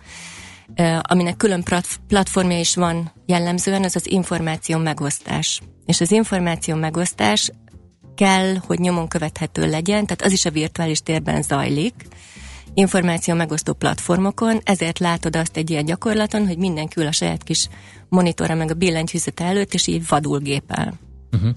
aminek 1.01 1.37
külön 1.37 1.63
plat- 1.63 1.99
platformja 2.07 2.59
is 2.59 2.75
van 2.75 3.11
jellemzően, 3.25 3.83
az 3.83 3.95
az 3.95 4.11
információ 4.11 4.77
megosztás. 4.77 5.61
És 5.85 6.01
az 6.01 6.11
információ 6.11 6.75
megosztás 6.75 7.51
kell, 8.15 8.55
hogy 8.55 8.79
nyomon 8.79 9.07
követhető 9.07 9.69
legyen, 9.69 10.05
tehát 10.05 10.21
az 10.21 10.31
is 10.31 10.45
a 10.45 10.51
virtuális 10.51 11.01
térben 11.01 11.41
zajlik, 11.41 11.93
információ 12.73 13.35
megosztó 13.35 13.73
platformokon, 13.73 14.59
ezért 14.63 14.99
látod 14.99 15.35
azt 15.35 15.57
egy 15.57 15.69
ilyen 15.69 15.85
gyakorlaton, 15.85 16.47
hogy 16.47 16.57
mindenki 16.57 16.99
ül 16.99 17.07
a 17.07 17.11
saját 17.11 17.43
kis 17.43 17.69
monitorra 18.09 18.55
meg 18.55 18.71
a 18.71 18.73
billentyűzete 18.73 19.43
előtt, 19.43 19.73
és 19.73 19.87
így 19.87 20.07
vadul 20.07 20.39
gépel. 20.39 20.93
Uh-huh. 21.31 21.55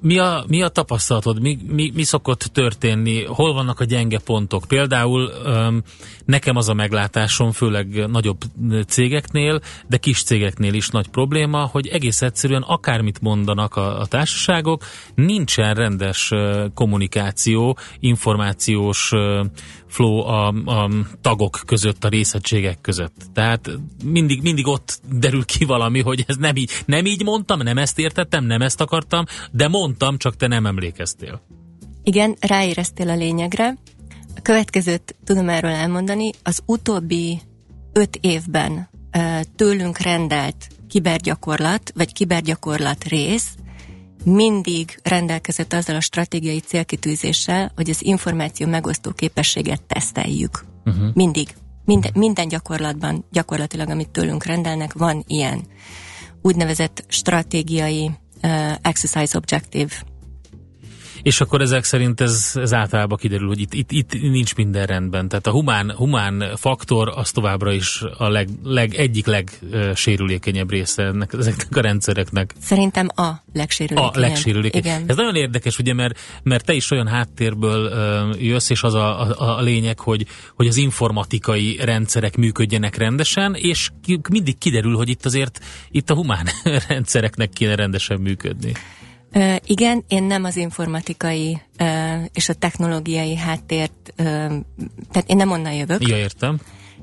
Mi, 0.00 0.18
a, 0.18 0.44
mi 0.46 0.62
a 0.62 0.68
tapasztalatod? 0.68 1.40
Mi, 1.40 1.58
mi, 1.66 1.90
mi 1.94 2.02
szokott 2.02 2.40
történni? 2.40 3.24
Hol 3.24 3.52
vannak 3.52 3.80
a 3.80 3.84
gyenge 3.84 4.18
pontok? 4.18 4.64
Például 4.68 5.30
nekem 6.24 6.56
az 6.56 6.68
a 6.68 6.74
meglátásom, 6.74 7.52
főleg 7.52 8.06
nagyobb 8.08 8.38
cégeknél, 8.86 9.60
de 9.86 9.96
kis 9.96 10.22
cégeknél 10.22 10.74
is 10.74 10.88
nagy 10.88 11.08
probléma, 11.08 11.64
hogy 11.64 11.86
egész 11.86 12.22
egyszerűen 12.22 12.62
akármit 12.62 13.20
mondanak 13.20 13.76
a, 13.76 14.00
a 14.00 14.06
társaságok, 14.06 14.84
nincsen 15.14 15.74
rendes 15.74 16.32
kommunikáció, 16.74 17.78
információs 18.00 19.12
flow 19.88 20.18
a, 20.18 20.46
a 20.48 20.90
tagok 21.20 21.60
között, 21.66 22.04
a 22.04 22.08
részegységek 22.08 22.80
között. 22.80 23.14
Tehát 23.32 23.70
mindig, 24.04 24.42
mindig 24.42 24.66
ott 24.66 25.00
derül 25.12 25.44
ki 25.44 25.64
valami, 25.64 26.00
hogy 26.00 26.24
ez 26.26 26.36
nem 26.36 26.56
így, 26.56 26.70
nem 26.86 27.06
így 27.06 27.24
mondtam, 27.24 27.62
nem 27.62 27.78
ezt 27.78 27.98
értettem, 27.98 28.44
nem 28.44 28.62
ezt 28.62 28.80
akartam, 28.80 29.24
de 29.50 29.68
mondtam, 29.68 30.18
csak 30.18 30.36
te 30.36 30.46
nem 30.46 30.66
emlékeztél. 30.66 31.40
Igen, 32.02 32.36
ráéreztél 32.40 33.08
a 33.08 33.16
lényegre. 33.16 33.76
A 34.36 34.40
következőt 34.42 35.14
tudom 35.24 35.48
erről 35.48 35.70
elmondani. 35.70 36.30
Az 36.42 36.62
utóbbi 36.66 37.40
öt 37.92 38.18
évben 38.20 38.88
tőlünk 39.56 39.98
rendelt 39.98 40.68
kibergyakorlat, 40.88 41.92
vagy 41.94 42.12
kibergyakorlat 42.12 43.04
rész 43.04 43.54
mindig 44.24 44.98
rendelkezett 45.02 45.72
azzal 45.72 45.96
a 45.96 46.00
stratégiai 46.00 46.60
célkitűzéssel, 46.60 47.72
hogy 47.74 47.90
az 47.90 48.04
információ 48.04 48.66
megosztó 48.66 49.10
képességet 49.10 49.82
teszteljük. 49.82 50.64
Uh-huh. 50.84 51.14
Mindig. 51.14 51.48
Minden, 51.84 52.12
minden 52.14 52.48
gyakorlatban, 52.48 53.24
gyakorlatilag, 53.30 53.88
amit 53.88 54.08
tőlünk 54.08 54.44
rendelnek, 54.44 54.92
van 54.92 55.24
ilyen 55.26 55.66
úgynevezett 56.42 57.04
stratégiai 57.08 58.10
uh, 58.42 58.72
exercise 58.82 59.36
objective 59.36 59.90
és 61.22 61.40
akkor 61.40 61.60
ezek 61.60 61.84
szerint 61.84 62.20
ez, 62.20 62.52
ez 62.54 62.74
általában 62.74 63.18
kiderül, 63.18 63.48
hogy 63.48 63.60
itt, 63.60 63.74
itt, 63.74 63.92
itt 63.92 64.12
nincs 64.20 64.54
minden 64.54 64.86
rendben. 64.86 65.28
Tehát 65.28 65.46
a 65.46 65.50
humán, 65.50 65.92
humán 65.96 66.44
faktor 66.56 67.12
az 67.14 67.30
továbbra 67.30 67.72
is 67.72 68.02
a 68.18 68.28
leg, 68.28 68.48
leg, 68.64 68.94
egyik 68.94 69.26
legsérülékenyebb 69.26 70.70
része 70.70 71.02
ennek, 71.02 71.32
ezeknek 71.32 71.76
a 71.76 71.80
rendszereknek. 71.80 72.54
Szerintem 72.60 73.08
a 73.14 73.30
legsérülékenyebb. 73.52 74.14
A 74.14 74.18
legsérülékenyebb. 74.18 74.84
Igen. 74.84 75.08
Ez 75.08 75.16
nagyon 75.16 75.34
érdekes, 75.34 75.78
ugye, 75.78 75.94
mert, 75.94 76.18
mert 76.42 76.64
te 76.64 76.72
is 76.72 76.90
olyan 76.90 77.06
háttérből 77.06 77.92
jössz, 78.38 78.70
és 78.70 78.82
az 78.82 78.94
a, 78.94 79.20
a, 79.20 79.58
a 79.58 79.60
lényeg, 79.60 79.98
hogy, 80.00 80.26
hogy 80.54 80.66
az 80.66 80.76
informatikai 80.76 81.78
rendszerek 81.80 82.36
működjenek 82.36 82.96
rendesen, 82.96 83.54
és 83.54 83.90
ki, 84.02 84.20
mindig 84.30 84.58
kiderül, 84.58 84.96
hogy 84.96 85.08
itt 85.08 85.24
azért 85.24 85.64
itt 85.90 86.10
a 86.10 86.14
humán 86.14 86.48
rendszereknek 86.88 87.50
kéne 87.50 87.74
rendesen 87.74 88.20
működni. 88.20 88.72
Igen, 89.64 90.04
én 90.08 90.22
nem 90.22 90.44
az 90.44 90.56
informatikai 90.56 91.60
és 92.32 92.48
a 92.48 92.54
technológiai 92.54 93.36
háttért, 93.36 94.12
tehát 94.16 95.24
én 95.26 95.36
nem 95.36 95.50
onnan 95.50 95.72
jövök. 95.72 96.08
Ja, 96.08 96.16
értem. 96.16 96.60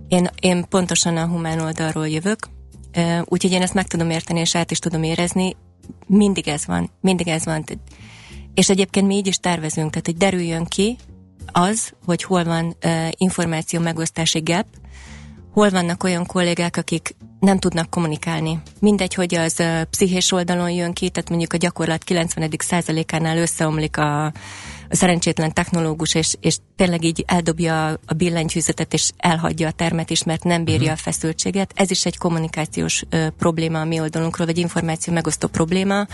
Én, 0.07 0.29
én 0.39 0.65
pontosan 0.69 1.17
a 1.17 1.27
humán 1.27 1.59
oldalról 1.59 2.07
jövök, 2.07 2.47
úgyhogy 3.23 3.51
én 3.51 3.61
ezt 3.61 3.73
meg 3.73 3.87
tudom 3.87 4.09
érteni, 4.09 4.39
és 4.39 4.55
át 4.55 4.71
is 4.71 4.79
tudom 4.79 5.03
érezni. 5.03 5.55
Mindig 6.07 6.47
ez 6.47 6.65
van, 6.65 6.91
mindig 7.01 7.27
ez 7.27 7.45
van. 7.45 7.63
És 8.53 8.69
egyébként 8.69 9.07
mi 9.07 9.15
így 9.15 9.27
is 9.27 9.37
tervezünk, 9.37 9.89
tehát 9.89 10.05
hogy 10.05 10.17
derüljön 10.17 10.65
ki 10.65 10.97
az, 11.51 11.93
hogy 12.05 12.23
hol 12.23 12.43
van 12.43 12.75
információ 13.17 13.79
megosztási 13.79 14.39
gap, 14.39 14.65
hol 15.51 15.69
vannak 15.69 16.03
olyan 16.03 16.25
kollégák, 16.25 16.77
akik 16.77 17.15
nem 17.45 17.59
tudnak 17.59 17.89
kommunikálni. 17.89 18.61
Mindegy, 18.79 19.13
hogy 19.13 19.35
az 19.35 19.63
pszichés 19.89 20.31
oldalon 20.31 20.69
jön 20.69 20.93
ki, 20.93 21.09
tehát 21.09 21.29
mondjuk 21.29 21.53
a 21.53 21.57
gyakorlat 21.57 22.03
90. 22.03 22.49
százalékánál 22.57 23.37
összeomlik 23.37 23.97
a, 23.97 24.25
a 24.25 24.31
szerencsétlen 24.89 25.53
technológus, 25.53 26.15
és, 26.15 26.35
és 26.39 26.57
tényleg 26.75 27.03
így 27.03 27.23
eldobja 27.27 27.87
a 27.87 28.13
billentyűzetet, 28.17 28.93
és 28.93 29.09
elhagyja 29.17 29.67
a 29.67 29.71
termet 29.71 30.09
is, 30.09 30.23
mert 30.23 30.43
nem 30.43 30.63
bírja 30.63 30.81
uh-huh. 30.81 30.97
a 30.99 31.01
feszültséget. 31.01 31.71
Ez 31.75 31.91
is 31.91 32.05
egy 32.05 32.17
kommunikációs 32.17 33.03
uh, 33.11 33.27
probléma 33.27 33.81
a 33.81 33.85
mi 33.85 33.99
oldalunkról, 33.99 34.45
vagy 34.45 34.57
információ 34.57 35.13
megosztó 35.13 35.47
probléma, 35.47 36.07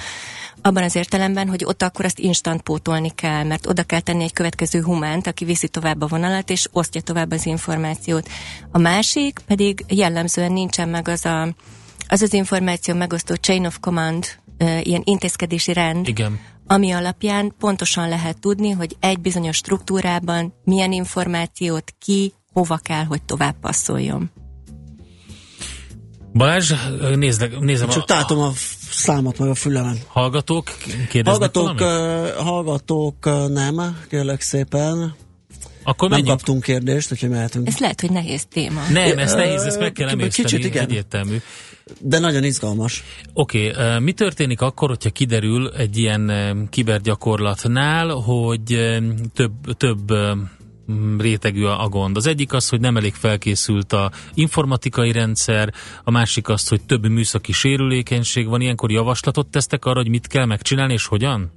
abban 0.61 0.83
az 0.83 0.95
értelemben, 0.95 1.47
hogy 1.47 1.65
ott 1.65 1.81
akkor 1.81 2.05
azt 2.05 2.19
instant 2.19 2.61
pótolni 2.61 3.09
kell, 3.09 3.43
mert 3.43 3.67
oda 3.67 3.83
kell 3.83 3.99
tenni 3.99 4.23
egy 4.23 4.33
következő 4.33 4.81
humánt, 4.81 5.27
aki 5.27 5.45
viszi 5.45 5.67
tovább 5.67 6.01
a 6.01 6.07
vonalat, 6.07 6.49
és 6.49 6.67
osztja 6.71 7.01
tovább 7.01 7.31
az 7.31 7.45
információt. 7.45 8.29
A 8.71 8.77
másik 8.77 9.39
pedig 9.45 9.85
jellemzően 9.87 10.51
nincsen 10.51 10.89
meg 10.89 11.07
az 11.07 11.25
a, 11.25 11.41
az, 12.07 12.21
az 12.21 12.33
információ 12.33 12.95
megosztó 12.95 13.35
chain 13.35 13.65
of 13.65 13.79
command, 13.79 14.25
ilyen 14.83 15.01
intézkedési 15.03 15.73
rend, 15.73 16.07
Igen. 16.07 16.39
ami 16.67 16.91
alapján 16.91 17.53
pontosan 17.59 18.09
lehet 18.09 18.39
tudni, 18.39 18.71
hogy 18.71 18.95
egy 18.99 19.19
bizonyos 19.19 19.55
struktúrában 19.55 20.53
milyen 20.63 20.91
információt 20.91 21.93
ki, 21.99 22.33
hova 22.53 22.77
kell, 22.77 23.03
hogy 23.03 23.23
tovább 23.23 23.55
passzoljon. 23.61 24.31
Balázs, 26.33 26.73
nézd, 27.15 27.57
nézem. 27.59 27.89
Csak 27.89 28.01
a, 28.01 28.05
tátom 28.05 28.39
a 28.39 28.51
számot 28.91 29.39
meg 29.39 29.49
a 29.49 29.55
fülemen. 29.55 29.97
Hallgatók 30.07 30.71
kérdeznek 31.09 31.55
Hallgatók, 31.55 31.79
uh, 31.79 32.43
hallgatók 32.43 33.25
uh, 33.25 33.49
nem, 33.49 33.97
kérlek 34.09 34.41
szépen. 34.41 35.15
Akkor 35.83 36.09
nem 36.09 36.17
menjünk. 36.17 36.37
kaptunk 36.37 36.63
kérdést, 36.63 37.11
úgyhogy 37.11 37.29
mehetünk. 37.29 37.67
Ez 37.67 37.77
lehet, 37.77 38.01
hogy 38.01 38.11
nehéz 38.11 38.45
téma. 38.45 38.81
Nem, 38.91 39.17
ez 39.17 39.33
nehéz, 39.33 39.61
ezt 39.61 39.79
meg 39.79 39.91
kell 39.91 40.07
emészteni. 40.07 40.47
Kicsit 40.47 40.65
igen. 40.65 40.83
Egyértelmű. 40.83 41.37
De 41.99 42.19
nagyon 42.19 42.43
izgalmas. 42.43 43.03
Oké, 43.33 43.69
okay, 43.69 43.99
mi 43.99 44.11
történik 44.11 44.61
akkor, 44.61 44.87
hogyha 44.89 45.09
kiderül 45.09 45.69
egy 45.77 45.97
ilyen 45.97 46.31
kibergyakorlatnál, 46.69 48.07
hogy 48.09 48.77
több, 49.33 49.53
több 49.77 50.11
rétegű 51.19 51.63
a 51.63 51.89
gond. 51.89 52.17
Az 52.17 52.25
egyik 52.25 52.53
az, 52.53 52.69
hogy 52.69 52.79
nem 52.79 52.97
elég 52.97 53.13
felkészült 53.13 53.93
a 53.93 54.11
informatikai 54.33 55.11
rendszer, 55.11 55.73
a 56.03 56.11
másik 56.11 56.49
az, 56.49 56.67
hogy 56.67 56.81
több 56.81 57.07
műszaki 57.07 57.51
sérülékenység 57.51 58.47
van. 58.47 58.61
Ilyenkor 58.61 58.91
javaslatot 58.91 59.47
tesztek 59.47 59.85
arra, 59.85 59.99
hogy 59.99 60.09
mit 60.09 60.27
kell 60.27 60.45
megcsinálni, 60.45 60.93
és 60.93 61.05
hogyan? 61.05 61.51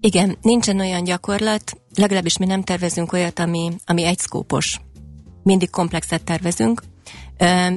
Igen, 0.00 0.36
nincsen 0.42 0.80
olyan 0.80 1.04
gyakorlat, 1.04 1.80
legalábbis 1.94 2.38
mi 2.38 2.46
nem 2.46 2.62
tervezünk 2.62 3.12
olyat, 3.12 3.38
ami, 3.38 3.70
ami 3.86 4.04
egy 4.04 4.18
szkópos. 4.18 4.80
Mindig 5.42 5.70
komplexet 5.70 6.24
tervezünk, 6.24 6.82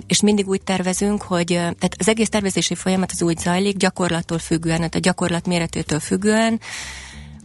és 0.08 0.22
mindig 0.22 0.48
úgy 0.48 0.62
tervezünk, 0.62 1.22
hogy 1.22 1.46
tehát 1.46 1.96
az 1.98 2.08
egész 2.08 2.30
tervezési 2.30 2.76
folyamat 2.76 3.12
az 3.12 3.22
úgy 3.22 3.38
zajlik, 3.38 3.78
gyakorlattól 3.78 4.38
függően, 4.38 4.78
tehát 4.78 4.96
a 4.96 5.00
gyakorlat 5.00 5.48
méretétől 5.48 6.00
függően, 6.00 6.60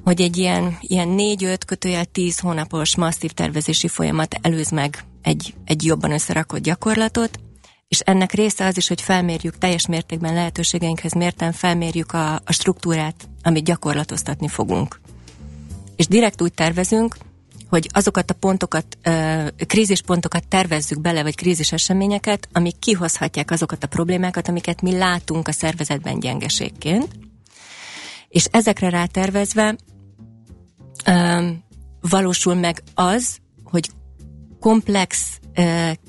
hogy 0.06 0.20
egy 0.20 0.36
ilyen, 0.36 0.76
ilyen 0.80 1.14
4-5 1.18 1.58
kötőjel 1.66 2.04
10 2.04 2.38
hónapos 2.38 2.96
masszív 2.96 3.30
tervezési 3.30 3.88
folyamat 3.88 4.38
előz 4.42 4.70
meg 4.70 5.04
egy, 5.22 5.54
egy 5.64 5.84
jobban 5.84 6.12
összerakott 6.12 6.62
gyakorlatot, 6.62 7.38
és 7.88 8.00
ennek 8.00 8.32
része 8.32 8.66
az 8.66 8.76
is, 8.76 8.88
hogy 8.88 9.00
felmérjük 9.00 9.58
teljes 9.58 9.86
mértékben 9.86 10.34
lehetőségeinkhez 10.34 11.12
mérten 11.12 11.52
felmérjük 11.52 12.12
a, 12.12 12.34
a 12.34 12.52
struktúrát, 12.52 13.28
amit 13.42 13.64
gyakorlatoztatni 13.64 14.48
fogunk. 14.48 15.00
És 15.96 16.06
direkt 16.06 16.42
úgy 16.42 16.52
tervezünk, 16.52 17.16
hogy 17.68 17.88
azokat 17.92 18.30
a 18.30 18.34
pontokat, 18.34 18.98
krízispontokat 19.66 20.48
tervezzük 20.48 21.00
bele, 21.00 21.22
vagy 21.22 21.34
krízis 21.34 21.72
eseményeket, 21.72 22.48
amik 22.52 22.78
kihozhatják 22.78 23.50
azokat 23.50 23.84
a 23.84 23.88
problémákat, 23.88 24.48
amiket 24.48 24.82
mi 24.82 24.96
látunk 24.96 25.48
a 25.48 25.52
szervezetben 25.52 26.20
gyengeségként. 26.20 27.08
És 28.28 28.44
ezekre 28.50 28.88
rátervezve 28.88 29.76
valósul 32.00 32.54
meg 32.54 32.82
az, 32.94 33.38
hogy 33.64 33.90
komplex 34.60 35.38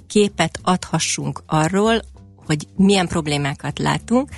képet 0.08 0.60
adhassunk 0.62 1.44
arról, 1.46 2.02
hogy 2.46 2.68
milyen 2.76 3.08
problémákat 3.08 3.80
látunk, 3.80 4.30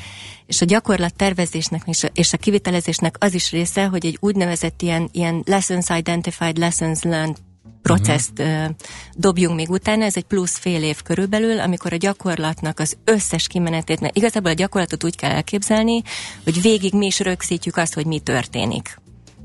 és 0.45 0.61
a 0.61 0.65
gyakorlat 0.65 1.15
tervezésnek 1.15 1.81
és 1.85 2.03
a, 2.03 2.09
és 2.13 2.33
a 2.33 2.37
kivitelezésnek 2.37 3.15
az 3.19 3.33
is 3.33 3.51
része, 3.51 3.85
hogy 3.85 4.05
egy 4.05 4.17
úgynevezett 4.19 4.81
ilyen, 4.81 5.09
ilyen 5.11 5.43
lessons 5.45 5.89
identified, 5.89 6.57
lessons 6.57 7.01
learned 7.01 7.37
processzt 7.81 8.39
uh-huh. 8.39 8.75
dobjunk 9.15 9.55
még 9.55 9.69
utána, 9.69 10.03
ez 10.03 10.15
egy 10.15 10.23
plusz 10.23 10.57
fél 10.57 10.83
év 10.83 11.01
körülbelül, 11.01 11.59
amikor 11.59 11.93
a 11.93 11.97
gyakorlatnak 11.97 12.79
az 12.79 12.97
összes 13.03 13.47
kimenetét, 13.47 13.99
mert 13.99 14.17
igazából 14.17 14.51
a 14.51 14.53
gyakorlatot 14.53 15.03
úgy 15.03 15.15
kell 15.15 15.31
elképzelni, 15.31 16.01
hogy 16.43 16.61
végig 16.61 16.93
mi 16.93 17.05
is 17.05 17.19
rögzítjük 17.19 17.77
azt, 17.77 17.93
hogy 17.93 18.05
mi 18.05 18.19
történik. 18.19 18.99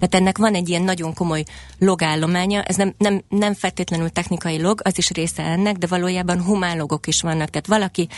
Tehát 0.06 0.26
ennek 0.26 0.38
van 0.38 0.54
egy 0.54 0.68
ilyen 0.68 0.82
nagyon 0.82 1.14
komoly 1.14 1.44
logállománya, 1.78 2.62
ez 2.62 2.76
nem, 2.76 2.94
nem, 2.98 3.22
nem 3.28 3.54
feltétlenül 3.54 4.08
technikai 4.08 4.60
log, 4.60 4.80
az 4.84 4.98
is 4.98 5.10
része 5.10 5.42
ennek, 5.42 5.76
de 5.76 5.86
valójában 5.86 6.42
humán 6.42 6.76
logok 6.76 7.06
is 7.06 7.20
vannak. 7.20 7.50
Tehát 7.50 7.66
valaki 7.66 8.08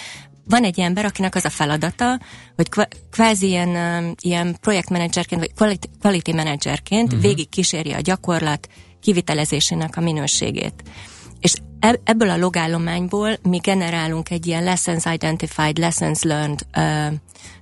van 0.45 0.65
egy 0.65 0.81
ember, 0.81 1.05
akinek 1.05 1.35
az 1.35 1.45
a 1.45 1.51
feladata, 1.51 2.21
hogy 2.57 2.69
kvázi 3.11 3.47
ilyen, 3.47 4.15
ilyen 4.21 4.57
projektmenedzserként, 4.61 5.41
vagy 5.41 5.55
quality, 5.55 5.87
quality 6.01 6.33
managerként 6.33 7.07
uh-huh. 7.07 7.23
végig 7.23 7.49
kísérje 7.49 7.97
a 7.97 8.01
gyakorlat 8.01 8.69
kivitelezésének 9.01 9.97
a 9.97 10.01
minőségét. 10.01 10.83
És 11.41 11.55
ebből 12.05 12.31
a 12.31 12.37
logállományból 12.37 13.37
mi 13.43 13.59
generálunk 13.59 14.31
egy 14.31 14.47
ilyen 14.47 14.65
lessons 14.65 15.05
identified, 15.05 15.79
lessons 15.79 16.23
learned 16.23 16.61
ö, 16.77 17.07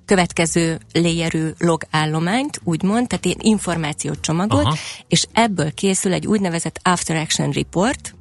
következő 0.05 0.79
layerű 0.93 1.49
logállományt, 1.59 2.61
úgymond, 2.65 3.07
tehát 3.07 3.25
ilyen 3.25 3.39
információt 3.41 4.21
csomagot, 4.21 4.65
Aha. 4.65 4.77
és 5.09 5.27
ebből 5.33 5.73
készül 5.73 6.13
egy 6.13 6.27
úgynevezett 6.27 6.81
after 6.83 7.17
action 7.17 7.51
report, 7.51 8.15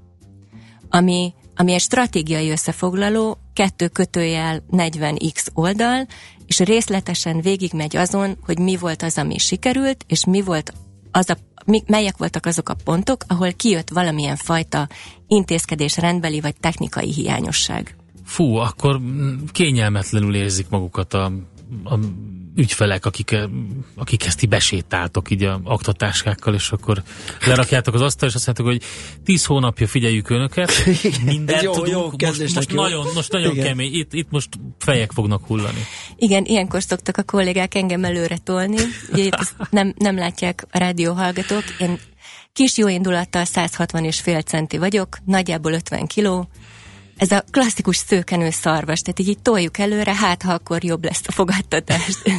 ami, 0.90 1.34
ami 1.56 1.74
egy 1.74 1.82
stratégiai 1.82 2.50
összefoglaló, 2.50 3.38
kettő 3.54 3.88
kötőjel 3.88 4.64
40x 4.72 5.48
oldal, 5.54 6.08
és 6.46 6.60
részletesen 6.60 7.42
végigmegy 7.42 7.96
azon, 7.96 8.38
hogy 8.46 8.60
mi 8.60 8.76
volt 8.76 9.02
az, 9.02 9.18
ami 9.18 9.38
sikerült, 9.38 10.04
és 10.08 10.26
mi 10.26 10.42
volt 10.42 10.74
az 11.12 11.30
a, 11.30 11.38
melyek 11.86 12.18
voltak 12.18 12.46
azok 12.46 12.70
a 12.70 12.76
pontok, 12.84 13.24
ahol 13.28 13.52
kijött 13.52 13.90
valamilyen 13.90 14.36
fajta 14.36 14.90
intézkedés 15.28 15.98
rendbeli 15.98 16.40
vagy 16.40 16.56
technikai 16.56 17.12
hiányosság. 17.14 17.96
Fú, 18.26 18.56
akkor 18.56 19.02
kényelmetlenül 19.52 20.36
érzik 20.36 20.70
magukat 20.70 21.14
a, 21.14 21.32
a 21.84 22.00
ügyfelek, 22.56 23.06
akik, 23.06 23.38
akik 23.96 24.26
ezt 24.26 24.44
így 24.44 24.50
besétáltok 24.50 25.30
így 25.30 25.44
a 25.44 25.62
aktatáskákkal, 25.64 26.54
és 26.54 26.70
akkor 26.70 27.04
lerakjátok 27.46 27.94
az 27.94 28.02
asztal, 28.02 28.30
és 28.30 28.36
azt 28.36 28.46
mondjátok, 28.46 28.74
hogy 28.74 28.90
tíz 29.24 29.46
hónapja 29.46 29.88
figyeljük 29.88 30.30
önöket, 30.30 30.72
mindent 31.26 31.62
jó, 31.62 31.72
tudunk, 31.74 32.22
jó, 32.22 32.28
most, 32.28 32.56
most, 32.56 32.74
nagyon, 32.74 33.08
most 33.14 33.32
nagyon 33.32 33.52
Igen. 33.52 33.66
kemény, 33.66 33.94
itt, 33.94 34.14
itt 34.14 34.28
most 34.30 34.50
fejek 34.80 35.12
fognak 35.12 35.46
hullani. 35.46 35.86
Igen, 36.16 36.46
ilyenkor 36.46 36.84
szoktak 36.84 37.18
a 37.18 37.24
kollégák 37.24 37.76
engem 37.76 38.04
előre 38.04 38.38
tolni, 38.38 38.78
ugye 39.12 39.30
nem, 39.70 39.94
nem 39.98 40.18
látják 40.18 40.66
a 40.72 40.78
rádió 40.78 41.14
hallgatók, 41.14 41.64
én 41.80 42.00
kis 42.54 42.78
jó 42.78 42.88
indulattal 42.88 43.46
160 43.46 44.04
és 44.04 44.20
fél 44.20 44.42
centi 44.42 44.78
vagyok, 44.78 45.18
nagyjából 45.26 45.74
50 45.74 46.06
kiló, 46.08 46.48
ez 47.18 47.32
a 47.32 47.44
klasszikus 47.52 47.98
szőkenő 47.98 48.50
szarvas, 48.50 49.02
tehát 49.02 49.20
így, 49.20 49.28
így 49.28 49.40
toljuk 49.40 49.78
előre, 49.78 50.16
hát 50.16 50.42
ha 50.42 50.54
akkor 50.54 50.84
jobb 50.84 51.04
lesz 51.04 51.22
a 51.26 51.32
fogadtatás. 51.32 52.12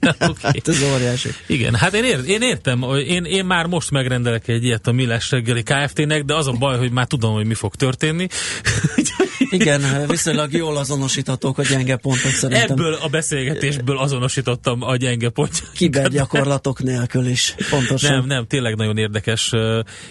okay. 0.00 0.34
Hát 0.42 0.68
ez 0.68 0.82
óriási. 0.82 1.28
Igen, 1.46 1.74
hát 1.74 1.94
én, 1.94 2.04
ér, 2.04 2.20
én 2.26 2.42
értem, 2.42 2.82
én, 3.06 3.24
én 3.24 3.44
már 3.44 3.66
most 3.66 3.90
megrendelek 3.90 4.48
egy 4.48 4.64
ilyet 4.64 4.86
a 4.86 4.92
Millás 4.92 5.30
reggeli 5.30 5.62
Kft-nek, 5.62 6.24
de 6.24 6.34
az 6.34 6.46
a 6.46 6.52
baj, 6.52 6.78
hogy 6.78 6.90
már 6.90 7.06
tudom, 7.06 7.32
hogy 7.32 7.46
mi 7.46 7.54
fog 7.54 7.74
történni. 7.74 8.26
Igen, 9.50 10.06
viszonylag 10.06 10.52
jól 10.52 10.76
azonosíthatók 10.76 11.58
a 11.58 11.62
gyenge 11.62 11.96
pontok 11.96 12.30
szerintem. 12.30 12.70
Ebből 12.70 12.94
a 12.94 13.08
beszélgetésből 13.08 13.98
azonosítottam 13.98 14.82
a 14.82 14.96
gyenge 14.96 15.28
pontjaikat. 15.28 15.76
Kibergyakorlatok 15.76 16.82
nélkül 16.82 17.26
is, 17.26 17.54
pontosan. 17.70 18.12
Nem, 18.12 18.26
nem, 18.26 18.46
tényleg 18.46 18.76
nagyon 18.76 18.96
érdekes. 18.96 19.52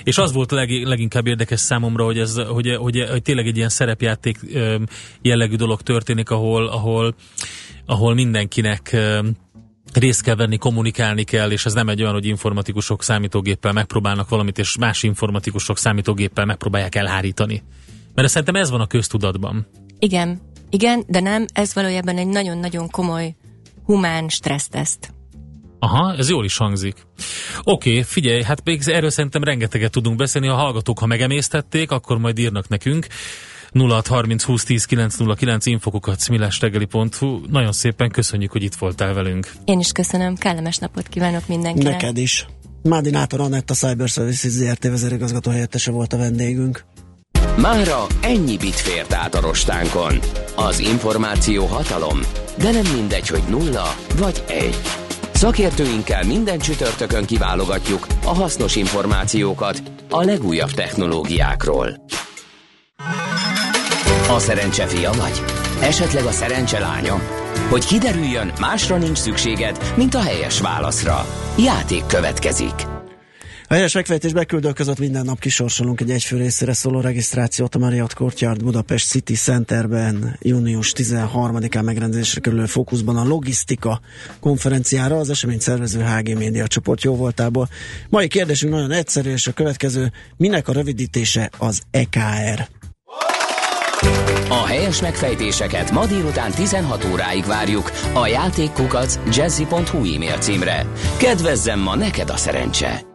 És 0.04 0.18
az 0.18 0.34
volt 0.34 0.52
leg, 0.52 0.70
leginkább 0.70 1.28
érdekes 1.28 1.60
számomra, 1.60 2.04
hogy, 2.04 2.20
ez, 2.20 2.36
hogy, 2.36 2.76
hogy, 2.76 3.06
hogy 3.10 3.22
tényleg 3.22 3.48
egy 3.48 3.58
ilyen 3.58 3.70
szerepjáték 3.70 4.40
jellegű 5.22 5.56
dolog 5.56 5.82
történik, 5.82 6.30
ahol, 6.30 6.68
ahol, 6.68 7.16
ahol 7.86 8.14
mindenkinek 8.14 8.98
részt 9.94 10.22
kell 10.22 10.36
venni, 10.36 10.58
kommunikálni 10.58 11.24
kell, 11.24 11.52
és 11.52 11.66
ez 11.66 11.74
nem 11.74 11.90
egy 11.90 12.02
olyan, 12.02 12.14
hogy 12.14 12.26
informatikusok 12.26 13.04
számítógéppel 13.04 13.74
megpróbálnak 13.74 14.30
valamit, 14.30 14.58
és 14.60 14.78
más 14.78 15.04
informatikusok 15.04 15.78
számítógéppel 15.78 16.46
megpróbálják 16.46 16.96
elhárítani. 16.96 17.64
Mert 18.20 18.32
szerintem 18.32 18.56
ez 18.56 18.70
van 18.70 18.82
a 18.82 18.88
köztudatban. 18.88 19.68
Igen, 20.00 20.42
igen, 20.70 21.04
de 21.08 21.20
nem, 21.20 21.46
ez 21.54 21.74
valójában 21.74 22.18
egy 22.18 22.28
nagyon-nagyon 22.28 22.90
komoly 22.90 23.36
humán 23.86 24.30
stresszteszt. 24.30 25.14
Aha, 25.80 26.16
ez 26.18 26.30
jól 26.30 26.46
is 26.46 26.58
hangzik. 26.58 26.96
Oké, 27.64 27.90
okay, 27.90 28.04
figyelj, 28.04 28.44
hát 28.44 28.64
még 28.64 28.82
erről 28.86 29.10
szerintem 29.10 29.44
rengeteget 29.44 29.92
tudunk 29.92 30.18
beszélni, 30.18 30.48
a 30.48 30.54
hallgatók, 30.54 31.00
ha 31.00 31.06
megemésztették, 31.06 31.92
akkor 31.92 32.18
majd 32.18 32.38
írnak 32.38 32.68
nekünk. 32.68 33.08
0630 33.72 34.44
20 34.44 34.64
10 34.64 34.86
909 34.86 35.66
infokukat. 35.66 36.30
Nagyon 37.50 37.72
szépen 37.72 38.10
köszönjük, 38.10 38.52
hogy 38.52 38.64
itt 38.64 38.76
voltál 38.76 39.14
velünk. 39.14 39.52
Én 39.66 39.80
is 39.80 39.92
köszönöm, 39.92 40.36
kellemes 40.36 40.78
napot 40.78 41.08
kívánok 41.08 41.48
mindenkinek. 41.48 41.92
Neked 41.92 42.18
is. 42.18 42.46
Mádi 42.84 43.10
Nátor 43.10 43.40
Anett, 43.40 43.70
a 43.70 43.74
Cyber 43.74 44.08
Services 44.08 44.52
ZRT 44.52 44.84
vezérigazgató 44.84 45.52
helyettese 45.52 45.92
volt 45.92 46.14
a 46.14 46.18
vendégünk. 46.18 46.86
Mára 47.58 48.06
ennyi 48.22 48.58
bit 48.58 48.76
fért 48.76 49.14
át 49.14 49.36
a 49.36 49.42
rostánkon. 49.42 50.20
Az 50.56 50.80
információ 50.80 51.66
hatalom, 51.66 52.20
de 52.58 52.72
nem 52.72 52.94
mindegy, 52.94 53.28
hogy 53.28 53.44
nulla 53.50 53.96
vagy 54.18 54.44
egy. 54.48 54.78
Szakértőinkkel 55.34 56.24
minden 56.24 56.60
csütörtökön 56.60 57.26
kiválogatjuk 57.26 58.08
a 58.26 58.34
hasznos 58.34 58.76
információkat 58.76 59.82
a 60.10 60.24
legújabb 60.24 60.72
technológiákról. 60.72 62.02
A 64.30 64.40
szerencse 64.40 64.86
fia 64.86 65.12
vagy? 65.12 65.42
Esetleg 65.82 66.26
a 66.26 66.32
szerencse 66.32 66.80
lánya? 66.80 67.22
Hogy 67.70 67.86
kiderüljön, 67.86 68.52
másra 68.60 68.98
nincs 68.98 69.18
szükséged, 69.18 69.94
mint 69.96 70.16
a 70.16 70.22
helyes 70.22 70.60
válaszra. 70.60 71.26
Játék 71.58 72.06
következik. 72.06 72.89
A 73.72 73.74
helyes 73.74 73.94
megfejtés 73.94 74.34
beküldők 74.34 74.74
között 74.74 75.00
minden 75.00 75.26
nap 75.26 75.40
kisorsolunk 75.40 76.02
egy 76.02 76.12
egyfő 76.12 76.38
részére 76.38 76.74
szóló 76.74 77.00
regisztrációt 77.00 77.76
a 77.76 77.80
Marriott 77.80 78.14
Courtyard 78.14 78.64
Budapest 78.64 79.08
City 79.08 79.34
Centerben 79.34 80.38
június 80.42 80.94
13-án 80.96 81.84
megrendezésre 81.84 82.42
kerülő 82.42 82.66
fókuszban 82.66 83.18
a 83.18 83.24
logisztika 83.24 84.02
konferenciára 84.40 85.18
az 85.18 85.30
esemény 85.30 85.60
szervező 85.60 86.02
HG 86.02 86.38
Média 86.38 86.68
csoport 86.68 87.04
jó 87.04 87.16
voltából. 87.16 87.70
Mai 88.10 88.28
kérdésünk 88.28 88.74
nagyon 88.74 88.92
egyszerű, 88.92 89.32
és 89.32 89.48
a 89.48 89.54
következő, 89.54 90.12
minek 90.38 90.68
a 90.68 90.74
rövidítése 90.74 91.50
az 91.58 91.82
EKR? 91.92 92.68
A 94.50 94.66
helyes 94.66 95.02
megfejtéseket 95.02 95.92
ma 95.92 96.06
délután 96.06 96.52
16 96.52 97.06
óráig 97.12 97.46
várjuk 97.46 97.92
a 98.14 98.28
játékkukac 98.28 99.20
jazzy.hu 99.36 100.14
e-mail 100.14 100.38
címre. 100.38 100.86
Kedvezzem 101.18 101.80
ma 101.80 101.96
neked 101.96 102.30
a 102.30 102.38
szerencse! 102.38 103.09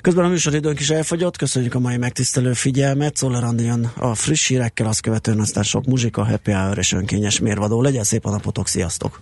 Közben 0.00 0.24
a 0.24 0.28
műsoridőnk 0.28 0.80
is 0.80 0.90
elfogyott, 0.90 1.36
köszönjük 1.36 1.74
a 1.74 1.78
mai 1.78 1.96
megtisztelő 1.96 2.52
figyelmet. 2.52 3.16
Szoller 3.16 3.44
Andian 3.44 3.92
a 3.96 4.14
friss 4.14 4.48
hírekkel, 4.48 4.86
azt 4.86 5.00
követően 5.00 5.40
aztán 5.40 5.62
sok 5.62 5.84
muzsika, 5.84 6.24
happy 6.24 6.52
hour 6.52 6.78
és 6.78 6.92
önkényes 6.92 7.40
mérvadó. 7.40 7.82
Legyen 7.82 8.04
szép 8.04 8.26
a 8.26 8.30
napotok, 8.30 8.68
sziasztok! 8.68 9.20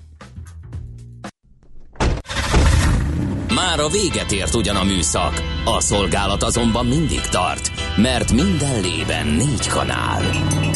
Már 3.55 3.81
a 3.81 3.89
véget 3.89 4.33
ért 4.33 4.55
ugyan 4.55 4.77
a 4.77 4.85
műszak, 4.85 5.43
a 5.65 5.81
szolgálat 5.81 6.43
azonban 6.43 6.87
mindig 6.87 7.21
tart, 7.21 7.71
mert 7.97 8.33
minden 8.33 8.81
lében 8.81 9.27
négy 9.27 9.67
kanál. 9.67 10.23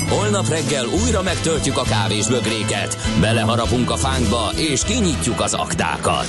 Holnap 0.08 0.48
reggel 0.48 0.86
újra 0.86 1.22
megtöltjük 1.22 1.76
a 1.76 1.82
kávés 1.82 2.26
bögréket, 2.26 2.96
beleharapunk 3.20 3.90
a 3.90 3.96
fánkba 3.96 4.52
és 4.56 4.84
kinyitjuk 4.84 5.40
az 5.40 5.54
aktákat. 5.54 6.28